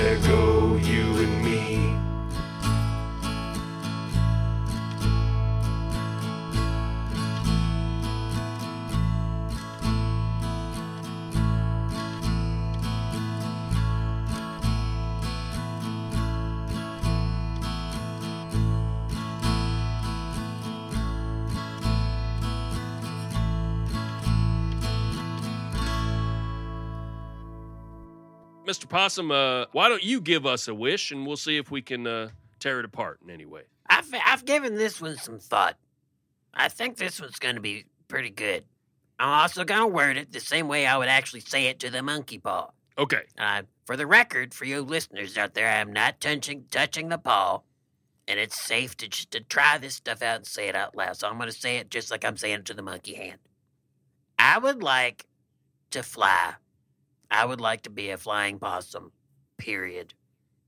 Mr. 28.88 28.90
Possum, 28.90 29.30
uh, 29.30 29.66
why 29.72 29.88
don't 29.88 30.02
you 30.02 30.20
give 30.20 30.46
us 30.46 30.68
a 30.68 30.74
wish 30.74 31.10
and 31.10 31.26
we'll 31.26 31.36
see 31.36 31.56
if 31.56 31.70
we 31.70 31.82
can 31.82 32.06
uh, 32.06 32.30
tear 32.58 32.78
it 32.78 32.84
apart 32.84 33.20
in 33.22 33.30
any 33.30 33.44
way. 33.44 33.62
I've, 33.88 34.08
I've 34.24 34.44
given 34.44 34.76
this 34.76 35.00
one 35.00 35.16
some 35.16 35.38
thought. 35.38 35.76
I 36.54 36.68
think 36.68 36.96
this 36.96 37.20
one's 37.20 37.38
going 37.38 37.54
to 37.54 37.60
be 37.60 37.84
pretty 38.08 38.30
good. 38.30 38.64
I'm 39.18 39.28
also 39.28 39.64
going 39.64 39.80
to 39.80 39.86
word 39.86 40.16
it 40.16 40.32
the 40.32 40.40
same 40.40 40.68
way 40.68 40.86
I 40.86 40.96
would 40.96 41.08
actually 41.08 41.40
say 41.40 41.66
it 41.66 41.80
to 41.80 41.90
the 41.90 42.02
monkey 42.02 42.38
paw. 42.38 42.70
Okay. 42.96 43.22
Uh, 43.38 43.62
for 43.84 43.96
the 43.96 44.06
record, 44.06 44.54
for 44.54 44.64
you 44.64 44.80
listeners 44.80 45.36
out 45.36 45.54
there, 45.54 45.68
I 45.68 45.76
am 45.76 45.92
not 45.92 46.20
touching 46.20 46.64
touching 46.70 47.08
the 47.08 47.18
paw, 47.18 47.60
and 48.26 48.40
it's 48.40 48.60
safe 48.60 48.96
to 48.98 49.08
just 49.08 49.30
to 49.32 49.40
try 49.40 49.78
this 49.78 49.94
stuff 49.94 50.22
out 50.22 50.36
and 50.36 50.46
say 50.46 50.68
it 50.68 50.74
out 50.74 50.96
loud. 50.96 51.16
So 51.16 51.28
I'm 51.28 51.36
going 51.36 51.50
to 51.50 51.56
say 51.56 51.76
it 51.76 51.90
just 51.90 52.10
like 52.10 52.24
I'm 52.24 52.36
saying 52.36 52.60
it 52.60 52.64
to 52.66 52.74
the 52.74 52.82
monkey 52.82 53.14
hand. 53.14 53.38
I 54.38 54.58
would 54.58 54.82
like 54.82 55.26
to 55.90 56.02
fly. 56.02 56.54
I 57.30 57.44
would 57.44 57.60
like 57.60 57.82
to 57.82 57.90
be 57.90 58.10
a 58.10 58.16
flying 58.16 58.58
possum. 58.58 59.12
Period. 59.56 60.14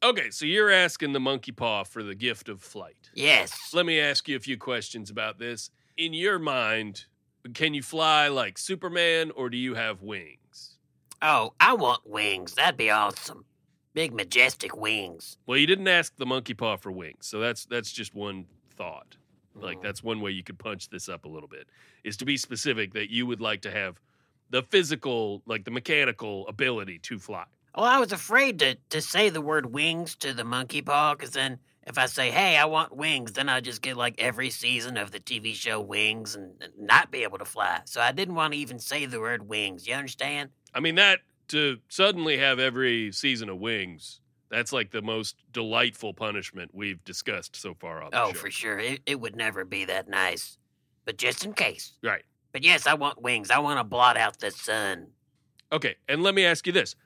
Okay, 0.02 0.30
so 0.30 0.46
you're 0.46 0.70
asking 0.70 1.12
the 1.12 1.20
monkey 1.20 1.52
paw 1.52 1.84
for 1.84 2.02
the 2.02 2.14
gift 2.14 2.48
of 2.48 2.62
flight. 2.62 3.10
Yes. 3.14 3.70
Let 3.74 3.84
me 3.84 4.00
ask 4.00 4.28
you 4.28 4.36
a 4.36 4.40
few 4.40 4.56
questions 4.56 5.10
about 5.10 5.38
this. 5.38 5.70
In 5.96 6.14
your 6.14 6.38
mind, 6.38 7.04
can 7.54 7.74
you 7.74 7.82
fly 7.82 8.28
like 8.28 8.56
Superman 8.56 9.30
or 9.32 9.50
do 9.50 9.58
you 9.58 9.74
have 9.74 10.02
wings? 10.02 10.78
Oh, 11.20 11.52
I 11.60 11.74
want 11.74 12.08
wings. 12.08 12.54
That'd 12.54 12.78
be 12.78 12.90
awesome. 12.90 13.44
Big 13.92 14.14
majestic 14.14 14.74
wings. 14.74 15.36
Well, 15.46 15.58
you 15.58 15.66
didn't 15.66 15.88
ask 15.88 16.16
the 16.16 16.24
monkey 16.26 16.54
paw 16.54 16.76
for 16.76 16.92
wings, 16.92 17.26
so 17.26 17.40
that's 17.40 17.66
that's 17.66 17.92
just 17.92 18.14
one 18.14 18.46
thought. 18.76 19.16
Mm. 19.58 19.62
Like 19.62 19.82
that's 19.82 20.02
one 20.02 20.20
way 20.20 20.30
you 20.30 20.44
could 20.44 20.58
punch 20.58 20.88
this 20.88 21.08
up 21.08 21.24
a 21.24 21.28
little 21.28 21.48
bit. 21.48 21.68
Is 22.04 22.16
to 22.18 22.24
be 22.24 22.36
specific 22.36 22.94
that 22.94 23.10
you 23.10 23.26
would 23.26 23.40
like 23.40 23.62
to 23.62 23.70
have 23.70 24.00
the 24.50 24.62
physical, 24.62 25.42
like 25.46 25.64
the 25.64 25.70
mechanical 25.70 26.46
ability 26.48 26.98
to 27.00 27.18
fly. 27.18 27.44
Well, 27.74 27.86
I 27.86 27.98
was 27.98 28.12
afraid 28.12 28.58
to, 28.60 28.76
to 28.90 29.00
say 29.00 29.28
the 29.30 29.40
word 29.40 29.66
wings 29.72 30.16
to 30.16 30.32
the 30.34 30.44
monkey 30.44 30.82
paw, 30.82 31.14
because 31.14 31.30
then 31.30 31.58
if 31.86 31.98
I 31.98 32.06
say, 32.06 32.30
hey, 32.30 32.56
I 32.56 32.64
want 32.64 32.94
wings, 32.96 33.32
then 33.32 33.48
I 33.48 33.60
just 33.60 33.80
get 33.80 33.96
like 33.96 34.16
every 34.18 34.50
season 34.50 34.96
of 34.96 35.12
the 35.12 35.20
TV 35.20 35.54
show 35.54 35.80
Wings 35.80 36.34
and 36.34 36.52
and 36.60 36.72
not 36.78 37.10
be 37.10 37.22
able 37.22 37.38
to 37.38 37.44
fly. 37.44 37.80
So 37.84 38.00
I 38.00 38.12
didn't 38.12 38.34
want 38.34 38.52
to 38.52 38.58
even 38.58 38.78
say 38.78 39.06
the 39.06 39.20
word 39.20 39.48
wings. 39.48 39.86
You 39.86 39.94
understand? 39.94 40.50
I 40.74 40.80
mean 40.80 40.96
that 40.96 41.20
to 41.48 41.78
suddenly 41.88 42.38
have 42.38 42.58
every 42.58 43.12
season 43.12 43.48
of 43.48 43.58
wings. 43.58 44.20
That's 44.50 44.72
like 44.72 44.90
the 44.90 45.02
most 45.02 45.36
delightful 45.52 46.12
punishment 46.12 46.72
we've 46.74 47.02
discussed 47.04 47.54
so 47.54 47.74
far 47.74 48.02
on 48.02 48.10
the 48.10 48.20
Oh, 48.20 48.32
show. 48.32 48.38
for 48.38 48.50
sure. 48.50 48.78
It, 48.80 49.00
it 49.06 49.20
would 49.20 49.36
never 49.36 49.64
be 49.64 49.84
that 49.84 50.08
nice. 50.08 50.58
But 51.04 51.16
just 51.18 51.44
in 51.44 51.52
case. 51.54 51.92
Right. 52.02 52.24
But 52.52 52.64
yes, 52.64 52.86
I 52.86 52.94
want 52.94 53.22
wings. 53.22 53.50
I 53.50 53.58
want 53.58 53.78
to 53.78 53.84
blot 53.84 54.16
out 54.16 54.38
the 54.40 54.50
sun. 54.50 55.08
Okay, 55.72 55.96
and 56.08 56.22
let 56.22 56.34
me 56.34 56.44
ask 56.44 56.66
you 56.66 56.72
this. 56.72 56.96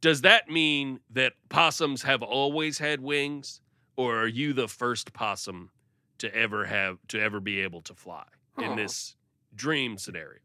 Does 0.00 0.20
that 0.22 0.48
mean 0.50 1.00
that 1.10 1.32
possums 1.48 2.02
have 2.02 2.22
always 2.22 2.78
had 2.78 3.00
wings 3.00 3.60
or 3.96 4.18
are 4.18 4.26
you 4.26 4.52
the 4.52 4.68
first 4.68 5.12
possum 5.14 5.70
to 6.18 6.34
ever 6.34 6.66
have 6.66 6.98
to 7.08 7.20
ever 7.20 7.40
be 7.40 7.60
able 7.60 7.80
to 7.82 7.94
fly 7.94 8.24
in 8.58 8.76
this 8.76 9.16
dream 9.54 9.96
scenario? 9.96 10.40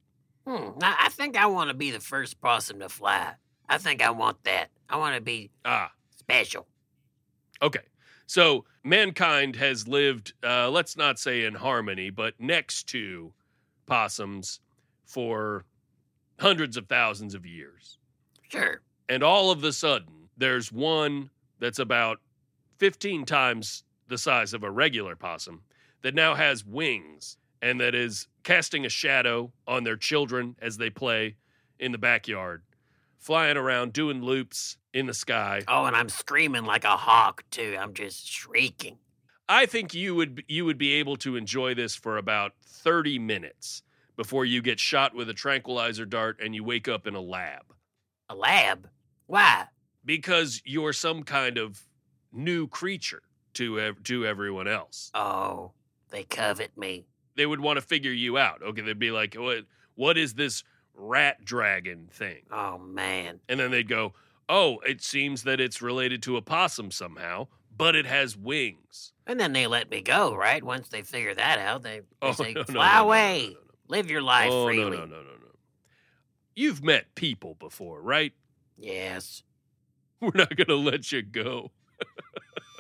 Hmm. 0.48 0.70
I 0.82 1.10
think 1.12 1.36
I 1.38 1.46
want 1.48 1.70
to 1.70 1.74
be 1.74 1.92
the 1.92 2.00
first 2.00 2.40
possum 2.40 2.80
to 2.80 2.88
fly. 2.90 3.34
I 3.68 3.78
think 3.78 4.02
I 4.02 4.10
want 4.12 4.42
that. 4.46 4.70
I 4.90 4.96
want 4.96 5.16
to 5.16 5.22
be 5.22 5.52
Ah, 5.66 5.92
special. 6.16 6.66
okay. 7.62 7.82
So 8.28 8.64
mankind 8.86 9.58
has 9.58 9.88
lived, 9.90 10.34
uh, 10.42 10.70
let's 10.70 10.96
not 10.96 11.20
say 11.20 11.44
in 11.44 11.54
harmony, 11.54 12.10
but 12.10 12.34
next 12.40 12.88
to 12.90 13.34
possums 13.92 14.62
for 15.06 15.66
hundreds 16.40 16.78
of 16.78 16.88
thousands 16.88 17.36
of 17.36 17.46
years. 17.46 17.98
Sure. 18.50 18.82
and 19.10 19.22
all 19.24 19.52
of 19.52 19.64
a 19.66 19.72
sudden 19.74 20.30
there's 20.38 20.72
one 20.72 21.30
that's 21.60 21.80
about 21.80 22.20
15 22.80 23.26
times 23.26 23.84
the 24.08 24.18
size 24.18 24.54
of 24.54 24.64
a 24.64 24.72
regular 24.72 25.16
possum 25.16 25.62
that 26.04 26.16
now 26.16 26.36
has 26.36 26.66
wings 26.66 27.38
and 27.62 27.80
that 27.82 27.94
is 27.96 28.28
casting 28.44 28.86
a 28.86 28.90
shadow 28.90 29.52
on 29.68 29.84
their 29.84 29.96
children 29.98 30.56
as 30.62 30.78
they 30.78 30.90
play 30.90 31.36
in 31.80 31.92
the 31.92 31.98
backyard 31.98 32.64
flying 33.20 33.56
around 33.58 33.94
doing 33.94 34.22
loops 34.22 34.78
in 34.94 35.06
the 35.06 35.14
sky 35.14 35.62
Oh, 35.68 35.86
and 35.86 35.96
I'm 35.96 36.10
screaming 36.10 36.64
like 36.66 36.84
a 36.86 36.98
hawk, 36.98 37.44
too. 37.52 37.78
I'm 37.80 37.94
just 37.94 38.28
shrieking. 38.28 38.98
I 39.52 39.66
think 39.66 39.94
you 39.94 40.16
would 40.16 40.44
you 40.48 40.66
would 40.66 40.78
be 40.78 40.94
able 40.94 41.16
to 41.18 41.36
enjoy 41.36 41.74
this 41.74 41.96
for 41.96 42.18
about 42.18 42.54
30 42.66 43.20
minutes 43.20 43.84
before 44.16 44.46
you 44.46 44.62
get 44.62 44.80
shot 44.80 45.14
with 45.16 45.30
a 45.30 45.34
tranquilizer 45.34 46.06
dart 46.06 46.40
and 46.44 46.56
you 46.56 46.64
wake 46.64 46.88
up 46.88 47.06
in 47.08 47.16
a 47.16 47.22
lab 47.22 47.64
A 48.30 48.36
lab? 48.36 48.90
Why? 49.28 49.68
because 50.04 50.62
you're 50.66 50.94
some 50.94 51.24
kind 51.24 51.58
of 51.58 51.82
new 52.32 52.68
creature 52.68 53.22
to 53.54 53.80
ev- 53.80 54.04
to 54.04 54.26
everyone 54.26 54.68
else. 54.68 55.12
Oh, 55.14 55.72
they 56.10 56.24
covet 56.24 56.76
me. 56.78 57.06
They 57.36 57.46
would 57.46 57.60
want 57.60 57.78
to 57.78 57.82
figure 57.86 58.12
you 58.12 58.38
out. 58.38 58.62
Okay, 58.64 58.82
they'd 58.82 58.98
be 58.98 59.12
like, 59.12 59.36
"What 59.36 59.66
what 59.96 60.18
is 60.18 60.34
this 60.34 60.64
rat 60.96 61.46
dragon 61.46 62.08
thing?" 62.12 62.44
Oh, 62.52 62.78
man. 62.80 63.42
And 63.48 63.60
then 63.60 63.70
they'd 63.72 63.88
go, 63.88 64.14
"Oh, 64.50 64.80
it 64.80 65.02
seems 65.04 65.44
that 65.44 65.60
it's 65.60 65.82
related 65.82 66.24
to 66.24 66.38
a 66.38 66.42
possum 66.42 66.90
somehow, 66.92 67.48
but 67.82 67.96
it 67.96 68.06
has 68.06 68.38
wings." 68.38 69.12
And 69.28 69.40
then 69.40 69.54
they 69.54 69.68
let 69.68 69.90
me 69.90 70.02
go, 70.02 70.36
right? 70.36 70.64
Once 70.64 70.90
they 70.90 71.02
figure 71.04 71.34
that 71.34 71.60
out, 71.60 71.84
they, 71.84 72.00
they 72.00 72.06
Oh, 72.22 72.32
say, 72.34 72.54
no, 72.54 72.64
fly 72.64 72.94
no, 72.94 72.98
no, 73.00 73.04
away. 73.06 73.56
Live 73.88 74.10
your 74.10 74.22
life 74.22 74.50
Oh, 74.52 74.66
freely. 74.66 74.98
no, 74.98 75.06
no, 75.06 75.18
no, 75.18 75.22
no, 75.24 75.24
no. 75.24 75.56
You've 76.56 76.84
met 76.84 77.14
people 77.16 77.56
before, 77.56 78.02
right? 78.02 78.34
Yes. 78.78 79.44
We're 80.22 80.32
not 80.36 80.56
going 80.56 80.68
to 80.68 80.76
let 80.76 81.12
you 81.12 81.22
go. 81.22 81.72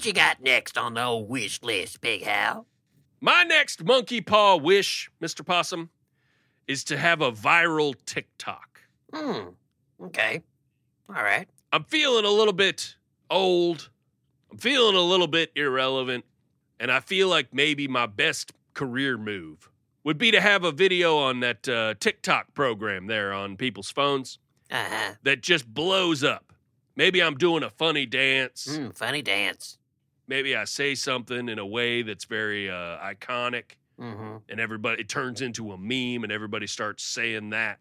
What 0.00 0.06
you 0.06 0.12
got 0.14 0.40
next 0.40 0.78
on 0.78 0.94
the 0.94 1.04
old 1.04 1.28
wish 1.28 1.60
list, 1.62 2.00
Big 2.00 2.22
Hal? 2.22 2.64
My 3.20 3.42
next 3.42 3.84
monkey 3.84 4.22
paw 4.22 4.56
wish, 4.56 5.10
Mr. 5.22 5.44
Possum, 5.44 5.90
is 6.66 6.84
to 6.84 6.96
have 6.96 7.20
a 7.20 7.30
viral 7.30 7.94
TikTok. 8.06 8.80
Hmm. 9.12 9.48
Okay. 10.02 10.40
All 11.14 11.22
right. 11.22 11.46
I'm 11.70 11.84
feeling 11.84 12.24
a 12.24 12.30
little 12.30 12.54
bit 12.54 12.94
old. 13.28 13.90
I'm 14.50 14.56
feeling 14.56 14.96
a 14.96 15.02
little 15.02 15.26
bit 15.26 15.52
irrelevant. 15.54 16.24
And 16.78 16.90
I 16.90 17.00
feel 17.00 17.28
like 17.28 17.52
maybe 17.52 17.86
my 17.86 18.06
best 18.06 18.52
career 18.72 19.18
move 19.18 19.68
would 20.04 20.16
be 20.16 20.30
to 20.30 20.40
have 20.40 20.64
a 20.64 20.72
video 20.72 21.18
on 21.18 21.40
that 21.40 21.68
uh, 21.68 21.92
TikTok 22.00 22.54
program 22.54 23.06
there 23.06 23.34
on 23.34 23.58
people's 23.58 23.90
phones 23.90 24.38
Uh 24.70 24.82
huh. 24.88 25.12
that 25.24 25.42
just 25.42 25.66
blows 25.66 26.24
up. 26.24 26.54
Maybe 26.96 27.22
I'm 27.22 27.34
doing 27.36 27.62
a 27.62 27.68
funny 27.68 28.06
dance. 28.06 28.66
Hmm. 28.78 28.88
Funny 28.94 29.20
dance. 29.20 29.76
Maybe 30.30 30.54
I 30.56 30.64
say 30.64 30.94
something 30.94 31.48
in 31.50 31.58
a 31.58 31.66
way 31.66 32.00
that's 32.02 32.24
very 32.24 32.70
uh, 32.70 32.98
iconic 32.98 33.72
Mm-hmm. 34.00 34.36
and 34.48 34.58
everybody, 34.60 35.02
it 35.02 35.10
turns 35.10 35.42
into 35.42 35.72
a 35.72 35.76
meme 35.76 36.24
and 36.24 36.32
everybody 36.32 36.66
starts 36.66 37.02
saying 37.04 37.50
that. 37.50 37.80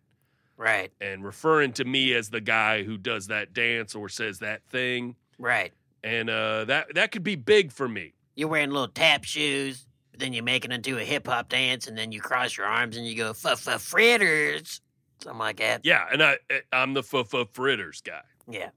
Right. 0.58 0.92
and 1.00 1.24
referring 1.24 1.72
to 1.74 1.86
me 1.86 2.14
as 2.14 2.30
the 2.30 2.42
guy 2.42 2.84
who 2.84 2.98
does 2.98 3.28
that 3.28 3.54
dance 3.54 3.96
or 3.96 4.10
says 4.10 4.40
that 4.40 4.62
thing. 4.66 5.16
Right. 5.38 5.72
And 6.04 6.30
uh, 6.30 6.66
that 6.66 6.94
that 6.96 7.12
could 7.14 7.24
be 7.24 7.38
big 7.38 7.72
for 7.72 7.88
me. 7.88 8.16
You're 8.36 8.50
wearing 8.50 8.70
little 8.72 8.90
tap 8.90 9.24
shoes, 9.24 9.86
but 10.12 10.20
then 10.20 10.34
you 10.34 10.44
make 10.44 10.66
it 10.66 10.74
into 10.74 10.98
a 10.98 11.06
hip 11.06 11.26
hop 11.28 11.48
dance, 11.48 11.88
and 11.88 11.98
then 11.98 12.12
you 12.12 12.20
cross 12.20 12.58
your 12.58 12.66
arms 12.66 12.98
and 12.98 13.06
you 13.08 13.16
go 13.16 13.32
"fa 13.32 13.56
fa 13.56 13.80
fritters," 13.80 14.82
something 15.24 15.40
like 15.40 15.58
that. 15.60 15.86
Yeah, 15.86 16.06
and 16.12 16.22
I 16.22 16.38
I'm 16.74 16.94
the 16.94 17.00
f 17.00 17.14
f 17.34 17.48
fritters 17.54 18.02
guy. 18.02 18.24
Yeah. 18.50 18.72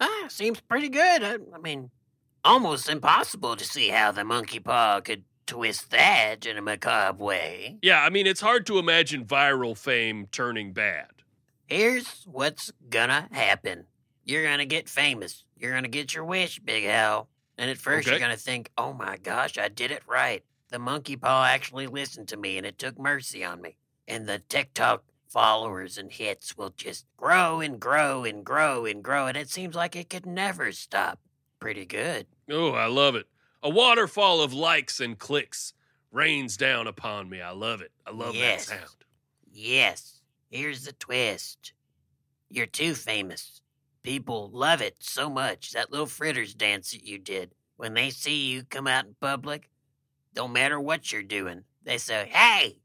Ah, 0.00 0.24
seems 0.28 0.60
pretty 0.60 0.88
good. 0.88 1.22
I, 1.22 1.36
I 1.54 1.58
mean, 1.62 1.90
almost 2.44 2.88
impossible 2.88 3.56
to 3.56 3.64
see 3.64 3.88
how 3.88 4.12
the 4.12 4.24
monkey 4.24 4.60
paw 4.60 5.00
could 5.00 5.24
twist 5.46 5.90
that 5.90 6.46
in 6.46 6.56
a 6.56 6.62
macabre 6.62 7.22
way. 7.22 7.78
Yeah, 7.82 8.02
I 8.02 8.10
mean 8.10 8.26
it's 8.26 8.40
hard 8.40 8.66
to 8.66 8.78
imagine 8.78 9.24
viral 9.24 9.76
fame 9.76 10.26
turning 10.30 10.72
bad. 10.72 11.08
Here's 11.66 12.24
what's 12.30 12.72
gonna 12.90 13.28
happen. 13.32 13.86
You're 14.24 14.44
gonna 14.44 14.66
get 14.66 14.88
famous. 14.88 15.44
You're 15.56 15.72
gonna 15.72 15.88
get 15.88 16.14
your 16.14 16.24
wish, 16.24 16.60
Big 16.60 16.84
Hal. 16.84 17.28
And 17.56 17.70
at 17.70 17.78
first 17.78 18.06
Okay. 18.06 18.16
you're 18.16 18.20
gonna 18.26 18.36
think, 18.36 18.70
oh 18.76 18.92
my 18.92 19.16
gosh, 19.16 19.58
I 19.58 19.68
did 19.68 19.90
it 19.90 20.02
right. 20.06 20.42
The 20.70 20.78
monkey 20.78 21.16
paw 21.16 21.44
actually 21.44 21.86
listened 21.86 22.28
to 22.28 22.36
me 22.36 22.56
and 22.58 22.66
it 22.66 22.78
took 22.78 22.98
mercy 22.98 23.44
on 23.44 23.60
me. 23.60 23.76
And 24.08 24.26
the 24.26 24.38
TikTok 24.40 25.04
followers 25.28 25.98
and 25.98 26.12
hits 26.12 26.56
will 26.56 26.70
just 26.76 27.06
grow 27.16 27.60
and 27.60 27.80
grow 27.80 28.24
and 28.24 28.44
grow 28.44 28.84
and 28.84 29.02
grow, 29.02 29.26
and 29.26 29.36
it 29.36 29.50
seems 29.50 29.74
like 29.74 29.96
it 29.96 30.08
could 30.08 30.26
never 30.26 30.70
stop. 30.72 31.18
Pretty 31.58 31.84
good. 31.86 32.26
Oh, 32.50 32.72
I 32.72 32.86
love 32.86 33.14
it. 33.14 33.26
A 33.62 33.70
waterfall 33.70 34.42
of 34.42 34.52
likes 34.52 35.00
and 35.00 35.18
clicks 35.18 35.72
rains 36.12 36.56
down 36.56 36.86
upon 36.86 37.28
me. 37.28 37.40
I 37.40 37.50
love 37.52 37.80
it. 37.80 37.92
I 38.06 38.10
love 38.10 38.34
Yes. 38.34 38.66
that 38.66 38.78
sound. 38.80 38.90
Yes, 39.50 40.20
here's 40.50 40.84
the 40.84 40.92
twist. 40.92 41.72
You're 42.50 42.66
too 42.66 42.94
famous. 42.94 43.62
People 44.02 44.50
love 44.52 44.80
it 44.82 44.96
so 45.00 45.30
much. 45.30 45.72
That 45.72 45.90
little 45.90 46.06
fritters 46.06 46.54
dance 46.54 46.90
that 46.92 47.04
you 47.04 47.18
did. 47.18 47.52
When 47.76 47.94
they 47.94 48.10
see 48.10 48.46
you 48.50 48.64
come 48.64 48.86
out 48.86 49.06
in 49.06 49.14
public, 49.20 49.70
don't 50.34 50.52
matter 50.52 50.78
what 50.78 51.10
you're 51.10 51.22
doing, 51.22 51.64
they 51.82 51.98
say, 51.98 52.28
Hey, 52.30 52.80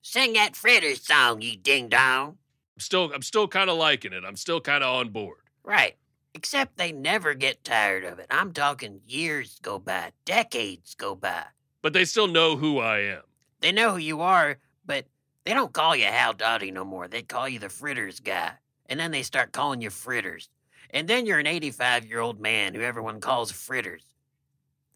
sing 0.00 0.32
that 0.34 0.56
fritters 0.56 1.06
song, 1.06 1.42
you 1.42 1.56
ding 1.56 1.88
dong. 1.88 2.38
I'm 2.76 2.80
still 2.80 3.12
I'm 3.12 3.22
still 3.22 3.46
kind 3.46 3.68
of 3.70 3.76
liking 3.76 4.12
it. 4.12 4.24
I'm 4.24 4.36
still 4.36 4.60
kind 4.60 4.82
of 4.82 4.94
on 4.94 5.10
board. 5.10 5.38
Right. 5.62 5.96
Except 6.34 6.76
they 6.76 6.92
never 6.92 7.34
get 7.34 7.62
tired 7.64 8.04
of 8.04 8.18
it. 8.18 8.26
I'm 8.30 8.52
talking 8.52 9.02
years 9.06 9.58
go 9.60 9.78
by, 9.78 10.12
decades 10.24 10.94
go 10.94 11.14
by. 11.14 11.44
But 11.82 11.92
they 11.92 12.04
still 12.04 12.26
know 12.26 12.56
who 12.56 12.78
I 12.78 13.00
am. 13.00 13.22
They 13.60 13.72
know 13.72 13.92
who 13.92 13.98
you 13.98 14.20
are, 14.22 14.58
but 14.84 15.06
they 15.44 15.52
don't 15.52 15.72
call 15.74 15.94
you 15.94 16.06
Howell 16.06 16.34
Dottie 16.34 16.70
no 16.70 16.84
more. 16.84 17.06
They 17.06 17.22
call 17.22 17.48
you 17.48 17.58
the 17.58 17.68
Fritters 17.68 18.20
guy. 18.20 18.54
And 18.86 18.98
then 18.98 19.10
they 19.10 19.22
start 19.22 19.52
calling 19.52 19.82
you 19.82 19.90
Fritters. 19.90 20.48
And 20.90 21.06
then 21.08 21.26
you're 21.26 21.38
an 21.38 21.46
85 21.46 22.06
year 22.06 22.20
old 22.20 22.40
man 22.40 22.74
who 22.74 22.80
everyone 22.80 23.20
calls 23.20 23.52
Fritters. 23.52 24.04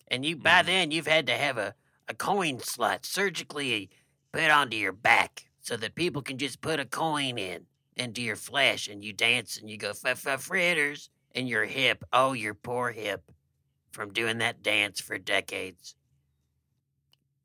And 0.08 0.24
you, 0.24 0.36
by 0.36 0.62
Mhm. 0.62 0.66
then, 0.66 0.90
you've 0.90 1.06
had 1.06 1.26
to 1.26 1.36
have 1.36 1.58
a, 1.58 1.74
a 2.08 2.14
coin 2.14 2.60
slot 2.60 3.04
surgically 3.04 3.90
put 4.32 4.50
onto 4.50 4.76
your 4.76 4.92
back 4.92 5.46
so 5.60 5.76
that 5.76 5.94
people 5.94 6.22
can 6.22 6.38
just 6.38 6.60
put 6.60 6.80
a 6.80 6.84
coin 6.84 7.38
in 7.38 7.66
into 7.96 8.22
your 8.22 8.36
flesh 8.36 8.88
and 8.88 9.02
you 9.04 9.12
dance 9.12 9.56
and 9.56 9.68
you 9.70 9.76
go 9.76 9.92
fa 9.94 10.14
fa 10.14 10.36
fritters 10.38 11.08
and 11.36 11.48
your 11.48 11.66
hip. 11.66 12.02
Oh, 12.12 12.32
your 12.32 12.54
poor 12.54 12.90
hip 12.90 13.30
from 13.92 14.12
doing 14.12 14.38
that 14.38 14.62
dance 14.62 15.00
for 15.00 15.18
decades. 15.18 15.94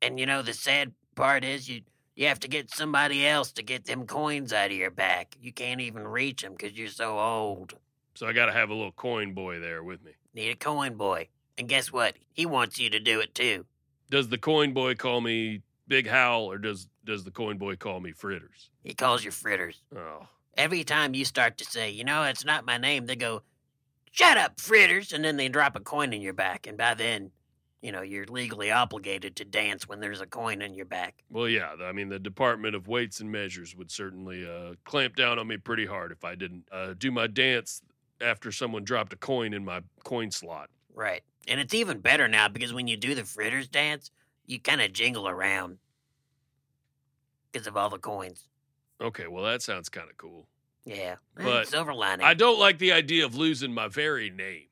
And 0.00 0.18
you 0.18 0.26
know 0.26 0.42
the 0.42 0.54
sad 0.54 0.92
part 1.14 1.44
is 1.44 1.68
you 1.68 1.82
you 2.16 2.26
have 2.26 2.40
to 2.40 2.48
get 2.48 2.70
somebody 2.70 3.26
else 3.26 3.52
to 3.52 3.62
get 3.62 3.86
them 3.86 4.06
coins 4.06 4.52
out 4.52 4.70
of 4.70 4.76
your 4.76 4.90
back. 4.90 5.36
You 5.40 5.52
can't 5.52 5.80
even 5.80 6.06
reach 6.06 6.42
them 6.42 6.52
because 6.52 6.76
you're 6.76 6.88
so 6.88 7.18
old. 7.18 7.74
So 8.14 8.26
I 8.26 8.32
got 8.32 8.46
to 8.46 8.52
have 8.52 8.68
a 8.68 8.74
little 8.74 8.92
coin 8.92 9.32
boy 9.32 9.60
there 9.60 9.82
with 9.82 10.04
me. 10.04 10.12
Need 10.34 10.50
a 10.50 10.56
coin 10.56 10.96
boy. 10.96 11.28
And 11.56 11.68
guess 11.68 11.90
what? 11.90 12.16
He 12.32 12.44
wants 12.44 12.78
you 12.78 12.90
to 12.90 13.00
do 13.00 13.20
it 13.20 13.34
too. 13.34 13.64
Does 14.10 14.28
the 14.28 14.36
coin 14.36 14.74
boy 14.74 14.94
call 14.94 15.22
me 15.22 15.62
Big 15.88 16.06
Howell 16.06 16.50
or 16.50 16.58
does 16.58 16.88
does 17.04 17.24
the 17.24 17.30
coin 17.30 17.56
boy 17.56 17.76
call 17.76 18.00
me 18.00 18.12
Fritters? 18.12 18.70
He 18.82 18.94
calls 18.94 19.24
you 19.24 19.30
fritters. 19.30 19.82
Oh, 19.96 20.26
Every 20.56 20.84
time 20.84 21.14
you 21.14 21.24
start 21.24 21.56
to 21.58 21.64
say, 21.64 21.90
you 21.90 22.04
know, 22.04 22.24
it's 22.24 22.44
not 22.44 22.66
my 22.66 22.76
name, 22.76 23.06
they 23.06 23.16
go, 23.16 23.42
shut 24.12 24.38
up, 24.38 24.60
fritters. 24.60 25.12
And 25.12 25.24
then 25.24 25.36
they 25.36 25.48
drop 25.48 25.74
a 25.74 25.80
coin 25.80 26.12
in 26.12 26.22
your 26.22 26.32
back. 26.32 26.66
And 26.68 26.78
by 26.78 26.94
then, 26.94 27.32
you 27.82 27.90
know, 27.90 28.02
you're 28.02 28.26
legally 28.26 28.70
obligated 28.70 29.34
to 29.36 29.44
dance 29.44 29.88
when 29.88 29.98
there's 29.98 30.20
a 30.20 30.26
coin 30.26 30.62
in 30.62 30.74
your 30.74 30.86
back. 30.86 31.24
well, 31.28 31.48
yeah. 31.48 31.74
I 31.82 31.90
mean, 31.90 32.08
the 32.08 32.20
Department 32.20 32.76
of 32.76 32.86
Weights 32.86 33.20
and 33.20 33.32
Measures 33.32 33.74
would 33.74 33.90
certainly 33.90 34.46
uh, 34.48 34.74
clamp 34.84 35.16
down 35.16 35.40
on 35.40 35.48
me 35.48 35.56
pretty 35.56 35.86
hard 35.86 36.12
if 36.12 36.24
I 36.24 36.36
didn't 36.36 36.68
uh, 36.70 36.94
do 36.96 37.10
my 37.10 37.26
dance 37.26 37.82
after 38.20 38.52
someone 38.52 38.84
dropped 38.84 39.12
a 39.12 39.16
coin 39.16 39.52
in 39.52 39.64
my 39.64 39.80
coin 40.04 40.30
slot. 40.30 40.70
Right. 40.94 41.22
And 41.48 41.58
it's 41.58 41.74
even 41.74 41.98
better 41.98 42.28
now 42.28 42.46
because 42.46 42.72
when 42.72 42.86
you 42.86 42.96
do 42.96 43.16
the 43.16 43.24
fritters 43.24 43.66
dance, 43.66 44.12
you 44.46 44.60
kind 44.60 44.80
of 44.80 44.92
jingle 44.92 45.28
around 45.28 45.78
because 47.50 47.66
of 47.66 47.76
all 47.76 47.90
the 47.90 47.98
coins. 47.98 48.46
Okay, 49.00 49.26
well, 49.26 49.42
that 49.44 49.60
sounds 49.62 49.88
kind 49.88 50.08
of 50.08 50.16
cool. 50.16 50.46
Yeah. 50.84 51.16
But 51.36 51.68
silver 51.68 51.94
lining. 51.94 52.26
I 52.26 52.34
don't 52.34 52.58
like 52.58 52.78
the 52.78 52.92
idea 52.92 53.24
of 53.24 53.36
losing 53.36 53.72
my 53.72 53.88
very 53.88 54.30
name. 54.30 54.66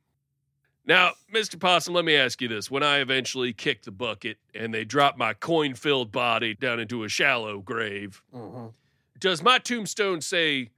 Now, 0.87 1.13
Mr. 1.33 1.61
Possum, 1.61 1.95
let 1.95 2.05
me 2.05 2.17
ask 2.17 2.41
you 2.41 2.49
this. 2.49 2.71
When 2.71 2.83
I 2.83 2.99
eventually 2.99 3.53
kick 3.53 3.83
the 3.83 3.91
bucket 3.91 4.39
and 4.55 4.75
they 4.75 4.85
drop 4.85 5.17
my 5.17 5.35
coin 5.35 5.75
filled 5.75 6.11
body 6.11 6.55
down 6.55 6.81
into 6.81 7.05
a 7.05 7.09
shallow 7.09 7.59
grave, 7.61 8.23
hmm 8.33 8.67
does 9.21 9.43
my 9.43 9.59
tombstone 9.59 10.23
say, 10.23 10.71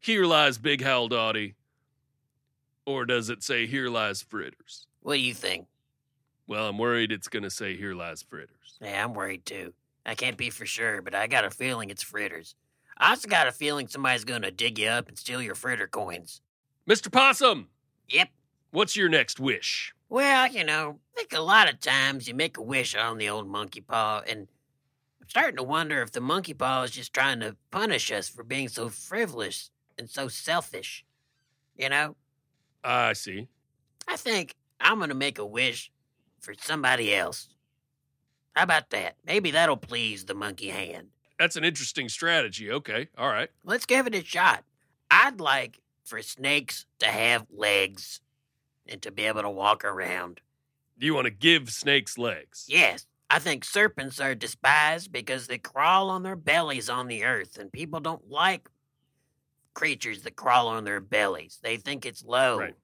Here 0.00 0.24
lies 0.24 0.56
Big 0.56 0.82
Howell 0.82 1.08
Dottie? 1.08 1.54
Or 2.86 3.04
does 3.04 3.28
it 3.28 3.42
say, 3.42 3.66
Here 3.66 3.88
lies 3.90 4.22
Fritters? 4.22 4.86
What 5.02 5.14
do 5.14 5.20
you 5.20 5.34
think? 5.34 5.66
Well, 6.46 6.66
I'm 6.66 6.78
worried 6.78 7.12
it's 7.12 7.28
going 7.28 7.42
to 7.42 7.50
say, 7.50 7.76
Here 7.76 7.94
lies 7.94 8.22
Fritters. 8.22 8.78
Yeah, 8.80 9.04
I'm 9.04 9.12
worried 9.12 9.44
too. 9.44 9.74
I 10.06 10.14
can't 10.14 10.38
be 10.38 10.48
for 10.48 10.64
sure, 10.64 11.02
but 11.02 11.14
I 11.14 11.26
got 11.26 11.44
a 11.44 11.50
feeling 11.50 11.90
it's 11.90 12.02
fritters. 12.02 12.54
I 13.00 13.10
also 13.10 13.28
got 13.28 13.46
a 13.48 13.52
feeling 13.52 13.88
somebody's 13.88 14.24
going 14.24 14.42
to 14.42 14.50
dig 14.50 14.78
you 14.78 14.88
up 14.88 15.08
and 15.08 15.18
steal 15.18 15.40
your 15.40 15.54
fritter 15.54 15.86
coins. 15.88 16.42
Mr. 16.88 17.10
Possum, 17.10 17.68
Yep. 18.10 18.28
what's 18.72 18.94
your 18.94 19.08
next 19.08 19.40
wish? 19.40 19.94
Well, 20.10 20.46
you 20.48 20.64
know, 20.64 20.98
I 21.14 21.20
think 21.20 21.32
a 21.32 21.40
lot 21.40 21.72
of 21.72 21.80
times 21.80 22.28
you 22.28 22.34
make 22.34 22.58
a 22.58 22.62
wish 22.62 22.94
on 22.94 23.16
the 23.16 23.30
old 23.30 23.48
monkey 23.48 23.80
paw, 23.80 24.22
and 24.28 24.48
I'm 25.20 25.28
starting 25.28 25.56
to 25.56 25.62
wonder 25.62 26.02
if 26.02 26.12
the 26.12 26.20
monkey 26.20 26.52
paw 26.52 26.82
is 26.82 26.90
just 26.90 27.14
trying 27.14 27.40
to 27.40 27.56
punish 27.70 28.12
us 28.12 28.28
for 28.28 28.44
being 28.44 28.68
so 28.68 28.90
frivolous 28.90 29.70
and 29.96 30.10
so 30.10 30.28
selfish. 30.28 31.04
You 31.76 31.88
know, 31.88 32.16
I 32.84 33.14
see. 33.14 33.48
I 34.06 34.16
think 34.16 34.54
I'm 34.80 34.98
going 34.98 35.08
to 35.08 35.14
make 35.14 35.38
a 35.38 35.46
wish 35.46 35.90
for 36.40 36.52
somebody 36.54 37.14
else. 37.14 37.48
How 38.54 38.64
about 38.64 38.90
that? 38.90 39.14
Maybe 39.24 39.52
that'll 39.52 39.76
please 39.76 40.24
the 40.26 40.34
monkey 40.34 40.68
hand. 40.68 41.08
That's 41.40 41.56
an 41.56 41.64
interesting 41.64 42.10
strategy. 42.10 42.70
Okay, 42.70 43.08
all 43.16 43.30
right. 43.30 43.48
Let's 43.64 43.86
give 43.86 44.06
it 44.06 44.14
a 44.14 44.22
shot. 44.22 44.62
I'd 45.10 45.40
like 45.40 45.80
for 46.04 46.20
snakes 46.20 46.84
to 46.98 47.06
have 47.06 47.46
legs 47.50 48.20
and 48.86 49.00
to 49.00 49.10
be 49.10 49.22
able 49.22 49.40
to 49.40 49.48
walk 49.48 49.82
around. 49.82 50.42
Do 50.98 51.06
you 51.06 51.14
want 51.14 51.24
to 51.24 51.30
give 51.30 51.70
snakes 51.70 52.18
legs? 52.18 52.66
Yes, 52.68 53.06
I 53.30 53.38
think 53.38 53.64
serpents 53.64 54.20
are 54.20 54.34
despised 54.34 55.12
because 55.12 55.46
they 55.46 55.56
crawl 55.56 56.10
on 56.10 56.24
their 56.24 56.36
bellies 56.36 56.90
on 56.90 57.08
the 57.08 57.24
earth, 57.24 57.56
and 57.56 57.72
people 57.72 58.00
don't 58.00 58.30
like 58.30 58.68
creatures 59.72 60.20
that 60.24 60.36
crawl 60.36 60.68
on 60.68 60.84
their 60.84 61.00
bellies. 61.00 61.58
They 61.62 61.78
think 61.78 62.04
it's 62.04 62.22
low. 62.22 62.58
Right. 62.58 62.74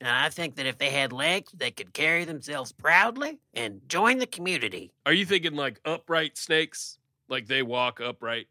And 0.00 0.08
I 0.08 0.28
think 0.28 0.54
that 0.54 0.66
if 0.66 0.78
they 0.78 0.90
had 0.90 1.12
legs, 1.12 1.50
they 1.52 1.72
could 1.72 1.92
carry 1.92 2.24
themselves 2.24 2.70
proudly 2.70 3.40
and 3.52 3.80
join 3.88 4.18
the 4.18 4.26
community. 4.26 4.92
Are 5.04 5.12
you 5.12 5.26
thinking 5.26 5.56
like 5.56 5.80
upright 5.84 6.38
snakes? 6.38 6.98
Like 7.30 7.46
they 7.46 7.62
walk 7.62 8.00
upright? 8.00 8.48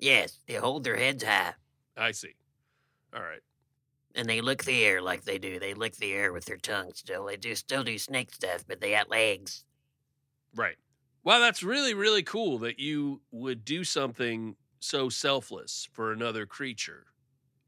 Yes, 0.00 0.40
they 0.48 0.54
hold 0.54 0.82
their 0.84 0.96
heads 0.96 1.22
high 1.22 1.54
I 1.96 2.10
see. 2.12 2.34
All 3.14 3.22
right. 3.22 3.42
and 4.14 4.28
they 4.28 4.40
lick 4.40 4.64
the 4.64 4.84
air 4.84 5.00
like 5.02 5.24
they 5.24 5.38
do. 5.38 5.60
They 5.60 5.74
lick 5.74 5.96
the 5.96 6.12
air 6.12 6.32
with 6.32 6.46
their 6.46 6.56
tongue 6.56 6.92
still. 6.94 7.26
They 7.26 7.36
do 7.36 7.54
still 7.54 7.84
do 7.84 7.98
snake 7.98 8.32
stuff, 8.34 8.64
but 8.66 8.80
they 8.80 8.90
got 8.92 9.10
legs. 9.10 9.64
Right. 10.54 10.76
Wow, 11.24 11.38
that's 11.38 11.62
really, 11.62 11.94
really 11.94 12.22
cool 12.22 12.58
that 12.58 12.78
you 12.80 13.20
would 13.30 13.64
do 13.64 13.84
something 13.84 14.56
so 14.80 15.08
selfless 15.08 15.88
for 15.92 16.10
another 16.12 16.46
creature 16.46 17.06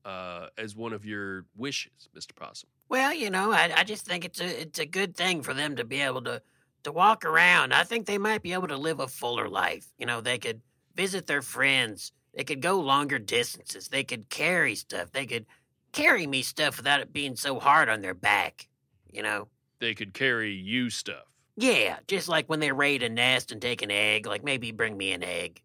uh, 0.04 0.48
as 0.58 0.74
one 0.74 0.92
of 0.92 1.04
your 1.04 1.44
wishes, 1.56 2.08
Mr. 2.16 2.34
Possum. 2.34 2.68
Well, 2.88 3.14
you 3.14 3.30
know, 3.30 3.52
I, 3.52 3.72
I 3.76 3.84
just 3.84 4.04
think 4.04 4.24
it's 4.24 4.40
a 4.40 4.62
it's 4.62 4.78
a 4.78 4.86
good 4.86 5.16
thing 5.16 5.42
for 5.42 5.54
them 5.54 5.76
to 5.76 5.84
be 5.84 6.00
able 6.00 6.22
to 6.22 6.42
to 6.84 6.92
walk 6.92 7.24
around. 7.24 7.72
I 7.72 7.84
think 7.84 8.06
they 8.06 8.18
might 8.18 8.42
be 8.42 8.52
able 8.52 8.68
to 8.68 8.76
live 8.76 9.00
a 9.00 9.08
fuller 9.08 9.48
life. 9.48 9.86
You 9.98 10.06
know, 10.06 10.20
they 10.20 10.38
could 10.38 10.60
visit 10.94 11.26
their 11.26 11.42
friends. 11.42 12.12
They 12.34 12.44
could 12.44 12.62
go 12.62 12.80
longer 12.80 13.18
distances. 13.18 13.88
They 13.88 14.04
could 14.04 14.28
carry 14.28 14.74
stuff. 14.74 15.12
They 15.12 15.26
could 15.26 15.46
carry 15.92 16.26
me 16.26 16.42
stuff 16.42 16.76
without 16.76 17.00
it 17.00 17.12
being 17.12 17.36
so 17.36 17.58
hard 17.58 17.88
on 17.88 18.00
their 18.00 18.14
back. 18.14 18.68
You 19.12 19.22
know? 19.22 19.48
They 19.80 19.94
could 19.94 20.14
carry 20.14 20.52
you 20.52 20.90
stuff. 20.90 21.24
Yeah, 21.56 21.98
just 22.08 22.28
like 22.28 22.48
when 22.48 22.60
they 22.60 22.72
raid 22.72 23.02
a 23.02 23.08
nest 23.08 23.52
and 23.52 23.62
take 23.62 23.82
an 23.82 23.90
egg, 23.90 24.26
like 24.26 24.42
maybe 24.42 24.72
bring 24.72 24.96
me 24.96 25.12
an 25.12 25.22
egg. 25.22 25.62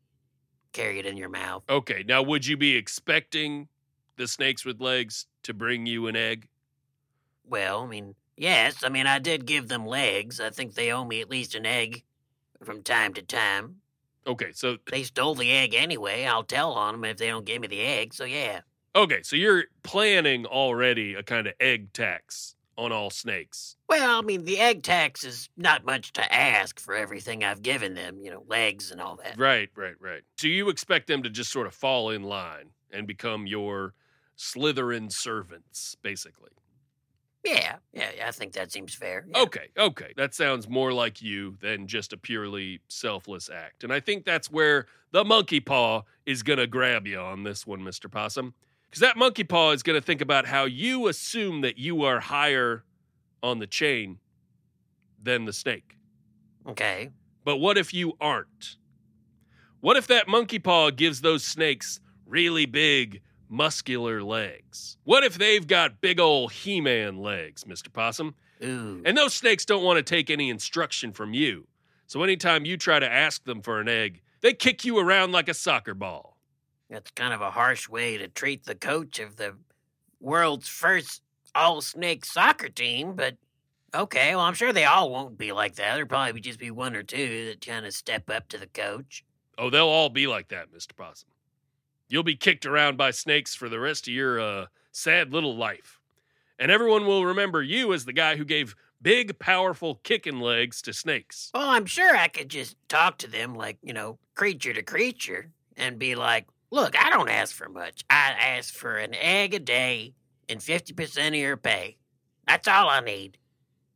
Carry 0.71 0.99
it 0.99 1.05
in 1.07 1.17
your 1.17 1.29
mouth. 1.29 1.63
Okay, 1.67 2.03
now 2.07 2.21
would 2.21 2.45
you 2.45 2.55
be 2.57 2.75
expecting 2.75 3.67
the 4.17 4.27
snakes 4.27 4.63
with 4.63 4.79
legs 4.79 5.25
to 5.43 5.53
bring 5.53 5.87
you 5.87 6.05
an 6.05 6.15
egg? 6.15 6.47
Well, 7.43 7.81
I 7.81 7.87
mean, 7.87 8.13
yes, 8.39 8.83
I 8.83 8.89
mean, 8.89 9.05
I 9.05 9.19
did 9.19 9.45
give 9.45 9.67
them 9.67 9.85
legs. 9.85 10.39
I 10.39 10.49
think 10.49 10.73
they 10.73 10.91
owe 10.91 11.05
me 11.05 11.21
at 11.21 11.29
least 11.29 11.53
an 11.53 11.65
egg 11.65 12.03
from 12.63 12.81
time 12.81 13.13
to 13.13 13.21
time. 13.21 13.81
Okay, 14.25 14.51
so 14.53 14.77
They 14.91 15.03
stole 15.03 15.35
the 15.35 15.51
egg 15.51 15.73
anyway. 15.73 16.25
I'll 16.25 16.43
tell 16.43 16.73
on 16.73 16.93
them 16.95 17.05
if 17.05 17.17
they 17.17 17.27
don't 17.27 17.45
give 17.45 17.61
me 17.61 17.67
the 17.67 17.81
egg. 17.81 18.13
So 18.13 18.25
yeah. 18.25 18.61
okay, 18.95 19.21
so 19.23 19.35
you're 19.35 19.65
planning 19.83 20.45
already 20.45 21.13
a 21.13 21.23
kind 21.23 21.47
of 21.47 21.53
egg 21.59 21.93
tax 21.93 22.55
on 22.77 22.91
all 22.91 23.09
snakes. 23.09 23.75
Well, 23.89 24.19
I 24.19 24.21
mean, 24.21 24.45
the 24.45 24.59
egg 24.59 24.83
tax 24.83 25.23
is 25.23 25.49
not 25.57 25.83
much 25.83 26.13
to 26.13 26.33
ask 26.33 26.79
for 26.79 26.95
everything 26.95 27.43
I've 27.43 27.61
given 27.61 27.93
them. 27.93 28.19
You 28.21 28.31
know, 28.31 28.43
legs 28.47 28.91
and 28.91 29.01
all 29.01 29.17
that. 29.23 29.37
Right, 29.37 29.69
right, 29.75 29.95
right. 29.99 30.21
So 30.37 30.47
you 30.47 30.69
expect 30.69 31.07
them 31.07 31.23
to 31.23 31.29
just 31.29 31.51
sort 31.51 31.67
of 31.67 31.73
fall 31.73 32.09
in 32.09 32.23
line 32.23 32.69
and 32.91 33.05
become 33.05 33.47
your 33.47 33.93
Slytherin 34.37 35.11
servants, 35.11 35.95
basically. 36.01 36.51
Yeah, 37.45 37.77
yeah, 37.93 38.09
yeah, 38.17 38.27
I 38.27 38.31
think 38.31 38.53
that 38.53 38.71
seems 38.71 38.93
fair. 38.93 39.25
Yeah. 39.29 39.41
Okay, 39.43 39.69
okay. 39.77 40.13
That 40.17 40.33
sounds 40.33 40.67
more 40.67 40.91
like 40.91 41.21
you 41.21 41.55
than 41.61 41.87
just 41.87 42.11
a 42.11 42.17
purely 42.17 42.81
selfless 42.89 43.49
act. 43.49 43.83
And 43.83 43.93
I 43.93 44.01
think 44.01 44.25
that's 44.25 44.51
where 44.51 44.87
the 45.11 45.23
monkey 45.23 45.59
paw 45.59 46.03
is 46.25 46.43
going 46.43 46.59
to 46.59 46.67
grab 46.67 47.07
you 47.07 47.19
on 47.19 47.43
this 47.43 47.65
one, 47.65 47.79
Mr. 47.79 48.11
Possum. 48.11 48.53
Because 48.89 49.01
that 49.01 49.17
monkey 49.17 49.43
paw 49.43 49.71
is 49.71 49.83
going 49.83 49.99
to 49.99 50.05
think 50.05 50.19
about 50.19 50.47
how 50.47 50.65
you 50.65 51.07
assume 51.07 51.61
that 51.61 51.77
you 51.77 52.03
are 52.03 52.19
higher 52.19 52.83
on 53.41 53.59
the 53.59 53.67
chain 53.67 54.19
than 55.21 55.45
the 55.45 55.53
snake. 55.53 55.95
Okay. 56.67 57.11
But 57.45 57.57
what 57.57 57.77
if 57.77 57.93
you 57.93 58.13
aren't? 58.19 58.77
What 59.79 59.95
if 59.95 60.07
that 60.07 60.27
monkey 60.27 60.59
paw 60.59 60.89
gives 60.89 61.21
those 61.21 61.45
snakes 61.45 62.01
really 62.25 62.65
big, 62.65 63.21
muscular 63.49 64.23
legs? 64.23 64.97
What 65.03 65.23
if 65.23 65.37
they've 65.37 65.65
got 65.65 66.01
big 66.01 66.19
old 66.19 66.51
He 66.51 66.79
Man 66.79 67.17
legs, 67.17 67.63
Mr. 67.63 67.91
Possum? 67.91 68.35
Ooh. 68.63 69.01
And 69.05 69.17
those 69.17 69.33
snakes 69.33 69.65
don't 69.65 69.83
want 69.83 69.97
to 69.97 70.03
take 70.03 70.29
any 70.29 70.49
instruction 70.49 71.11
from 71.11 71.33
you. 71.33 71.67
So 72.07 72.23
anytime 72.23 72.65
you 72.65 72.77
try 72.77 72.99
to 72.99 73.11
ask 73.11 73.43
them 73.43 73.61
for 73.61 73.79
an 73.79 73.87
egg, 73.87 74.21
they 74.41 74.53
kick 74.53 74.85
you 74.85 74.97
around 74.97 75.31
like 75.31 75.49
a 75.49 75.53
soccer 75.53 75.93
ball. 75.93 76.37
That's 76.89 77.11
kind 77.11 77.33
of 77.33 77.41
a 77.41 77.51
harsh 77.51 77.87
way 77.87 78.17
to 78.17 78.27
treat 78.27 78.65
the 78.65 78.75
coach 78.75 79.19
of 79.19 79.35
the 79.35 79.55
world's 80.19 80.67
first 80.67 81.21
all 81.55 81.81
snake 81.81 82.25
soccer 82.25 82.69
team, 82.69 83.15
but 83.15 83.37
okay, 83.93 84.35
well, 84.35 84.45
I'm 84.45 84.53
sure 84.53 84.73
they 84.73 84.85
all 84.85 85.09
won't 85.09 85.37
be 85.37 85.51
like 85.51 85.75
that. 85.75 85.93
There'll 85.93 86.07
probably 86.07 86.41
just 86.41 86.59
be 86.59 86.71
one 86.71 86.95
or 86.95 87.03
two 87.03 87.45
that 87.45 87.65
kind 87.65 87.85
of 87.85 87.93
step 87.93 88.29
up 88.29 88.47
to 88.49 88.57
the 88.57 88.67
coach. 88.67 89.23
Oh, 89.57 89.69
they'll 89.69 89.87
all 89.87 90.09
be 90.09 90.27
like 90.27 90.49
that, 90.49 90.71
Mr. 90.71 90.95
Possum. 90.95 91.29
You'll 92.09 92.23
be 92.23 92.35
kicked 92.35 92.65
around 92.65 92.97
by 92.97 93.11
snakes 93.11 93.53
for 93.53 93.69
the 93.69 93.79
rest 93.79 94.07
of 94.07 94.13
your 94.13 94.39
uh, 94.39 94.65
sad 94.91 95.31
little 95.31 95.55
life. 95.55 95.99
And 96.57 96.71
everyone 96.71 97.05
will 97.05 97.25
remember 97.25 97.61
you 97.61 97.93
as 97.93 98.05
the 98.05 98.13
guy 98.13 98.35
who 98.35 98.43
gave 98.43 98.75
big, 99.01 99.37
powerful 99.39 99.95
kicking 100.03 100.39
legs 100.39 100.81
to 100.81 100.93
snakes. 100.93 101.51
Well, 101.53 101.69
I'm 101.69 101.85
sure 101.85 102.15
I 102.15 102.27
could 102.27 102.49
just 102.49 102.75
talk 102.89 103.19
to 103.19 103.27
them 103.29 103.55
like, 103.55 103.77
you 103.81 103.93
know, 103.93 104.17
creature 104.35 104.73
to 104.73 104.81
creature 104.81 105.51
and 105.77 105.99
be 105.99 106.15
like, 106.15 106.47
look, 106.71 107.01
I 107.01 107.09
don't 107.11 107.29
ask 107.29 107.55
for 107.55 107.69
much. 107.69 108.03
I 108.09 108.31
ask 108.31 108.73
for 108.73 108.97
an 108.97 109.13
egg 109.13 109.53
a 109.53 109.59
day 109.59 110.15
and 110.49 110.59
50% 110.59 111.27
of 111.27 111.35
your 111.35 111.57
pay. 111.57 111.97
That's 112.47 112.67
all 112.67 112.89
I 112.89 113.01
need. 113.01 113.37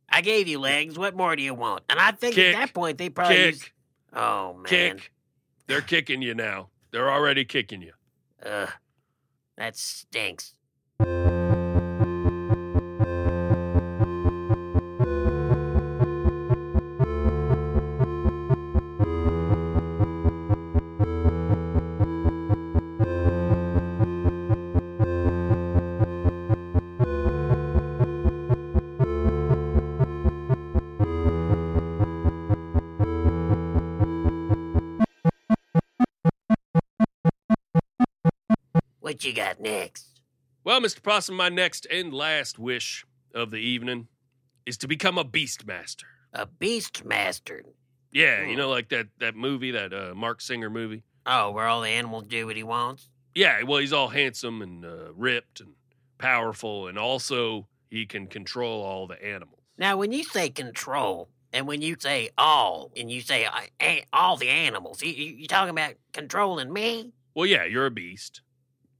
I 0.08 0.20
gave 0.20 0.46
you 0.46 0.60
legs. 0.60 0.96
What 0.96 1.16
more 1.16 1.34
do 1.34 1.42
you 1.42 1.54
want? 1.54 1.82
And 1.90 1.98
I 1.98 2.12
think 2.12 2.36
Kick. 2.36 2.54
at 2.54 2.60
that 2.60 2.74
point, 2.74 2.98
they 2.98 3.08
probably. 3.10 3.36
Kick, 3.36 3.54
use- 3.54 3.70
oh, 4.14 4.54
man. 4.54 4.64
kick. 4.64 5.12
They're 5.66 5.80
kicking 5.80 6.22
you 6.22 6.34
now. 6.34 6.68
They're 6.92 7.10
already 7.10 7.44
kicking 7.44 7.82
you. 7.82 7.92
Ugh. 8.44 8.70
That 9.56 9.76
stinks. 9.76 10.54
What 39.14 39.22
you 39.24 39.32
got 39.32 39.60
next? 39.60 40.22
Well, 40.64 40.80
Mr. 40.80 41.00
Possum, 41.00 41.36
my 41.36 41.48
next 41.48 41.86
and 41.88 42.12
last 42.12 42.58
wish 42.58 43.06
of 43.32 43.52
the 43.52 43.58
evening 43.58 44.08
is 44.66 44.76
to 44.78 44.88
become 44.88 45.18
a 45.18 45.24
beastmaster. 45.24 46.02
A 46.32 46.46
beast 46.46 47.04
master. 47.04 47.62
Yeah, 48.10 48.42
you 48.42 48.54
Hmm. 48.54 48.58
know, 48.58 48.70
like 48.70 48.88
that 48.88 49.06
that 49.20 49.36
movie, 49.36 49.70
that 49.70 49.92
uh, 49.94 50.16
Marc 50.16 50.40
Singer 50.40 50.68
movie. 50.68 51.04
Oh, 51.26 51.52
where 51.52 51.68
all 51.68 51.80
the 51.82 51.90
animals 51.90 52.26
do 52.26 52.46
what 52.46 52.56
he 52.56 52.64
wants? 52.64 53.08
Yeah, 53.36 53.62
well, 53.62 53.78
he's 53.78 53.92
all 53.92 54.08
handsome 54.08 54.60
and 54.62 54.84
uh, 54.84 55.12
ripped 55.14 55.60
and 55.60 55.74
powerful, 56.18 56.88
and 56.88 56.98
also 56.98 57.68
he 57.90 58.06
can 58.06 58.26
control 58.26 58.82
all 58.82 59.06
the 59.06 59.24
animals. 59.24 59.60
Now, 59.78 59.96
when 59.96 60.10
you 60.10 60.24
say 60.24 60.50
control, 60.50 61.28
and 61.52 61.68
when 61.68 61.82
you 61.82 61.94
say 62.00 62.30
all, 62.36 62.90
and 62.96 63.08
you 63.12 63.20
say 63.20 63.44
uh, 63.46 63.94
all 64.12 64.36
the 64.36 64.48
animals, 64.48 65.04
you, 65.04 65.12
you, 65.12 65.36
you 65.36 65.46
talking 65.46 65.70
about 65.70 65.94
controlling 66.12 66.72
me? 66.72 67.12
Well, 67.36 67.46
yeah, 67.46 67.64
you're 67.64 67.86
a 67.86 67.90
beast, 67.92 68.40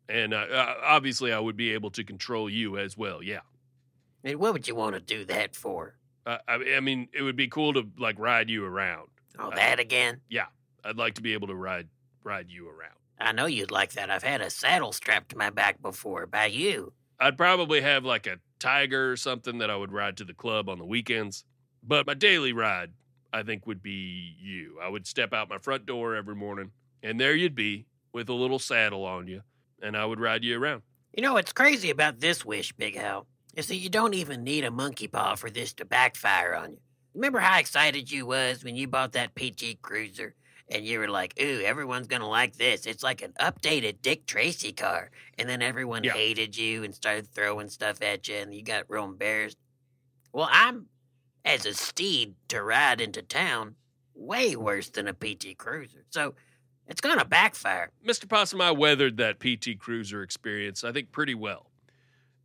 and 0.09 0.34
uh, 0.34 0.38
uh, 0.38 0.74
obviously, 0.82 1.32
I 1.32 1.38
would 1.38 1.57
be 1.57 1.72
able 1.72 1.90
to 1.92 2.05
control 2.05 2.48
you 2.50 2.78
as 2.78 2.96
well. 2.96 3.22
Yeah, 3.22 3.40
And 4.22 4.38
what 4.38 4.52
would 4.52 4.68
you 4.68 4.74
want 4.74 4.94
to 4.94 5.00
do 5.00 5.24
that 5.26 5.55
for? 5.57 5.96
uh, 6.26 6.38
I, 6.48 6.55
I 6.76 6.80
mean, 6.80 7.09
it 7.12 7.22
would 7.22 7.36
be 7.36 7.48
cool 7.48 7.72
to 7.74 7.86
like 7.98 8.18
ride 8.18 8.48
you 8.50 8.64
around. 8.64 9.09
Oh, 9.38 9.48
Uh, 9.50 9.55
that 9.57 9.78
again? 9.80 10.20
Yeah. 10.28 10.46
I'd 10.84 10.96
like 10.96 11.14
to 11.14 11.22
be 11.22 11.32
able 11.32 11.48
to 11.48 11.55
ride 11.55 11.88
ride 12.22 12.50
you 12.50 12.68
around. 12.68 12.94
I 13.18 13.32
know 13.32 13.46
you'd 13.46 13.70
like 13.70 13.92
that. 13.92 14.11
I've 14.11 14.22
had 14.22 14.40
a 14.40 14.50
saddle 14.50 14.92
strapped 14.92 15.30
to 15.30 15.36
my 15.36 15.50
back 15.50 15.80
before 15.82 16.26
by 16.26 16.46
you. 16.46 16.92
I'd 17.20 17.36
probably 17.36 17.80
have 17.82 18.05
like 18.05 18.26
a 18.26 18.38
tiger 18.59 19.12
or 19.12 19.16
something 19.16 19.59
that 19.59 19.70
I 19.70 19.76
would 19.76 19.92
ride 19.92 20.16
to 20.18 20.24
the 20.24 20.34
club 20.34 20.68
on 20.68 20.78
the 20.78 20.84
weekends. 20.84 21.44
But 21.82 22.07
my 22.07 22.14
daily 22.14 22.52
ride, 22.52 22.92
I 23.32 23.42
think, 23.42 23.66
would 23.66 23.82
be 23.82 24.34
you. 24.40 24.78
I 24.82 24.88
would 24.88 25.07
step 25.07 25.32
out 25.34 25.48
my 25.50 25.59
front 25.59 25.84
door 25.86 26.14
every 26.16 26.34
morning, 26.34 26.72
and 27.02 27.20
there 27.20 27.34
you'd 27.34 27.55
be 27.55 27.86
with 28.12 28.28
a 28.30 28.34
little 28.34 28.59
saddle 28.59 29.05
on 29.05 29.26
you, 29.28 29.42
and 29.85 29.97
I 29.97 30.05
would 30.07 30.18
ride 30.18 30.43
you 30.43 30.59
around. 30.59 30.82
You 31.12 31.22
know 31.22 31.35
what's 31.35 31.53
crazy 31.53 31.91
about 31.91 32.18
this 32.18 32.45
wish, 32.45 32.72
Big 32.72 32.97
Howell, 32.97 33.26
is 33.55 33.68
that 33.68 33.76
you 33.76 33.89
don't 33.89 34.14
even 34.14 34.43
need 34.43 34.64
a 34.64 34.70
monkey 34.70 35.07
paw 35.07 35.37
for 35.37 35.51
this 35.51 35.72
to 35.74 35.85
backfire 35.85 36.55
on 36.55 36.72
you. 36.72 36.78
Remember 37.14 37.39
how 37.39 37.59
excited 37.61 38.11
you 38.11 38.26
was 38.26 38.64
when 38.64 38.74
you 38.74 38.89
bought 38.89 39.12
that 39.12 39.35
PT 39.37 39.80
Cruiser? 39.80 40.35
And 40.70 40.85
you 40.85 40.99
were 40.99 41.09
like, 41.09 41.35
ooh, 41.41 41.61
everyone's 41.61 42.07
gonna 42.09 42.28
like 42.28 42.57
this. 42.57 42.87
It's 42.87 43.03
like 43.03 43.20
an 43.22 43.35
updated 43.39 44.01
Dick 44.01 44.26
Tracy 44.26 44.72
car. 44.72 45.11
And 45.39 45.47
then 45.47 45.61
everyone 45.61 46.03
Yeah. 46.03 46.14
hated 46.14 46.57
you 46.57 46.82
and 46.82 46.95
started 46.95 47.28
throwing 47.28 47.68
stuff 47.68 48.01
at 48.01 48.26
you 48.26 48.37
and 48.37 48.53
you 48.55 48.62
got 48.62 48.89
real 48.89 49.05
embarrassed. 49.05 49.59
Well, 50.32 50.49
I'm, 50.51 50.87
as 51.45 51.66
a 51.66 51.74
steed 51.74 52.35
to 52.49 52.62
ride 52.62 53.03
into 53.03 53.20
town, 53.22 53.76
way 54.14 54.57
worse 54.57 54.89
than 54.89 55.07
a 55.07 55.12
PT 55.12 55.57
Cruiser. 55.59 56.07
So 56.09 56.35
it's 56.89 57.01
gonna 57.01 57.24
backfire. 57.24 57.91
Mr. 58.07 58.28
Possum, 58.28 58.61
I 58.61 58.70
weathered 58.70 59.16
that 59.18 59.41
PT 59.41 59.78
Cruiser 59.78 60.22
experience, 60.22 60.85
I 60.85 60.93
think, 60.93 61.12
pretty 61.12 61.35
well. 61.35 61.70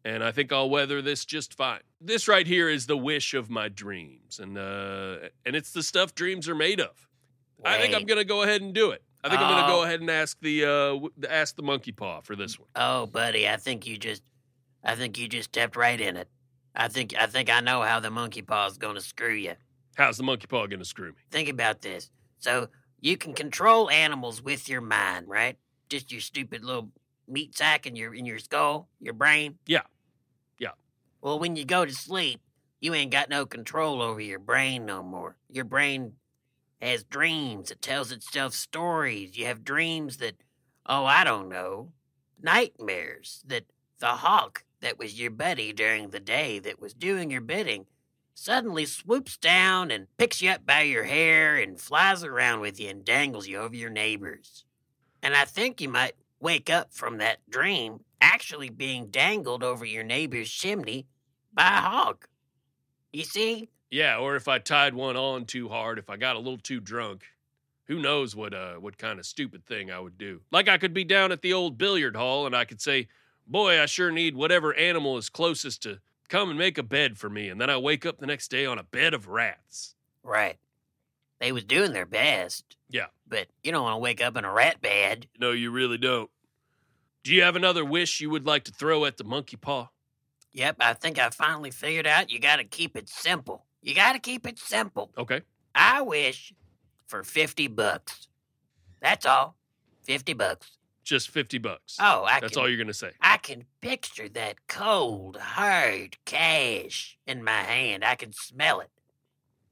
And 0.05 0.23
I 0.23 0.31
think 0.31 0.53
I'll 0.53 0.69
weather 0.69 1.01
this 1.01 1.25
just 1.25 1.53
fine. 1.53 1.81
This 1.99 2.27
right 2.27 2.47
here 2.47 2.69
is 2.69 2.85
the 2.87 2.95
wish 2.97 3.33
of 3.33 3.49
my 3.49 3.67
dreams, 3.67 4.39
and 4.39 4.57
uh, 4.57 5.17
and 5.45 5.55
it's 5.55 5.71
the 5.71 5.83
stuff 5.83 6.15
dreams 6.15 6.47
are 6.47 6.55
made 6.55 6.79
of. 6.79 7.07
I 7.65 7.77
think 7.79 7.93
I'm 7.93 8.05
gonna 8.05 8.23
go 8.23 8.41
ahead 8.43 8.61
and 8.61 8.73
do 8.73 8.91
it. 8.91 9.03
I 9.21 9.27
think 9.29 9.41
I'm 9.41 9.49
gonna 9.49 9.67
go 9.67 9.81
Oh. 9.81 9.83
ahead 9.83 9.99
and 9.99 10.09
ask 10.09 10.39
the 10.39 10.63
uh, 10.65 11.25
ask 11.29 11.57
the 11.57 11.61
monkey 11.63 11.91
paw 11.91 12.21
for 12.21 12.37
this 12.37 12.57
one. 12.57 12.69
Oh, 12.77 13.05
buddy, 13.07 13.49
I 13.49 13.57
think 13.57 13.85
you 13.85 13.97
just, 13.97 14.23
I 14.85 14.95
think 14.95 15.17
you 15.17 15.27
just 15.27 15.49
stepped 15.49 15.75
right 15.75 15.99
in 15.99 16.15
it. 16.15 16.29
I 16.73 16.87
think, 16.87 17.13
I 17.19 17.25
think 17.25 17.49
I 17.49 17.59
know 17.59 17.81
how 17.81 17.99
the 17.99 18.09
monkey 18.09 18.41
paw's 18.41 18.77
gonna 18.77 19.01
screw 19.01 19.33
you. 19.33 19.55
How's 19.97 20.15
the 20.15 20.23
monkey 20.23 20.47
paw 20.47 20.65
gonna 20.67 20.85
screw 20.85 21.09
me? 21.09 21.17
Think 21.29 21.49
about 21.49 21.81
this. 21.81 22.09
So 22.37 22.69
you 23.01 23.17
can 23.17 23.33
control 23.33 23.89
animals 23.89 24.41
with 24.41 24.69
your 24.69 24.81
mind, 24.81 25.27
right? 25.27 25.57
Just 25.89 26.11
your 26.11 26.21
stupid 26.21 26.63
little 26.63 26.89
meat 27.27 27.55
sack 27.55 27.85
in 27.85 27.95
your 27.95 28.13
in 28.13 28.25
your 28.25 28.39
skull, 28.39 28.89
your 28.99 29.13
brain. 29.13 29.57
Yeah. 29.65 29.83
Yeah. 30.59 30.71
Well, 31.21 31.39
when 31.39 31.55
you 31.55 31.65
go 31.65 31.85
to 31.85 31.93
sleep, 31.93 32.41
you 32.79 32.93
ain't 32.93 33.11
got 33.11 33.29
no 33.29 33.45
control 33.45 34.01
over 34.01 34.21
your 34.21 34.39
brain 34.39 34.85
no 34.85 35.03
more. 35.03 35.35
Your 35.49 35.65
brain 35.65 36.13
has 36.81 37.03
dreams. 37.03 37.71
It 37.71 37.81
tells 37.81 38.11
itself 38.11 38.53
stories. 38.53 39.37
You 39.37 39.45
have 39.45 39.63
dreams 39.63 40.17
that, 40.17 40.35
oh, 40.85 41.05
I 41.05 41.23
don't 41.23 41.49
know, 41.49 41.91
nightmares 42.41 43.43
that 43.47 43.65
the 43.99 44.07
hawk 44.07 44.63
that 44.81 44.97
was 44.97 45.19
your 45.19 45.31
buddy 45.31 45.73
during 45.73 46.09
the 46.09 46.21
day 46.21 46.59
that 46.59 46.79
was 46.79 46.93
doing 46.93 47.29
your 47.29 47.41
bidding 47.41 47.85
suddenly 48.39 48.85
swoops 48.85 49.37
down 49.37 49.91
and 49.91 50.07
picks 50.17 50.41
you 50.41 50.49
up 50.49 50.65
by 50.65 50.81
your 50.81 51.03
hair 51.03 51.57
and 51.57 51.79
flies 51.79 52.23
around 52.23 52.61
with 52.61 52.79
you 52.79 52.89
and 52.89 53.03
dangles 53.03 53.47
you 53.47 53.57
over 53.57 53.75
your 53.75 53.89
neighbors. 53.89 54.63
And 55.21 55.35
I 55.35 55.43
think 55.43 55.81
you 55.81 55.89
might 55.89 56.13
wake 56.39 56.69
up 56.69 56.93
from 56.93 57.17
that 57.17 57.39
dream 57.49 57.99
actually 58.21 58.69
being 58.69 59.07
dangled 59.07 59.61
over 59.61 59.83
your 59.83 60.05
neighbor's 60.05 60.49
chimney 60.49 61.05
by 61.53 61.67
a 61.67 61.81
hawk. 61.81 62.29
You 63.11 63.23
see? 63.23 63.69
Yeah, 63.91 64.17
or 64.17 64.37
if 64.37 64.47
I 64.47 64.59
tied 64.59 64.93
one 64.93 65.17
on 65.17 65.45
too 65.45 65.67
hard, 65.67 65.99
if 65.99 66.09
I 66.09 66.15
got 66.15 66.37
a 66.37 66.39
little 66.39 66.59
too 66.59 66.79
drunk, 66.79 67.25
who 67.87 67.99
knows 67.99 68.35
what 68.35 68.53
uh 68.53 68.75
what 68.75 68.97
kind 68.97 69.19
of 69.19 69.25
stupid 69.25 69.65
thing 69.65 69.91
I 69.91 69.99
would 69.99 70.17
do. 70.17 70.41
Like 70.51 70.69
I 70.69 70.77
could 70.77 70.93
be 70.93 71.03
down 71.03 71.31
at 71.31 71.41
the 71.41 71.53
old 71.53 71.77
billiard 71.77 72.15
hall 72.15 72.45
and 72.45 72.55
I 72.55 72.63
could 72.63 72.79
say, 72.79 73.07
"Boy, 73.47 73.81
I 73.81 73.85
sure 73.87 74.11
need 74.11 74.35
whatever 74.35 74.73
animal 74.75 75.17
is 75.17 75.27
closest 75.27 75.83
to 75.83 75.99
come 76.29 76.49
and 76.49 76.57
make 76.57 76.77
a 76.77 76.83
bed 76.83 77.17
for 77.17 77.29
me." 77.29 77.49
And 77.49 77.59
then 77.59 77.69
I 77.69 77.77
wake 77.77 78.05
up 78.05 78.19
the 78.19 78.27
next 78.27 78.49
day 78.49 78.65
on 78.65 78.79
a 78.79 78.83
bed 78.83 79.13
of 79.13 79.27
rats. 79.27 79.95
Right. 80.23 80.57
They 81.39 81.51
was 81.51 81.63
doing 81.63 81.93
their 81.93 82.05
best. 82.05 82.75
Yeah. 82.89 83.07
But 83.27 83.47
you 83.63 83.71
don't 83.71 83.83
want 83.83 83.95
to 83.95 83.99
wake 83.99 84.21
up 84.21 84.35
in 84.37 84.45
a 84.45 84.51
rat 84.51 84.81
bed. 84.81 85.27
No, 85.39 85.51
you 85.51 85.71
really 85.71 85.97
don't. 85.97 86.29
Do 87.23 87.33
you 87.33 87.43
have 87.43 87.55
another 87.55 87.83
wish 87.83 88.21
you 88.21 88.29
would 88.29 88.45
like 88.45 88.63
to 88.65 88.71
throw 88.71 89.05
at 89.05 89.17
the 89.17 89.23
monkey 89.23 89.57
paw? 89.57 89.89
Yep, 90.53 90.77
I 90.79 90.93
think 90.93 91.19
I 91.19 91.29
finally 91.29 91.71
figured 91.71 92.07
out 92.07 92.31
you 92.31 92.39
gotta 92.39 92.63
keep 92.63 92.95
it 92.95 93.07
simple. 93.07 93.65
You 93.81 93.93
gotta 93.93 94.19
keep 94.19 94.47
it 94.47 94.57
simple. 94.57 95.11
Okay. 95.17 95.41
I 95.75 96.01
wish 96.01 96.53
for 97.07 97.23
50 97.23 97.67
bucks. 97.67 98.27
That's 98.99 99.25
all. 99.25 99.55
50 100.03 100.33
bucks. 100.33 100.71
Just 101.09 101.31
50 101.31 101.57
bucks. 101.57 101.97
Oh, 101.99 102.23
I 102.23 102.39
That's 102.39 102.53
can, 102.53 102.61
all 102.61 102.69
you're 102.69 102.77
going 102.77 102.85
to 102.85 102.93
say. 102.93 103.13
I 103.19 103.37
can 103.37 103.65
picture 103.81 104.29
that 104.29 104.67
cold, 104.67 105.37
hard 105.37 106.17
cash 106.25 107.17
in 107.25 107.43
my 107.43 107.63
hand. 107.63 108.05
I 108.05 108.13
can 108.13 108.31
smell 108.31 108.79
it. 108.79 108.91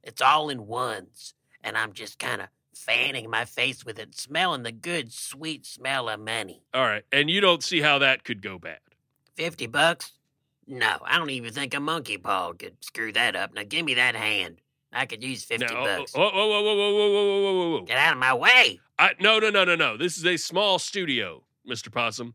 It's 0.02 0.20
all 0.20 0.48
in 0.48 0.66
ones, 0.66 1.34
and 1.62 1.78
I'm 1.78 1.92
just 1.92 2.18
kind 2.18 2.40
of 2.40 2.48
fanning 2.74 3.30
my 3.30 3.44
face 3.44 3.84
with 3.84 4.00
it, 4.00 4.16
smelling 4.16 4.64
the 4.64 4.72
good, 4.72 5.12
sweet 5.12 5.64
smell 5.64 6.08
of 6.08 6.18
money. 6.18 6.64
All 6.74 6.82
right. 6.82 7.04
And 7.12 7.30
you 7.30 7.40
don't 7.40 7.62
see 7.62 7.82
how 7.82 8.00
that 8.00 8.24
could 8.24 8.42
go 8.42 8.58
bad. 8.58 8.80
50 9.36 9.68
bucks? 9.68 10.14
No, 10.66 10.98
I 11.04 11.18
don't 11.18 11.30
even 11.30 11.52
think 11.52 11.72
a 11.72 11.78
monkey 11.78 12.18
paw 12.18 12.52
could 12.52 12.84
screw 12.84 13.12
that 13.12 13.36
up. 13.36 13.54
Now 13.54 13.62
give 13.62 13.84
me 13.84 13.94
that 13.94 14.16
hand. 14.16 14.60
I 14.92 15.06
could 15.06 15.22
use 15.22 15.44
50 15.44 15.66
Now, 15.66 15.80
oh, 15.80 15.84
bucks. 15.84 16.12
whoa, 16.14 16.30
whoa, 16.30 16.48
whoa, 16.48 16.62
whoa, 16.62 16.74
whoa, 16.74 16.92
whoa, 16.92 17.10
whoa, 17.10 17.42
whoa, 17.42 17.52
whoa, 17.52 17.70
whoa. 17.78 17.84
Get 17.84 17.98
out 17.98 18.14
of 18.14 18.18
my 18.18 18.34
way. 18.34 18.80
I, 18.98 19.10
no, 19.20 19.38
no, 19.38 19.50
no, 19.50 19.64
no, 19.64 19.76
no. 19.76 19.96
This 19.96 20.16
is 20.16 20.24
a 20.24 20.36
small 20.36 20.78
studio, 20.78 21.44
Mr. 21.68 21.92
Possum. 21.92 22.34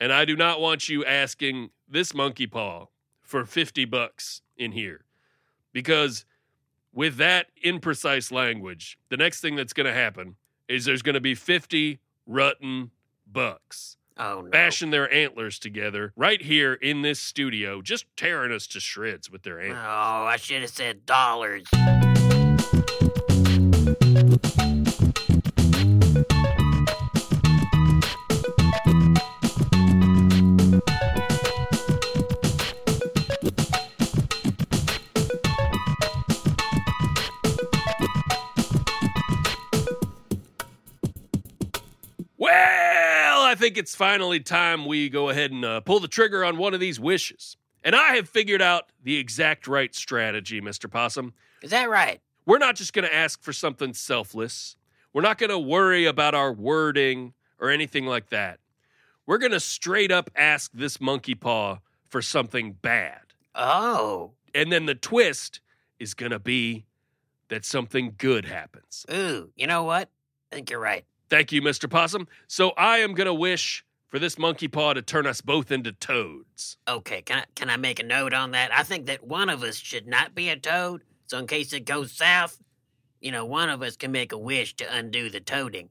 And 0.00 0.12
I 0.12 0.24
do 0.24 0.36
not 0.36 0.60
want 0.60 0.88
you 0.88 1.04
asking 1.04 1.70
this 1.88 2.12
monkey 2.14 2.46
paw 2.46 2.86
for 3.20 3.44
50 3.44 3.84
bucks 3.86 4.42
in 4.56 4.72
here. 4.72 5.04
Because 5.72 6.24
with 6.92 7.16
that 7.16 7.46
imprecise 7.64 8.30
language, 8.30 8.98
the 9.08 9.16
next 9.16 9.40
thing 9.40 9.56
that's 9.56 9.72
going 9.72 9.86
to 9.86 9.92
happen 9.94 10.36
is 10.68 10.84
there's 10.84 11.02
going 11.02 11.14
to 11.14 11.20
be 11.20 11.34
50 11.34 12.00
rotten 12.26 12.90
bucks 13.30 13.96
Oh, 14.24 14.42
no. 14.42 14.50
bashing 14.50 14.90
their 14.90 15.12
antlers 15.12 15.58
together 15.58 16.12
right 16.16 16.40
here 16.40 16.74
in 16.74 17.02
this 17.02 17.18
studio, 17.18 17.82
just 17.82 18.04
tearing 18.16 18.52
us 18.52 18.68
to 18.68 18.78
shreds 18.78 19.28
with 19.28 19.42
their 19.42 19.60
antlers. 19.60 19.82
Oh. 19.84 20.24
I 20.26 20.36
should 20.36 20.60
have 20.60 20.70
said 20.70 21.04
dollars. 21.04 21.64
Think 43.62 43.78
it's 43.78 43.94
finally 43.94 44.40
time 44.40 44.86
we 44.86 45.08
go 45.08 45.28
ahead 45.28 45.52
and 45.52 45.64
uh, 45.64 45.80
pull 45.80 46.00
the 46.00 46.08
trigger 46.08 46.44
on 46.44 46.58
one 46.58 46.74
of 46.74 46.80
these 46.80 46.98
wishes. 46.98 47.56
And 47.84 47.94
I 47.94 48.16
have 48.16 48.28
figured 48.28 48.60
out 48.60 48.90
the 49.04 49.16
exact 49.18 49.68
right 49.68 49.94
strategy, 49.94 50.60
Mr. 50.60 50.90
Possum. 50.90 51.32
Is 51.62 51.70
that 51.70 51.88
right? 51.88 52.20
We're 52.44 52.58
not 52.58 52.74
just 52.74 52.92
going 52.92 53.04
to 53.04 53.14
ask 53.14 53.40
for 53.40 53.52
something 53.52 53.94
selfless. 53.94 54.74
We're 55.12 55.22
not 55.22 55.38
going 55.38 55.50
to 55.50 55.60
worry 55.60 56.06
about 56.06 56.34
our 56.34 56.52
wording 56.52 57.34
or 57.60 57.70
anything 57.70 58.04
like 58.04 58.30
that. 58.30 58.58
We're 59.26 59.38
going 59.38 59.52
to 59.52 59.60
straight 59.60 60.10
up 60.10 60.28
ask 60.34 60.72
this 60.74 61.00
monkey 61.00 61.36
paw 61.36 61.78
for 62.08 62.20
something 62.20 62.72
bad. 62.72 63.20
Oh. 63.54 64.32
And 64.56 64.72
then 64.72 64.86
the 64.86 64.96
twist 64.96 65.60
is 66.00 66.14
going 66.14 66.32
to 66.32 66.40
be 66.40 66.84
that 67.48 67.64
something 67.64 68.16
good 68.18 68.44
happens. 68.44 69.06
Ooh, 69.12 69.52
you 69.54 69.68
know 69.68 69.84
what? 69.84 70.08
I 70.50 70.56
think 70.56 70.68
you're 70.68 70.80
right. 70.80 71.04
Thank 71.32 71.50
you, 71.50 71.62
Mr. 71.62 71.88
Possum. 71.88 72.28
So 72.46 72.72
I 72.76 72.98
am 72.98 73.14
going 73.14 73.26
to 73.26 73.32
wish 73.32 73.86
for 74.08 74.18
this 74.18 74.36
monkey 74.36 74.68
paw 74.68 74.92
to 74.92 75.00
turn 75.00 75.26
us 75.26 75.40
both 75.40 75.72
into 75.72 75.90
toads. 75.90 76.76
Okay, 76.86 77.22
can 77.22 77.38
I, 77.38 77.44
can 77.54 77.70
I 77.70 77.78
make 77.78 77.98
a 77.98 78.02
note 78.02 78.34
on 78.34 78.50
that? 78.50 78.70
I 78.70 78.82
think 78.82 79.06
that 79.06 79.26
one 79.26 79.48
of 79.48 79.62
us 79.62 79.76
should 79.76 80.06
not 80.06 80.34
be 80.34 80.50
a 80.50 80.56
toad, 80.56 81.00
so 81.24 81.38
in 81.38 81.46
case 81.46 81.72
it 81.72 81.86
goes 81.86 82.12
south, 82.12 82.58
you 83.22 83.32
know, 83.32 83.46
one 83.46 83.70
of 83.70 83.80
us 83.80 83.96
can 83.96 84.12
make 84.12 84.32
a 84.32 84.36
wish 84.36 84.76
to 84.76 84.94
undo 84.94 85.30
the 85.30 85.40
toading. 85.40 85.88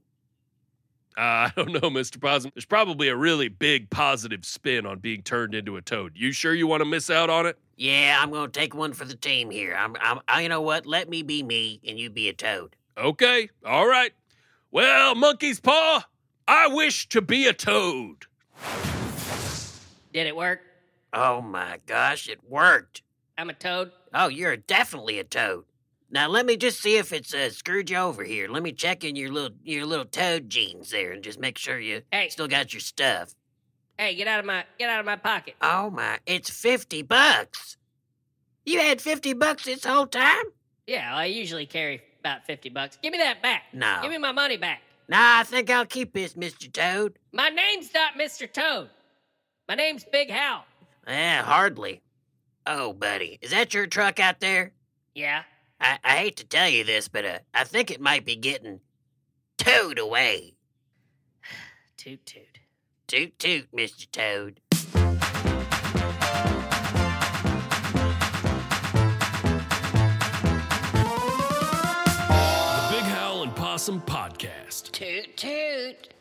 Uh, 1.17 1.21
I 1.49 1.53
don't 1.55 1.73
know, 1.73 1.89
Mr. 1.89 2.21
Possum. 2.21 2.51
There's 2.53 2.65
probably 2.65 3.07
a 3.07 3.15
really 3.15 3.47
big 3.47 3.89
positive 3.89 4.45
spin 4.45 4.85
on 4.85 4.99
being 4.99 5.23
turned 5.23 5.55
into 5.55 5.75
a 5.75 5.81
toad. 5.81 6.11
You 6.13 6.33
sure 6.33 6.53
you 6.53 6.67
want 6.67 6.81
to 6.81 6.85
miss 6.85 7.09
out 7.09 7.31
on 7.31 7.47
it? 7.47 7.57
Yeah, 7.77 8.19
I'm 8.21 8.29
gonna 8.29 8.51
take 8.51 8.75
one 8.75 8.93
for 8.93 9.05
the 9.05 9.15
team 9.15 9.49
here. 9.49 9.75
I'm, 9.75 9.95
I'm, 10.01 10.19
I, 10.27 10.41
you 10.41 10.49
know 10.49 10.61
what? 10.61 10.85
Let 10.85 11.09
me 11.09 11.23
be 11.23 11.41
me, 11.41 11.81
and 11.83 11.97
you 11.97 12.11
be 12.11 12.29
a 12.29 12.33
toad. 12.33 12.75
Okay, 12.95 13.49
all 13.65 13.87
right. 13.87 14.13
Well, 14.71 15.15
monkey's 15.15 15.59
paw, 15.59 16.05
I 16.47 16.67
wish 16.67 17.09
to 17.09 17.21
be 17.21 17.45
a 17.47 17.53
toad. 17.53 18.25
Did 20.13 20.27
it 20.27 20.35
work? 20.35 20.59
Oh 21.13 21.41
my 21.41 21.79
gosh, 21.85 22.29
it 22.29 22.39
worked. 22.47 23.01
I'm 23.37 23.49
a 23.49 23.53
toad. 23.53 23.91
Oh, 24.13 24.27
you're 24.27 24.55
definitely 24.57 25.19
a 25.19 25.23
toad. 25.23 25.65
Now 26.09 26.27
let 26.27 26.45
me 26.45 26.57
just 26.57 26.81
see 26.81 26.97
if 26.97 27.13
it's 27.13 27.33
uh, 27.33 27.49
screwed 27.49 27.89
you 27.89 27.97
over 27.97 28.23
here. 28.23 28.47
Let 28.49 28.63
me 28.63 28.71
check 28.73 29.03
in 29.03 29.15
your 29.15 29.31
little 29.31 29.55
your 29.63 29.85
little 29.85 30.05
toad 30.05 30.49
jeans 30.49 30.89
there, 30.91 31.11
and 31.11 31.23
just 31.23 31.39
make 31.39 31.57
sure 31.57 31.79
you 31.79 32.01
Hey. 32.11 32.29
still 32.29 32.47
got 32.49 32.73
your 32.73 32.81
stuff. 32.81 33.33
Hey, 33.97 34.15
get 34.15 34.27
out 34.27 34.39
of 34.39 34.45
my 34.45 34.65
get 34.77 34.89
out 34.89 34.99
of 34.99 35.05
my 35.05 35.15
pocket. 35.15 35.55
Oh 35.61 35.89
my, 35.89 36.19
it's 36.25 36.49
fifty 36.49 37.01
bucks. 37.01 37.77
You 38.65 38.79
had 38.79 39.01
fifty 39.01 39.33
bucks 39.33 39.63
this 39.65 39.85
whole 39.85 40.07
time? 40.07 40.43
Yeah, 40.85 41.15
I 41.15 41.25
usually 41.25 41.65
carry 41.65 42.01
about 42.21 42.45
fifty 42.45 42.69
bucks. 42.69 42.97
Give 43.01 43.11
me 43.11 43.17
that 43.17 43.41
back. 43.41 43.63
No. 43.73 43.99
Give 44.01 44.11
me 44.11 44.17
my 44.17 44.31
money 44.31 44.57
back. 44.57 44.81
Nah, 45.09 45.39
I 45.39 45.43
think 45.43 45.69
I'll 45.69 45.85
keep 45.85 46.13
this, 46.13 46.37
Mister 46.37 46.69
Toad. 46.69 47.19
My 47.33 47.49
name's 47.49 47.93
not 47.93 48.13
Mr. 48.13 48.51
Toad. 48.51 48.89
My 49.67 49.75
name's 49.75 50.05
Big 50.05 50.29
Howell. 50.29 50.63
Eh, 51.07 51.41
hardly. 51.41 52.01
Oh, 52.65 52.93
buddy, 52.93 53.39
is 53.41 53.51
that 53.51 53.73
your 53.73 53.87
truck 53.87 54.19
out 54.19 54.39
there? 54.39 54.71
Yeah. 55.15 55.43
I, 55.79 55.97
I 56.03 56.17
hate 56.17 56.37
to 56.37 56.45
tell 56.45 56.69
you 56.69 56.83
this, 56.83 57.07
but 57.07 57.25
uh, 57.25 57.39
I 57.53 57.63
think 57.63 57.89
it 57.89 57.99
might 57.99 58.23
be 58.23 58.35
getting 58.35 58.81
towed 59.57 59.97
away. 59.97 60.53
Toot 61.97 62.25
toot. 62.25 62.59
Toot 63.07 63.37
toot, 63.39 63.67
Mister 63.73 64.05
Toad. 64.07 64.61
Toot 75.01 75.35
toot. 75.35 76.13